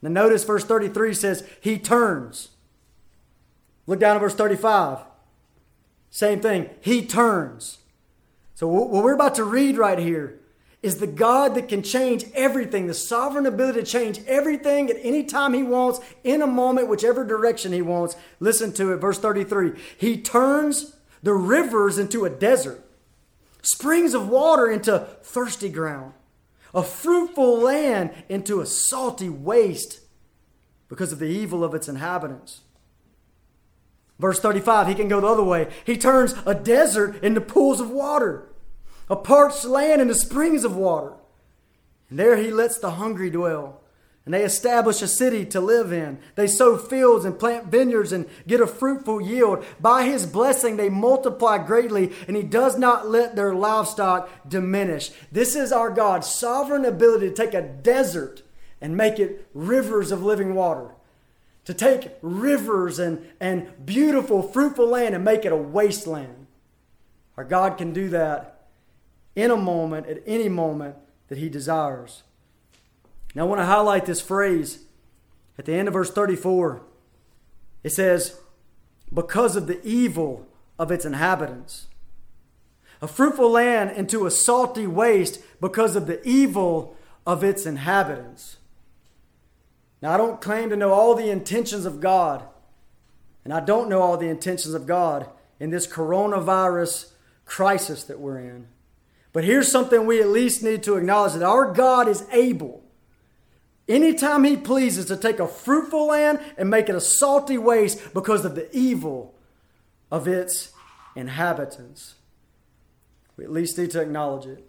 Now 0.00 0.10
notice 0.10 0.44
verse 0.44 0.64
33 0.64 1.14
says, 1.14 1.48
He 1.60 1.78
turns. 1.78 2.50
Look 3.86 3.98
down 3.98 4.16
at 4.16 4.20
verse 4.20 4.34
35. 4.34 4.98
Same 6.10 6.40
thing. 6.40 6.70
He 6.80 7.04
turns. 7.04 7.78
So 8.54 8.68
what 8.68 8.90
we're 8.90 9.14
about 9.14 9.34
to 9.36 9.44
read 9.44 9.76
right 9.76 9.98
here 9.98 10.40
is 10.86 10.98
the 10.98 11.06
God 11.06 11.56
that 11.56 11.68
can 11.68 11.82
change 11.82 12.24
everything, 12.32 12.86
the 12.86 12.94
sovereign 12.94 13.44
ability 13.44 13.80
to 13.80 13.86
change 13.86 14.20
everything 14.26 14.88
at 14.88 14.96
any 15.02 15.24
time 15.24 15.52
He 15.52 15.64
wants, 15.64 15.98
in 16.22 16.40
a 16.40 16.46
moment, 16.46 16.88
whichever 16.88 17.24
direction 17.24 17.72
He 17.72 17.82
wants. 17.82 18.14
Listen 18.38 18.72
to 18.74 18.92
it, 18.92 18.98
verse 18.98 19.18
33. 19.18 19.72
He 19.98 20.16
turns 20.16 20.96
the 21.24 21.34
rivers 21.34 21.98
into 21.98 22.24
a 22.24 22.30
desert, 22.30 22.88
springs 23.62 24.14
of 24.14 24.28
water 24.28 24.70
into 24.70 25.00
thirsty 25.22 25.68
ground, 25.68 26.12
a 26.72 26.84
fruitful 26.84 27.58
land 27.58 28.12
into 28.28 28.60
a 28.60 28.66
salty 28.66 29.28
waste 29.28 30.00
because 30.88 31.10
of 31.10 31.18
the 31.18 31.26
evil 31.26 31.64
of 31.64 31.74
its 31.74 31.88
inhabitants. 31.88 32.60
Verse 34.20 34.38
35, 34.38 34.86
he 34.86 34.94
can 34.94 35.08
go 35.08 35.20
the 35.20 35.26
other 35.26 35.42
way. 35.42 35.68
He 35.84 35.98
turns 35.98 36.34
a 36.46 36.54
desert 36.54 37.22
into 37.24 37.40
pools 37.40 37.80
of 37.80 37.90
water 37.90 38.48
a 39.08 39.16
parched 39.16 39.64
land 39.64 40.00
and 40.00 40.10
the 40.10 40.14
springs 40.14 40.64
of 40.64 40.76
water. 40.76 41.12
And 42.10 42.18
there 42.18 42.36
he 42.36 42.50
lets 42.50 42.78
the 42.78 42.92
hungry 42.92 43.30
dwell. 43.30 43.80
And 44.24 44.34
they 44.34 44.42
establish 44.42 45.02
a 45.02 45.08
city 45.08 45.44
to 45.46 45.60
live 45.60 45.92
in. 45.92 46.18
They 46.34 46.48
sow 46.48 46.76
fields 46.76 47.24
and 47.24 47.38
plant 47.38 47.66
vineyards 47.66 48.10
and 48.10 48.28
get 48.44 48.60
a 48.60 48.66
fruitful 48.66 49.20
yield. 49.20 49.64
By 49.80 50.04
his 50.04 50.26
blessing, 50.26 50.76
they 50.76 50.88
multiply 50.88 51.64
greatly, 51.64 52.12
and 52.26 52.36
he 52.36 52.42
does 52.42 52.76
not 52.76 53.08
let 53.08 53.36
their 53.36 53.54
livestock 53.54 54.28
diminish. 54.48 55.12
This 55.30 55.54
is 55.54 55.70
our 55.70 55.90
God's 55.90 56.26
sovereign 56.26 56.84
ability 56.84 57.28
to 57.28 57.34
take 57.34 57.54
a 57.54 57.62
desert 57.62 58.42
and 58.80 58.96
make 58.96 59.20
it 59.20 59.46
rivers 59.54 60.10
of 60.10 60.24
living 60.24 60.56
water. 60.56 60.90
To 61.66 61.74
take 61.74 62.16
rivers 62.20 62.98
and, 62.98 63.24
and 63.38 63.86
beautiful, 63.86 64.42
fruitful 64.42 64.88
land 64.88 65.14
and 65.14 65.24
make 65.24 65.44
it 65.44 65.52
a 65.52 65.56
wasteland. 65.56 66.48
Our 67.36 67.44
God 67.44 67.78
can 67.78 67.92
do 67.92 68.08
that 68.08 68.55
in 69.36 69.52
a 69.52 69.56
moment, 69.56 70.08
at 70.08 70.22
any 70.26 70.48
moment 70.48 70.96
that 71.28 71.38
He 71.38 71.48
desires. 71.48 72.24
Now, 73.34 73.42
I 73.42 73.46
want 73.46 73.60
to 73.60 73.66
highlight 73.66 74.06
this 74.06 74.20
phrase 74.20 74.80
at 75.58 75.66
the 75.66 75.74
end 75.74 75.86
of 75.86 75.94
verse 75.94 76.10
34. 76.10 76.82
It 77.84 77.90
says, 77.90 78.40
because 79.12 79.54
of 79.54 79.66
the 79.66 79.80
evil 79.86 80.48
of 80.78 80.90
its 80.90 81.04
inhabitants. 81.04 81.86
A 83.00 83.08
fruitful 83.08 83.50
land 83.50 83.96
into 83.96 84.26
a 84.26 84.30
salty 84.30 84.86
waste 84.86 85.40
because 85.60 85.96
of 85.96 86.06
the 86.06 86.26
evil 86.26 86.96
of 87.26 87.44
its 87.44 87.66
inhabitants. 87.66 88.56
Now, 90.00 90.12
I 90.12 90.16
don't 90.16 90.40
claim 90.40 90.70
to 90.70 90.76
know 90.76 90.92
all 90.92 91.14
the 91.14 91.30
intentions 91.30 91.84
of 91.84 92.00
God, 92.00 92.44
and 93.44 93.52
I 93.52 93.60
don't 93.60 93.88
know 93.88 94.00
all 94.00 94.16
the 94.16 94.28
intentions 94.28 94.74
of 94.74 94.86
God 94.86 95.28
in 95.58 95.70
this 95.70 95.86
coronavirus 95.86 97.12
crisis 97.44 98.04
that 98.04 98.20
we're 98.20 98.38
in. 98.38 98.68
But 99.36 99.44
here's 99.44 99.70
something 99.70 100.06
we 100.06 100.22
at 100.22 100.28
least 100.28 100.62
need 100.62 100.82
to 100.84 100.96
acknowledge 100.96 101.34
that 101.34 101.42
our 101.42 101.70
God 101.70 102.08
is 102.08 102.24
able, 102.32 102.82
anytime 103.86 104.44
He 104.44 104.56
pleases, 104.56 105.04
to 105.08 105.16
take 105.18 105.38
a 105.38 105.46
fruitful 105.46 106.06
land 106.06 106.40
and 106.56 106.70
make 106.70 106.88
it 106.88 106.94
a 106.94 107.02
salty 107.02 107.58
waste 107.58 108.14
because 108.14 108.46
of 108.46 108.54
the 108.54 108.74
evil 108.74 109.34
of 110.10 110.26
its 110.26 110.72
inhabitants. 111.14 112.14
We 113.36 113.44
at 113.44 113.52
least 113.52 113.76
need 113.76 113.90
to 113.90 114.00
acknowledge 114.00 114.46
it. 114.46 114.66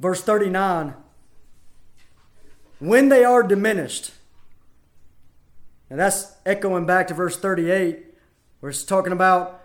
Verse 0.00 0.20
39 0.20 0.94
When 2.80 3.10
they 3.10 3.22
are 3.22 3.44
diminished, 3.44 4.10
and 5.88 6.00
that's 6.00 6.34
echoing 6.44 6.84
back 6.84 7.06
to 7.06 7.14
verse 7.14 7.38
38, 7.38 8.06
where 8.58 8.70
it's 8.70 8.82
talking 8.82 9.12
about 9.12 9.59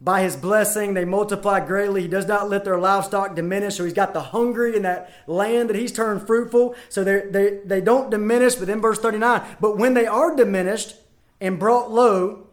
by 0.00 0.22
his 0.22 0.34
blessing, 0.34 0.94
they 0.94 1.04
multiply 1.04 1.60
greatly. 1.60 2.02
He 2.02 2.08
does 2.08 2.26
not 2.26 2.48
let 2.48 2.64
their 2.64 2.78
livestock 2.78 3.34
diminish. 3.34 3.76
So 3.76 3.84
he's 3.84 3.92
got 3.92 4.14
the 4.14 4.22
hungry 4.22 4.74
in 4.74 4.82
that 4.82 5.12
land 5.26 5.68
that 5.68 5.76
he's 5.76 5.92
turned 5.92 6.26
fruitful. 6.26 6.74
So 6.88 7.04
they, 7.04 7.20
they 7.30 7.60
they 7.64 7.80
don't 7.82 8.10
diminish. 8.10 8.54
But 8.54 8.68
then 8.68 8.80
verse 8.80 8.98
39 8.98 9.42
But 9.60 9.76
when 9.76 9.92
they 9.92 10.06
are 10.06 10.34
diminished 10.34 10.96
and 11.38 11.58
brought 11.58 11.90
low 11.90 12.46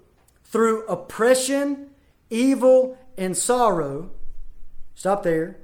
through 0.43 0.85
oppression, 0.87 1.91
evil, 2.29 2.97
and 3.17 3.37
sorrow, 3.37 4.11
stop 4.93 5.23
there. 5.23 5.57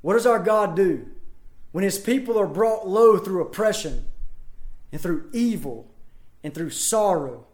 What 0.00 0.14
does 0.14 0.26
our 0.26 0.38
God 0.38 0.76
do? 0.76 1.08
When 1.72 1.82
his 1.82 1.98
people 1.98 2.38
are 2.38 2.46
brought 2.46 2.86
low 2.86 3.18
through 3.18 3.42
oppression 3.42 4.04
and 4.92 5.00
through 5.00 5.28
evil 5.32 5.90
and 6.44 6.54
through 6.54 6.70
sorrow, 6.70 7.46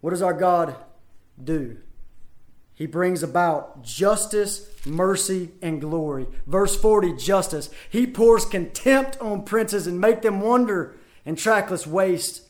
what 0.00 0.10
does 0.10 0.22
our 0.22 0.34
God 0.34 0.76
do? 1.42 1.78
He 2.76 2.84
brings 2.84 3.22
about 3.22 3.82
justice, 3.82 4.68
mercy, 4.84 5.50
and 5.62 5.80
glory. 5.80 6.26
Verse 6.46 6.76
40, 6.76 7.14
justice. 7.16 7.70
He 7.88 8.06
pours 8.06 8.44
contempt 8.44 9.18
on 9.18 9.44
princes 9.44 9.86
and 9.86 9.98
make 9.98 10.20
them 10.20 10.42
wonder 10.42 10.94
in 11.24 11.36
trackless 11.36 11.86
waste. 11.86 12.42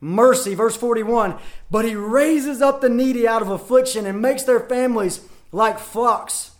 Mercy, 0.00 0.54
verse 0.54 0.76
41. 0.76 1.38
But 1.70 1.84
he 1.84 1.94
raises 1.94 2.62
up 2.62 2.80
the 2.80 2.88
needy 2.88 3.28
out 3.28 3.42
of 3.42 3.50
affliction 3.50 4.06
and 4.06 4.20
makes 4.20 4.44
their 4.44 4.60
families 4.60 5.20
like 5.52 5.78
flocks. 5.78 6.52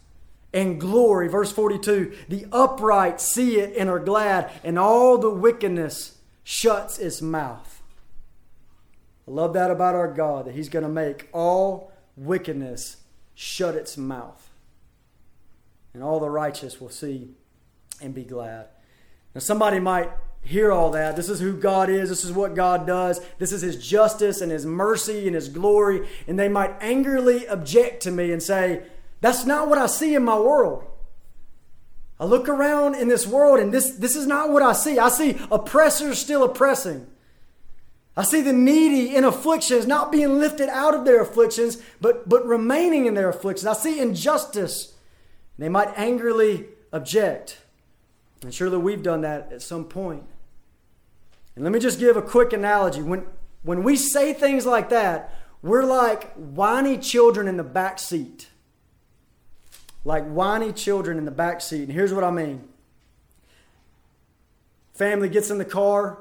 And 0.52 0.78
glory, 0.78 1.28
verse 1.28 1.50
42. 1.50 2.14
The 2.28 2.46
upright 2.52 3.18
see 3.22 3.58
it 3.58 3.74
and 3.78 3.88
are 3.88 3.98
glad, 3.98 4.50
and 4.62 4.78
all 4.78 5.16
the 5.16 5.30
wickedness 5.30 6.18
shuts 6.44 6.98
its 6.98 7.22
mouth. 7.22 7.82
I 9.26 9.30
love 9.30 9.54
that 9.54 9.70
about 9.70 9.94
our 9.94 10.12
God, 10.12 10.44
that 10.44 10.54
he's 10.54 10.68
going 10.68 10.84
to 10.84 10.88
make 10.88 11.28
all 11.32 11.92
wickedness 12.14 12.98
shut 13.36 13.76
its 13.76 13.96
mouth. 13.96 14.50
And 15.94 16.02
all 16.02 16.18
the 16.18 16.28
righteous 16.28 16.80
will 16.80 16.90
see 16.90 17.28
and 18.02 18.12
be 18.12 18.24
glad. 18.24 18.66
Now, 19.34 19.40
somebody 19.40 19.78
might 19.78 20.10
hear 20.40 20.72
all 20.72 20.90
that. 20.92 21.14
This 21.16 21.28
is 21.28 21.38
who 21.38 21.56
God 21.56 21.88
is. 21.88 22.08
This 22.08 22.24
is 22.24 22.32
what 22.32 22.54
God 22.54 22.86
does. 22.86 23.20
This 23.38 23.52
is 23.52 23.62
His 23.62 23.76
justice 23.76 24.40
and 24.40 24.50
His 24.50 24.66
mercy 24.66 25.26
and 25.26 25.34
His 25.34 25.48
glory. 25.48 26.08
And 26.26 26.38
they 26.38 26.48
might 26.48 26.74
angrily 26.80 27.46
object 27.46 28.02
to 28.02 28.10
me 28.10 28.32
and 28.32 28.42
say, 28.42 28.82
That's 29.20 29.44
not 29.44 29.68
what 29.68 29.78
I 29.78 29.86
see 29.86 30.14
in 30.14 30.24
my 30.24 30.38
world. 30.38 30.84
I 32.18 32.24
look 32.24 32.48
around 32.48 32.94
in 32.94 33.08
this 33.08 33.26
world 33.26 33.60
and 33.60 33.72
this, 33.72 33.90
this 33.90 34.16
is 34.16 34.26
not 34.26 34.50
what 34.50 34.62
I 34.62 34.72
see. 34.72 34.98
I 34.98 35.10
see 35.10 35.38
oppressors 35.50 36.18
still 36.18 36.42
oppressing. 36.42 37.06
I 38.16 38.24
see 38.24 38.40
the 38.40 38.52
needy 38.52 39.14
in 39.14 39.24
afflictions, 39.24 39.86
not 39.86 40.10
being 40.10 40.38
lifted 40.38 40.70
out 40.70 40.94
of 40.94 41.04
their 41.04 41.20
afflictions, 41.20 41.78
but, 42.00 42.28
but 42.28 42.46
remaining 42.46 43.04
in 43.06 43.14
their 43.14 43.28
afflictions. 43.28 43.66
I 43.66 43.74
see 43.74 44.00
injustice. 44.00 44.94
They 45.58 45.68
might 45.68 45.92
angrily 45.96 46.66
object. 46.92 47.58
And 48.42 48.54
surely 48.54 48.78
we've 48.78 49.02
done 49.02 49.20
that 49.20 49.52
at 49.52 49.60
some 49.60 49.84
point. 49.84 50.24
And 51.54 51.64
let 51.64 51.72
me 51.72 51.78
just 51.78 51.98
give 51.98 52.16
a 52.16 52.22
quick 52.22 52.52
analogy. 52.52 53.02
When, 53.02 53.26
when 53.62 53.82
we 53.82 53.96
say 53.96 54.32
things 54.32 54.64
like 54.64 54.88
that, 54.90 55.34
we're 55.62 55.84
like 55.84 56.32
whiny 56.34 56.96
children 56.96 57.48
in 57.48 57.56
the 57.56 57.64
back 57.64 57.98
seat. 57.98 58.48
Like 60.04 60.26
whiny 60.26 60.72
children 60.72 61.18
in 61.18 61.24
the 61.24 61.30
back 61.30 61.60
seat. 61.60 61.82
And 61.82 61.92
here's 61.92 62.14
what 62.14 62.24
I 62.24 62.30
mean 62.30 62.68
family 64.94 65.28
gets 65.28 65.50
in 65.50 65.58
the 65.58 65.64
car, 65.64 66.18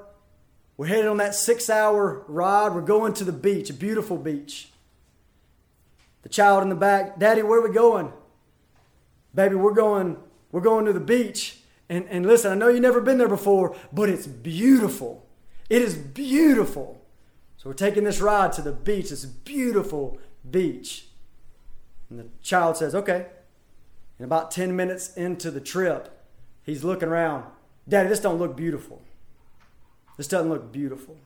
we're 0.77 0.87
headed 0.87 1.07
on 1.07 1.17
that 1.17 1.35
six 1.35 1.69
hour 1.69 2.23
ride. 2.27 2.73
We're 2.73 2.81
going 2.81 3.13
to 3.15 3.23
the 3.23 3.31
beach, 3.31 3.69
a 3.69 3.73
beautiful 3.73 4.17
beach. 4.17 4.69
The 6.23 6.29
child 6.29 6.63
in 6.63 6.69
the 6.69 6.75
back, 6.75 7.19
Daddy, 7.19 7.43
where 7.43 7.61
we 7.61 7.71
going? 7.71 8.11
Baby, 9.33 9.55
we're 9.55 9.73
going, 9.73 10.17
we're 10.51 10.61
going 10.61 10.85
to 10.85 10.93
the 10.93 10.99
beach. 10.99 11.59
And, 11.87 12.05
and 12.09 12.25
listen, 12.25 12.51
I 12.51 12.55
know 12.55 12.67
you've 12.67 12.81
never 12.81 12.99
been 12.99 13.17
there 13.17 13.27
before, 13.27 13.75
but 13.93 14.09
it's 14.09 14.25
beautiful. 14.25 15.25
It 15.69 15.81
is 15.81 15.95
beautiful. 15.95 17.01
So 17.57 17.63
So 17.63 17.69
we're 17.69 17.75
taking 17.75 18.03
this 18.03 18.21
ride 18.21 18.53
to 18.53 18.61
the 18.61 18.71
beach, 18.71 19.09
this 19.09 19.25
beautiful 19.25 20.17
beach. 20.49 21.07
And 22.09 22.19
the 22.19 22.27
child 22.41 22.77
says, 22.77 22.95
Okay. 22.95 23.27
And 24.17 24.25
about 24.25 24.49
10 24.49 24.75
minutes 24.75 25.13
into 25.15 25.51
the 25.51 25.59
trip, 25.59 26.25
he's 26.63 26.83
looking 26.83 27.09
around. 27.09 27.43
Daddy, 27.87 28.07
this 28.07 28.19
don't 28.19 28.39
look 28.39 28.55
beautiful. 28.55 29.01
This 30.17 30.27
doesn't 30.27 30.49
look 30.49 30.71
beautiful. 30.71 31.17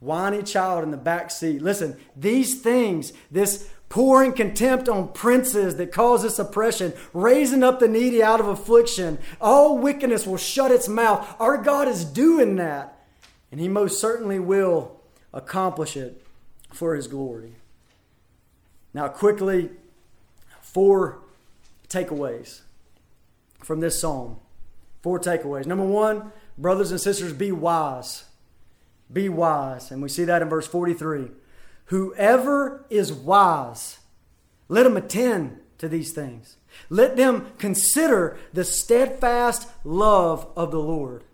Whiny 0.00 0.42
child 0.42 0.84
in 0.84 0.90
the 0.90 0.96
back 0.96 1.30
seat. 1.30 1.60
Listen, 1.60 1.96
these 2.16 2.60
things, 2.60 3.12
this 3.30 3.68
pouring 3.90 4.32
contempt 4.32 4.88
on 4.88 5.12
princes 5.12 5.76
that 5.76 5.92
causes 5.92 6.38
oppression, 6.38 6.92
raising 7.12 7.62
up 7.62 7.80
the 7.80 7.88
needy 7.88 8.22
out 8.22 8.40
of 8.40 8.46
affliction, 8.46 9.18
all 9.40 9.76
wickedness 9.76 10.26
will 10.26 10.36
shut 10.36 10.70
its 10.70 10.88
mouth. 10.88 11.36
Our 11.38 11.58
God 11.58 11.88
is 11.88 12.04
doing 12.04 12.56
that. 12.56 12.96
And 13.50 13.60
He 13.60 13.68
most 13.68 14.00
certainly 14.00 14.38
will 14.38 15.00
accomplish 15.34 15.96
it 15.96 16.24
for 16.72 16.94
His 16.94 17.08
glory. 17.08 17.56
Now, 18.94 19.08
quickly, 19.08 19.70
four 20.60 21.18
takeaways 21.88 22.60
from 23.62 23.80
this 23.80 24.00
psalm. 24.00 24.38
Four 25.02 25.18
takeaways. 25.18 25.66
Number 25.66 25.84
one, 25.84 26.32
brothers 26.60 26.90
and 26.90 27.00
sisters, 27.00 27.32
be 27.32 27.52
wise. 27.52 28.24
Be 29.12 29.28
wise. 29.28 29.90
And 29.90 30.02
we 30.02 30.08
see 30.08 30.24
that 30.24 30.42
in 30.42 30.48
verse 30.48 30.66
43. 30.66 31.30
Whoever 31.86 32.84
is 32.90 33.12
wise, 33.12 33.98
let 34.68 34.86
him 34.86 34.96
attend 34.96 35.58
to 35.78 35.88
these 35.88 36.12
things. 36.12 36.56
Let 36.88 37.16
them 37.16 37.52
consider 37.58 38.38
the 38.52 38.64
steadfast 38.64 39.68
love 39.84 40.46
of 40.56 40.70
the 40.70 40.78
Lord. 40.78 41.24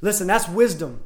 Listen, 0.00 0.28
that's 0.28 0.48
wisdom. 0.48 1.02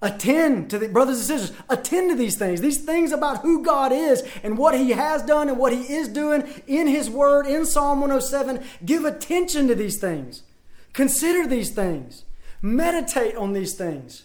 Attend 0.00 0.70
to 0.70 0.78
the 0.78 0.86
brothers 0.86 1.18
and 1.18 1.26
sisters, 1.26 1.56
attend 1.68 2.10
to 2.10 2.16
these 2.16 2.38
things, 2.38 2.60
these 2.60 2.84
things 2.84 3.10
about 3.10 3.38
who 3.38 3.64
God 3.64 3.90
is 3.90 4.22
and 4.44 4.56
what 4.56 4.78
He 4.78 4.90
has 4.90 5.22
done 5.22 5.48
and 5.48 5.58
what 5.58 5.72
He 5.72 5.92
is 5.92 6.06
doing 6.06 6.44
in 6.68 6.86
His 6.86 7.10
Word 7.10 7.46
in 7.46 7.66
Psalm 7.66 8.00
107. 8.00 8.62
Give 8.84 9.04
attention 9.04 9.66
to 9.66 9.74
these 9.74 9.98
things. 9.98 10.44
Consider 10.92 11.48
these 11.48 11.74
things. 11.74 12.24
Meditate 12.60 13.36
on 13.36 13.52
these 13.52 13.74
things. 13.74 14.24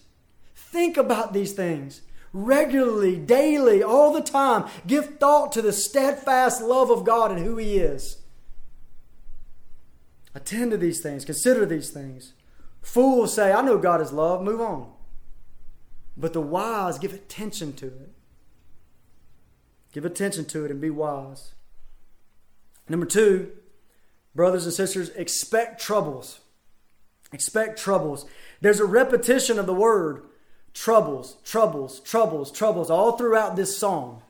Think 0.55 0.97
about 0.97 1.33
these 1.33 1.53
things 1.53 2.01
regularly, 2.33 3.15
daily, 3.15 3.83
all 3.83 4.11
the 4.11 4.21
time. 4.21 4.69
Give 4.85 5.17
thought 5.19 5.51
to 5.53 5.61
the 5.61 5.71
steadfast 5.71 6.61
love 6.61 6.89
of 6.89 7.05
God 7.05 7.31
and 7.31 7.45
who 7.45 7.57
He 7.57 7.77
is. 7.77 8.17
Attend 10.35 10.71
to 10.71 10.77
these 10.77 10.99
things, 10.99 11.25
consider 11.25 11.65
these 11.65 11.91
things. 11.91 12.33
Fools 12.81 13.35
say, 13.35 13.53
I 13.53 13.61
know 13.61 13.77
God 13.77 14.01
is 14.01 14.11
love, 14.11 14.41
move 14.41 14.59
on. 14.59 14.91
But 16.17 16.33
the 16.33 16.41
wise 16.41 16.97
give 16.97 17.13
attention 17.13 17.73
to 17.73 17.85
it. 17.87 18.11
Give 19.93 20.05
attention 20.05 20.45
to 20.45 20.65
it 20.65 20.71
and 20.71 20.81
be 20.81 20.89
wise. 20.89 21.53
Number 22.89 23.05
two, 23.05 23.51
brothers 24.33 24.65
and 24.65 24.73
sisters, 24.73 25.09
expect 25.09 25.79
troubles. 25.79 26.39
Expect 27.33 27.79
troubles. 27.79 28.25
There's 28.61 28.79
a 28.79 28.85
repetition 28.85 29.59
of 29.59 29.65
the 29.65 29.73
word 29.73 30.23
troubles, 30.73 31.37
troubles, 31.43 31.99
troubles, 31.99 32.51
troubles 32.51 32.89
all 32.89 33.17
throughout 33.17 33.55
this 33.55 33.77
psalm. 33.77 34.21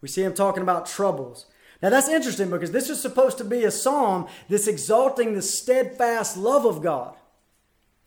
We 0.00 0.08
see 0.08 0.22
him 0.22 0.34
talking 0.34 0.62
about 0.62 0.86
troubles. 0.86 1.46
Now 1.82 1.90
that's 1.90 2.08
interesting 2.08 2.50
because 2.50 2.70
this 2.70 2.88
is 2.90 3.00
supposed 3.00 3.38
to 3.38 3.44
be 3.44 3.64
a 3.64 3.70
psalm 3.70 4.28
that's 4.48 4.68
exalting 4.68 5.34
the 5.34 5.42
steadfast 5.42 6.36
love 6.36 6.64
of 6.64 6.82
God. 6.82 7.16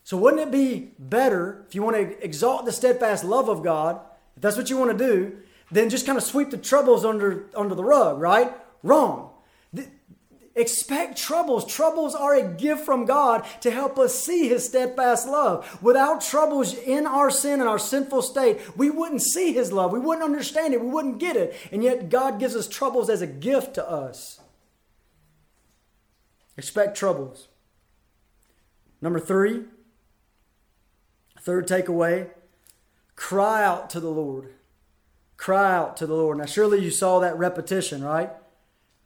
So, 0.03 0.17
wouldn't 0.17 0.43
it 0.43 0.51
be 0.51 0.91
better 0.99 1.65
if 1.67 1.73
you 1.73 1.81
want 1.81 1.95
to 1.95 2.23
exalt 2.23 2.65
the 2.65 2.71
steadfast 2.71 3.23
love 3.23 3.49
of 3.49 3.63
God, 3.63 3.99
if 4.35 4.43
that's 4.43 4.55
what 4.55 4.69
you 4.69 4.77
want 4.77 4.95
to 4.95 5.05
do, 5.05 5.37
then 5.71 5.89
just 5.89 6.05
kind 6.05 6.17
of 6.17 6.23
sweep 6.23 6.51
the 6.51 6.57
troubles 6.57 7.03
under, 7.03 7.47
under 7.55 7.73
the 7.73 7.83
rug, 7.83 8.21
right? 8.21 8.53
Wrong. 8.83 9.31
Expect 10.55 11.17
troubles. 11.17 11.65
Troubles 11.65 12.15
are 12.15 12.35
a 12.35 12.47
gift 12.47 12.85
from 12.85 13.05
God 13.05 13.45
to 13.61 13.71
help 13.71 13.99
us 13.99 14.23
see 14.23 14.47
His 14.47 14.65
steadfast 14.65 15.27
love. 15.27 15.81
Without 15.81 16.21
troubles 16.21 16.73
in 16.73 17.05
our 17.05 17.29
sin 17.29 17.59
and 17.59 17.69
our 17.69 17.79
sinful 17.79 18.21
state, 18.21 18.59
we 18.77 18.89
wouldn't 18.89 19.21
see 19.21 19.53
His 19.53 19.71
love. 19.71 19.91
We 19.91 19.99
wouldn't 19.99 20.25
understand 20.25 20.73
it. 20.73 20.81
We 20.81 20.87
wouldn't 20.87 21.19
get 21.19 21.35
it. 21.35 21.55
And 21.71 21.83
yet, 21.83 22.09
God 22.09 22.39
gives 22.39 22.55
us 22.55 22.67
troubles 22.67 23.09
as 23.09 23.21
a 23.21 23.27
gift 23.27 23.75
to 23.75 23.89
us. 23.89 24.39
Expect 26.57 26.97
troubles. 26.97 27.49
Number 29.01 29.19
three, 29.19 29.65
Third 31.45 31.67
takeaway 31.67 32.31
cry 33.15 33.63
out 33.63 33.91
to 33.91 33.99
the 33.99 34.09
Lord. 34.09 34.49
Cry 35.37 35.75
out 35.75 35.95
to 35.97 36.07
the 36.07 36.15
Lord. 36.15 36.39
Now, 36.39 36.45
surely 36.45 36.83
you 36.83 36.89
saw 36.89 37.19
that 37.19 37.37
repetition, 37.37 38.03
right? 38.03 38.31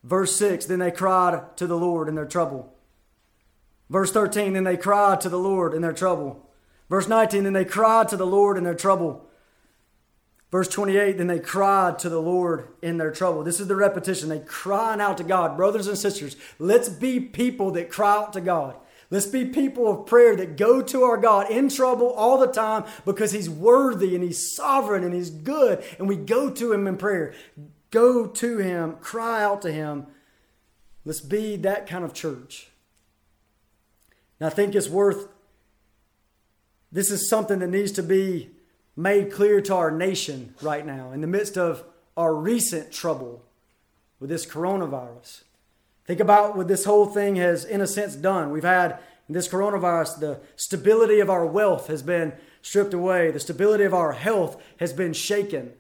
Verse 0.04 0.36
6 0.36 0.66
Then 0.66 0.80
they 0.80 0.92
cried 0.92 1.58
to 1.58 1.68
the 1.68 1.78
Lord 1.78 2.08
in 2.08 2.16
their 2.16 2.26
trouble. 2.26 2.74
Verse 3.90 4.12
13 4.12 4.54
Then 4.54 4.64
they 4.64 4.78
cried 4.78 5.22
to 5.22 5.30
the 5.30 5.40
Lord 5.40 5.74
in 5.74 5.82
their 5.82 5.94
trouble. 5.94 6.50
Verse 6.90 7.08
19 7.08 7.44
Then 7.44 7.54
they 7.54 7.66
cried 7.66 8.10
to 8.10 8.18
the 8.18 8.28
Lord 8.28 8.58
in 8.58 8.64
their 8.64 8.76
trouble. 8.76 9.30
Verse 10.52 10.68
28, 10.68 11.18
then 11.18 11.28
they 11.28 11.40
cried 11.40 12.00
to 12.00 12.10
the 12.10 12.22
Lord 12.22 12.70
in 12.82 12.98
their 12.98 13.12
trouble. 13.12 13.44
This 13.44 13.60
is 13.60 13.68
the 13.68 13.76
repetition. 13.76 14.30
They 14.30 14.40
crying 14.40 15.00
out 15.00 15.18
to 15.18 15.24
God. 15.24 15.56
Brothers 15.56 15.88
and 15.88 15.98
sisters, 15.98 16.36
let's 16.58 16.90
be 16.90 17.20
people 17.20 17.72
that 17.72 17.92
cry 17.92 18.16
out 18.18 18.34
to 18.34 18.42
God. 18.42 18.76
Let's 19.12 19.28
be 19.28 19.46
people 19.46 19.90
of 19.90 20.06
prayer 20.06 20.36
that 20.36 20.58
go 20.58 20.82
to 20.82 21.04
our 21.04 21.18
God 21.18 21.52
in 21.52 21.70
trouble 21.70 22.12
all 22.12 22.38
the 22.38 22.48
time 22.48 22.86
because 23.06 23.32
He's 23.32 23.50
worthy 23.50 24.16
and 24.16 24.24
He's 24.24 24.56
sovereign 24.56 25.04
and 25.04 25.14
He's 25.14 25.30
good. 25.30 25.84
And 26.00 26.08
we 26.08 26.16
go 26.16 26.50
to 26.50 26.74
Him 26.74 26.88
in 26.88 26.98
prayer. 26.98 27.34
Go 27.92 28.28
to 28.28 28.58
Him, 28.58 28.98
cry 29.02 29.44
out 29.44 29.62
to 29.64 29.72
Him. 29.72 30.08
Let's 31.06 31.22
be 31.22 31.56
that 31.58 31.88
kind 31.88 32.04
of 32.04 32.14
church. 32.14 32.70
Now, 34.40 34.48
I 34.48 34.52
think 34.52 34.76
it's 34.76 34.90
worth, 34.90 35.28
this 36.92 37.12
is 37.12 37.30
something 37.30 37.60
that 37.60 37.68
needs 37.68 37.92
to 37.94 38.04
be 38.04 38.52
made 38.96 39.32
clear 39.32 39.62
to 39.62 39.76
our 39.76 39.92
nation 39.92 40.54
right 40.62 40.86
now 40.86 41.12
in 41.12 41.22
the 41.22 41.28
midst 41.28 41.58
of 41.58 41.84
our 42.16 42.36
recent 42.36 42.92
trouble 42.92 43.44
with 44.20 44.30
this 44.30 44.46
coronavirus. 44.46 45.44
Think 46.06 46.20
about 46.20 46.58
what 46.58 46.68
this 46.68 46.86
whole 46.86 47.06
thing 47.06 47.36
has, 47.38 47.64
in 47.64 47.82
a 47.82 47.88
sense, 47.88 48.16
done. 48.16 48.50
We've 48.52 48.64
had 48.64 49.00
this 49.30 49.48
coronavirus, 49.48 50.20
the 50.20 50.40
stability 50.56 51.20
of 51.20 51.30
our 51.30 51.46
wealth 51.46 51.88
has 51.88 52.02
been 52.02 52.34
stripped 52.62 52.94
away, 52.94 53.32
the 53.32 53.40
stability 53.40 53.84
of 53.84 53.94
our 53.94 54.14
health 54.14 54.62
has 54.80 54.92
been 54.92 55.14
shaken. 55.14 55.74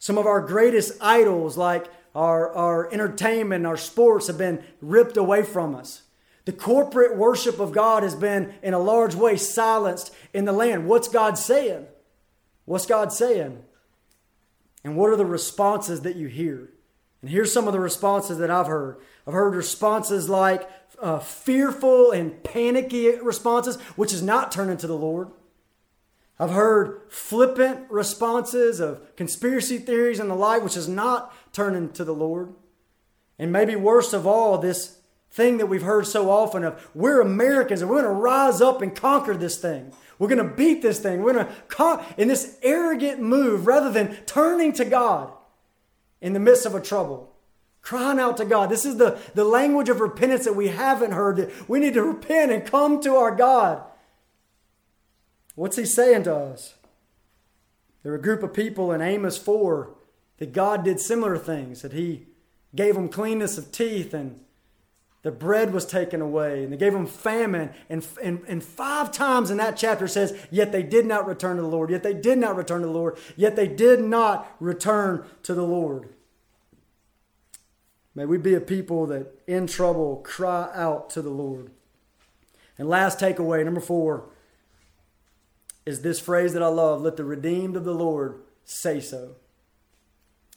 Some 0.00 0.16
of 0.16 0.26
our 0.26 0.40
greatest 0.40 0.94
idols, 1.00 1.58
like 1.58 1.86
our, 2.14 2.50
our 2.54 2.92
entertainment, 2.92 3.66
our 3.66 3.76
sports, 3.76 4.26
have 4.28 4.38
been 4.38 4.64
ripped 4.80 5.18
away 5.18 5.42
from 5.42 5.74
us. 5.74 6.02
The 6.46 6.52
corporate 6.52 7.16
worship 7.16 7.60
of 7.60 7.70
God 7.70 8.02
has 8.02 8.14
been, 8.14 8.54
in 8.62 8.72
a 8.72 8.78
large 8.78 9.14
way, 9.14 9.36
silenced 9.36 10.12
in 10.32 10.46
the 10.46 10.52
land. 10.52 10.88
What's 10.88 11.06
God 11.06 11.36
saying? 11.36 11.86
What's 12.64 12.86
God 12.86 13.12
saying? 13.12 13.62
And 14.82 14.96
what 14.96 15.10
are 15.10 15.16
the 15.16 15.26
responses 15.26 16.00
that 16.00 16.16
you 16.16 16.28
hear? 16.28 16.70
And 17.20 17.30
here's 17.30 17.52
some 17.52 17.66
of 17.66 17.74
the 17.74 17.78
responses 17.78 18.38
that 18.38 18.50
I've 18.50 18.68
heard. 18.68 18.96
I've 19.26 19.34
heard 19.34 19.54
responses 19.54 20.30
like 20.30 20.66
uh, 20.98 21.18
fearful 21.18 22.10
and 22.10 22.42
panicky 22.42 23.10
responses, 23.16 23.76
which 23.96 24.14
is 24.14 24.22
not 24.22 24.50
turning 24.50 24.78
to 24.78 24.86
the 24.86 24.96
Lord. 24.96 25.28
I've 26.40 26.52
heard 26.52 27.02
flippant 27.10 27.90
responses 27.90 28.80
of 28.80 29.14
conspiracy 29.14 29.76
theories 29.76 30.18
and 30.18 30.30
the 30.30 30.34
like, 30.34 30.64
which 30.64 30.76
is 30.76 30.88
not 30.88 31.36
turning 31.52 31.90
to 31.92 32.02
the 32.02 32.14
Lord. 32.14 32.54
And 33.38 33.52
maybe 33.52 33.76
worst 33.76 34.14
of 34.14 34.26
all, 34.26 34.56
this 34.56 35.00
thing 35.30 35.58
that 35.58 35.66
we've 35.66 35.82
heard 35.82 36.06
so 36.06 36.30
often 36.30 36.64
of 36.64 36.90
we're 36.94 37.20
Americans 37.20 37.82
and 37.82 37.90
we're 37.90 38.00
going 38.00 38.14
to 38.14 38.20
rise 38.20 38.62
up 38.62 38.80
and 38.80 38.96
conquer 38.96 39.36
this 39.36 39.58
thing. 39.58 39.92
We're 40.18 40.28
going 40.28 40.48
to 40.48 40.54
beat 40.54 40.80
this 40.80 40.98
thing. 40.98 41.22
We're 41.22 41.34
going 41.34 41.46
to 41.46 41.52
con- 41.68 42.02
in 42.16 42.28
this 42.28 42.58
arrogant 42.62 43.20
move 43.20 43.66
rather 43.66 43.92
than 43.92 44.16
turning 44.24 44.72
to 44.74 44.86
God 44.86 45.30
in 46.22 46.32
the 46.32 46.40
midst 46.40 46.64
of 46.64 46.74
a 46.74 46.80
trouble. 46.80 47.34
Crying 47.82 48.18
out 48.18 48.38
to 48.38 48.46
God. 48.46 48.70
This 48.70 48.86
is 48.86 48.96
the, 48.96 49.18
the 49.34 49.44
language 49.44 49.90
of 49.90 50.00
repentance 50.00 50.44
that 50.44 50.56
we 50.56 50.68
haven't 50.68 51.12
heard. 51.12 51.52
We 51.68 51.80
need 51.80 51.94
to 51.94 52.02
repent 52.02 52.50
and 52.50 52.64
come 52.64 53.02
to 53.02 53.16
our 53.16 53.34
God. 53.34 53.82
What's 55.54 55.76
he 55.76 55.84
saying 55.84 56.24
to 56.24 56.34
us? 56.34 56.74
There 58.02 58.12
were 58.12 58.18
a 58.18 58.22
group 58.22 58.42
of 58.42 58.54
people 58.54 58.92
in 58.92 59.02
Amos 59.02 59.36
4 59.36 59.90
that 60.38 60.52
God 60.52 60.84
did 60.84 61.00
similar 61.00 61.36
things, 61.36 61.82
that 61.82 61.92
he 61.92 62.26
gave 62.74 62.94
them 62.94 63.08
cleanness 63.08 63.58
of 63.58 63.72
teeth 63.72 64.14
and 64.14 64.40
the 65.22 65.30
bread 65.30 65.74
was 65.74 65.84
taken 65.84 66.22
away 66.22 66.64
and 66.64 66.72
they 66.72 66.78
gave 66.78 66.94
them 66.94 67.06
famine. 67.06 67.70
And, 67.90 68.06
and, 68.22 68.42
and 68.48 68.64
five 68.64 69.12
times 69.12 69.50
in 69.50 69.58
that 69.58 69.76
chapter 69.76 70.08
says 70.08 70.34
yet 70.50 70.72
they 70.72 70.82
did 70.82 71.04
not 71.04 71.26
return 71.26 71.56
to 71.56 71.62
the 71.62 71.68
lord. 71.68 71.90
Yet 71.90 72.02
they 72.02 72.14
did 72.14 72.38
not 72.38 72.56
return 72.56 72.80
to 72.80 72.86
the 72.86 72.92
lord. 72.92 73.18
Yet 73.36 73.54
they 73.54 73.68
did 73.68 74.00
not 74.00 74.56
return 74.60 75.26
to 75.42 75.54
the 75.54 75.64
lord. 75.64 76.08
May 78.14 78.24
we 78.24 78.38
be 78.38 78.54
a 78.54 78.60
people 78.60 79.06
that 79.06 79.40
in 79.46 79.66
trouble 79.66 80.16
cry 80.24 80.70
out 80.74 81.10
to 81.10 81.22
the 81.22 81.30
lord. 81.30 81.70
And 82.78 82.88
last 82.88 83.18
takeaway 83.18 83.62
number 83.62 83.80
four 83.80 84.29
is 85.86 86.02
this 86.02 86.20
phrase 86.20 86.52
that 86.52 86.62
i 86.62 86.68
love 86.68 87.00
let 87.00 87.16
the 87.16 87.24
redeemed 87.24 87.76
of 87.76 87.84
the 87.84 87.94
lord 87.94 88.40
say 88.70 89.00
so. 89.00 89.34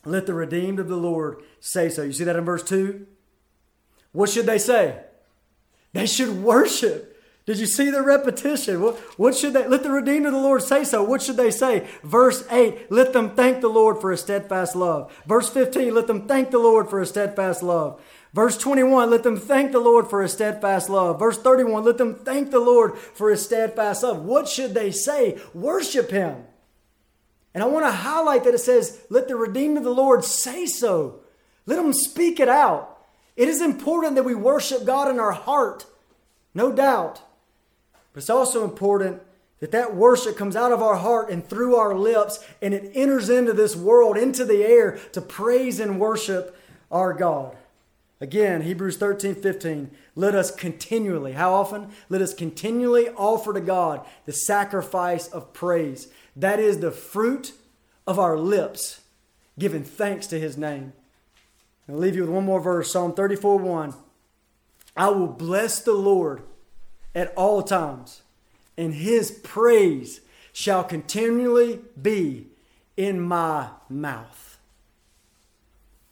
Let 0.05 0.25
the 0.25 0.33
redeemed 0.33 0.79
of 0.79 0.87
the 0.87 0.97
Lord 0.97 1.43
say 1.59 1.89
so. 1.89 2.03
You 2.03 2.11
see 2.11 2.25
that 2.25 2.35
in 2.35 2.45
verse 2.45 2.63
2? 2.63 3.07
What 4.11 4.29
should 4.29 4.45
they 4.45 4.57
say? 4.57 5.01
They 5.93 6.05
should 6.05 6.43
worship. 6.43 7.09
Did 7.45 7.59
you 7.59 7.65
see 7.65 7.89
the 7.89 8.01
repetition? 8.01 8.81
What, 8.81 8.97
what 9.17 9.35
should 9.35 9.53
they 9.53 9.67
let 9.67 9.83
the 9.83 9.91
redeemed 9.91 10.25
of 10.25 10.33
the 10.33 10.39
Lord 10.39 10.61
say 10.61 10.83
so? 10.83 11.03
What 11.03 11.21
should 11.21 11.37
they 11.37 11.51
say? 11.51 11.87
Verse 12.03 12.45
8, 12.49 12.91
let 12.91 13.11
them 13.11 13.31
thank 13.35 13.61
the 13.61 13.67
Lord 13.67 13.99
for 13.99 14.11
his 14.11 14.21
steadfast 14.21 14.75
love. 14.75 15.11
Verse 15.25 15.49
15, 15.49 15.93
let 15.93 16.07
them 16.07 16.27
thank 16.27 16.51
the 16.51 16.59
Lord 16.59 16.89
for 16.89 16.99
his 16.99 17.09
steadfast 17.09 17.63
love. 17.63 18.01
Verse 18.33 18.57
21, 18.57 19.11
let 19.11 19.21
them 19.21 19.37
thank 19.37 19.71
the 19.71 19.79
Lord 19.79 20.09
for 20.09 20.23
his 20.23 20.33
steadfast 20.33 20.89
love. 20.89 21.19
Verse 21.19 21.37
31, 21.37 21.83
let 21.83 21.99
them 21.99 22.15
thank 22.15 22.49
the 22.49 22.59
Lord 22.59 22.97
for 22.97 23.29
his 23.29 23.45
steadfast 23.45 24.01
love. 24.01 24.25
What 24.25 24.47
should 24.47 24.73
they 24.73 24.89
say? 24.89 25.39
Worship 25.53 26.09
him. 26.09 26.43
And 27.53 27.61
I 27.61 27.67
want 27.67 27.85
to 27.85 27.91
highlight 27.91 28.43
that 28.45 28.55
it 28.55 28.59
says, 28.59 29.05
let 29.09 29.27
the 29.27 29.35
redeemed 29.35 29.77
of 29.77 29.83
the 29.83 29.91
Lord 29.91 30.23
say 30.25 30.65
so. 30.65 31.19
Let 31.67 31.75
them 31.75 31.93
speak 31.93 32.39
it 32.39 32.49
out. 32.49 32.97
It 33.35 33.47
is 33.47 33.61
important 33.61 34.15
that 34.15 34.23
we 34.23 34.33
worship 34.33 34.83
God 34.83 35.09
in 35.09 35.19
our 35.19 35.31
heart, 35.31 35.85
no 36.55 36.71
doubt. 36.71 37.21
But 38.13 38.19
it's 38.19 38.29
also 38.31 38.63
important 38.63 39.21
that 39.59 39.71
that 39.71 39.95
worship 39.95 40.37
comes 40.37 40.55
out 40.55 40.71
of 40.71 40.81
our 40.81 40.95
heart 40.95 41.29
and 41.29 41.47
through 41.47 41.75
our 41.75 41.95
lips 41.95 42.43
and 42.61 42.73
it 42.73 42.91
enters 42.95 43.29
into 43.29 43.53
this 43.53 43.75
world, 43.75 44.17
into 44.17 44.43
the 44.43 44.63
air 44.63 44.97
to 45.11 45.21
praise 45.21 45.79
and 45.79 45.99
worship 45.99 46.57
our 46.91 47.13
God. 47.13 47.55
Again, 48.23 48.61
Hebrews 48.61 48.95
13, 48.95 49.35
15. 49.35 49.91
Let 50.15 50.33
us 50.33 50.49
continually, 50.49 51.33
how 51.33 51.53
often? 51.55 51.89
Let 52.07 52.21
us 52.21 52.33
continually 52.33 53.09
offer 53.09 53.51
to 53.51 53.59
God 53.59 54.05
the 54.23 54.31
sacrifice 54.31 55.27
of 55.27 55.51
praise. 55.51 56.07
That 56.33 56.57
is 56.57 56.79
the 56.79 56.89
fruit 56.89 57.51
of 58.07 58.17
our 58.17 58.37
lips, 58.37 59.01
giving 59.59 59.83
thanks 59.83 60.25
to 60.27 60.39
his 60.39 60.57
name. 60.57 60.93
I'll 61.89 61.97
leave 61.97 62.15
you 62.15 62.21
with 62.21 62.29
one 62.29 62.45
more 62.45 62.61
verse 62.61 62.93
Psalm 62.93 63.13
34, 63.13 63.57
1. 63.57 63.93
I 64.95 65.09
will 65.09 65.27
bless 65.27 65.81
the 65.81 65.91
Lord 65.91 66.43
at 67.13 67.33
all 67.35 67.61
times, 67.61 68.21
and 68.77 68.93
his 68.93 69.31
praise 69.31 70.21
shall 70.53 70.85
continually 70.85 71.81
be 72.01 72.47
in 72.95 73.19
my 73.19 73.67
mouth. 73.89 74.59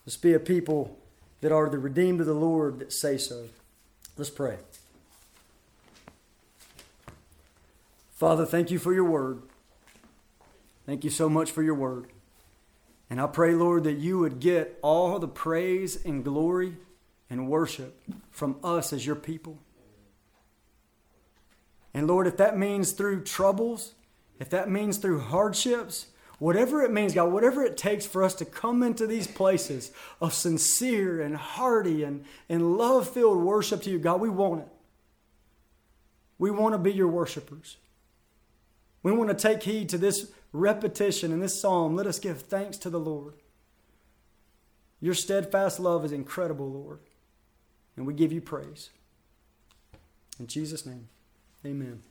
Let's 0.06 0.18
be 0.18 0.34
a 0.34 0.40
people 0.42 0.98
that 1.42 1.52
are 1.52 1.70
the 1.70 1.80
redeemed 1.80 2.22
of 2.22 2.28
the 2.28 2.34
Lord 2.34 2.80
that 2.80 2.94
say 2.94 3.18
so. 3.18 3.46
Let's 4.18 4.30
pray. 4.30 4.58
Father, 8.14 8.46
thank 8.46 8.70
you 8.70 8.78
for 8.78 8.94
your 8.94 9.06
word. 9.06 9.42
Thank 10.86 11.04
you 11.04 11.10
so 11.10 11.28
much 11.28 11.52
for 11.52 11.64
your 11.64 11.74
word. 11.74 12.08
And 13.10 13.20
I 13.20 13.28
pray, 13.28 13.54
Lord, 13.54 13.84
that 13.84 13.98
you 13.98 14.20
would 14.20 14.40
get 14.40 14.78
all 14.82 15.20
the 15.20 15.28
praise 15.28 16.06
and 16.06 16.24
glory 16.24 16.78
and 17.30 17.50
worship 17.50 18.02
from 18.30 18.58
us 18.64 18.94
as 18.94 19.06
your 19.06 19.16
people. 19.16 19.58
And 21.94 22.08
Lord, 22.08 22.28
if 22.28 22.38
that 22.38 22.58
means 22.58 22.92
through 22.92 23.24
troubles, 23.24 23.96
if 24.40 24.50
that 24.52 24.70
means 24.70 24.98
through 24.98 25.22
hardships, 25.22 26.08
whatever 26.42 26.82
it 26.82 26.92
means, 26.92 27.14
God, 27.14 27.32
whatever 27.32 27.64
it 27.64 27.78
takes 27.78 28.04
for 28.04 28.24
us 28.24 28.34
to 28.34 28.46
come 28.46 28.82
into 28.82 29.06
these 29.06 29.28
places 29.28 29.92
of 30.20 30.34
sincere 30.34 31.22
and 31.22 31.36
hearty 31.36 32.02
and, 32.02 32.26
and 32.50 32.80
love 32.80 33.08
filled 33.08 33.38
worship 33.38 33.84
to 33.84 33.92
you, 33.92 34.00
God, 34.00 34.20
we 34.20 34.28
want 34.28 34.62
it. 34.62 34.68
We 36.40 36.50
want 36.50 36.74
to 36.74 36.80
be 36.80 36.92
your 36.92 37.10
worshipers. 37.10 37.78
We 39.04 39.12
want 39.12 39.30
to 39.30 39.36
take 39.36 39.62
heed 39.62 39.90
to 39.90 40.00
this 40.00 40.32
repetition 40.52 41.32
in 41.32 41.42
this 41.42 41.62
psalm. 41.62 41.96
Let 41.96 42.08
us 42.08 42.18
give 42.18 42.42
thanks 42.42 42.78
to 42.80 42.90
the 42.90 43.00
Lord. 43.00 43.36
Your 45.00 45.14
steadfast 45.14 45.80
love 45.80 46.04
is 46.04 46.12
incredible, 46.12 46.72
Lord. 46.72 47.02
And 47.96 48.08
we 48.08 48.16
give 48.16 48.32
you 48.32 48.42
praise. 48.42 48.90
In 50.40 50.48
Jesus' 50.48 50.88
name. 50.88 51.08
Amen. 51.64 52.02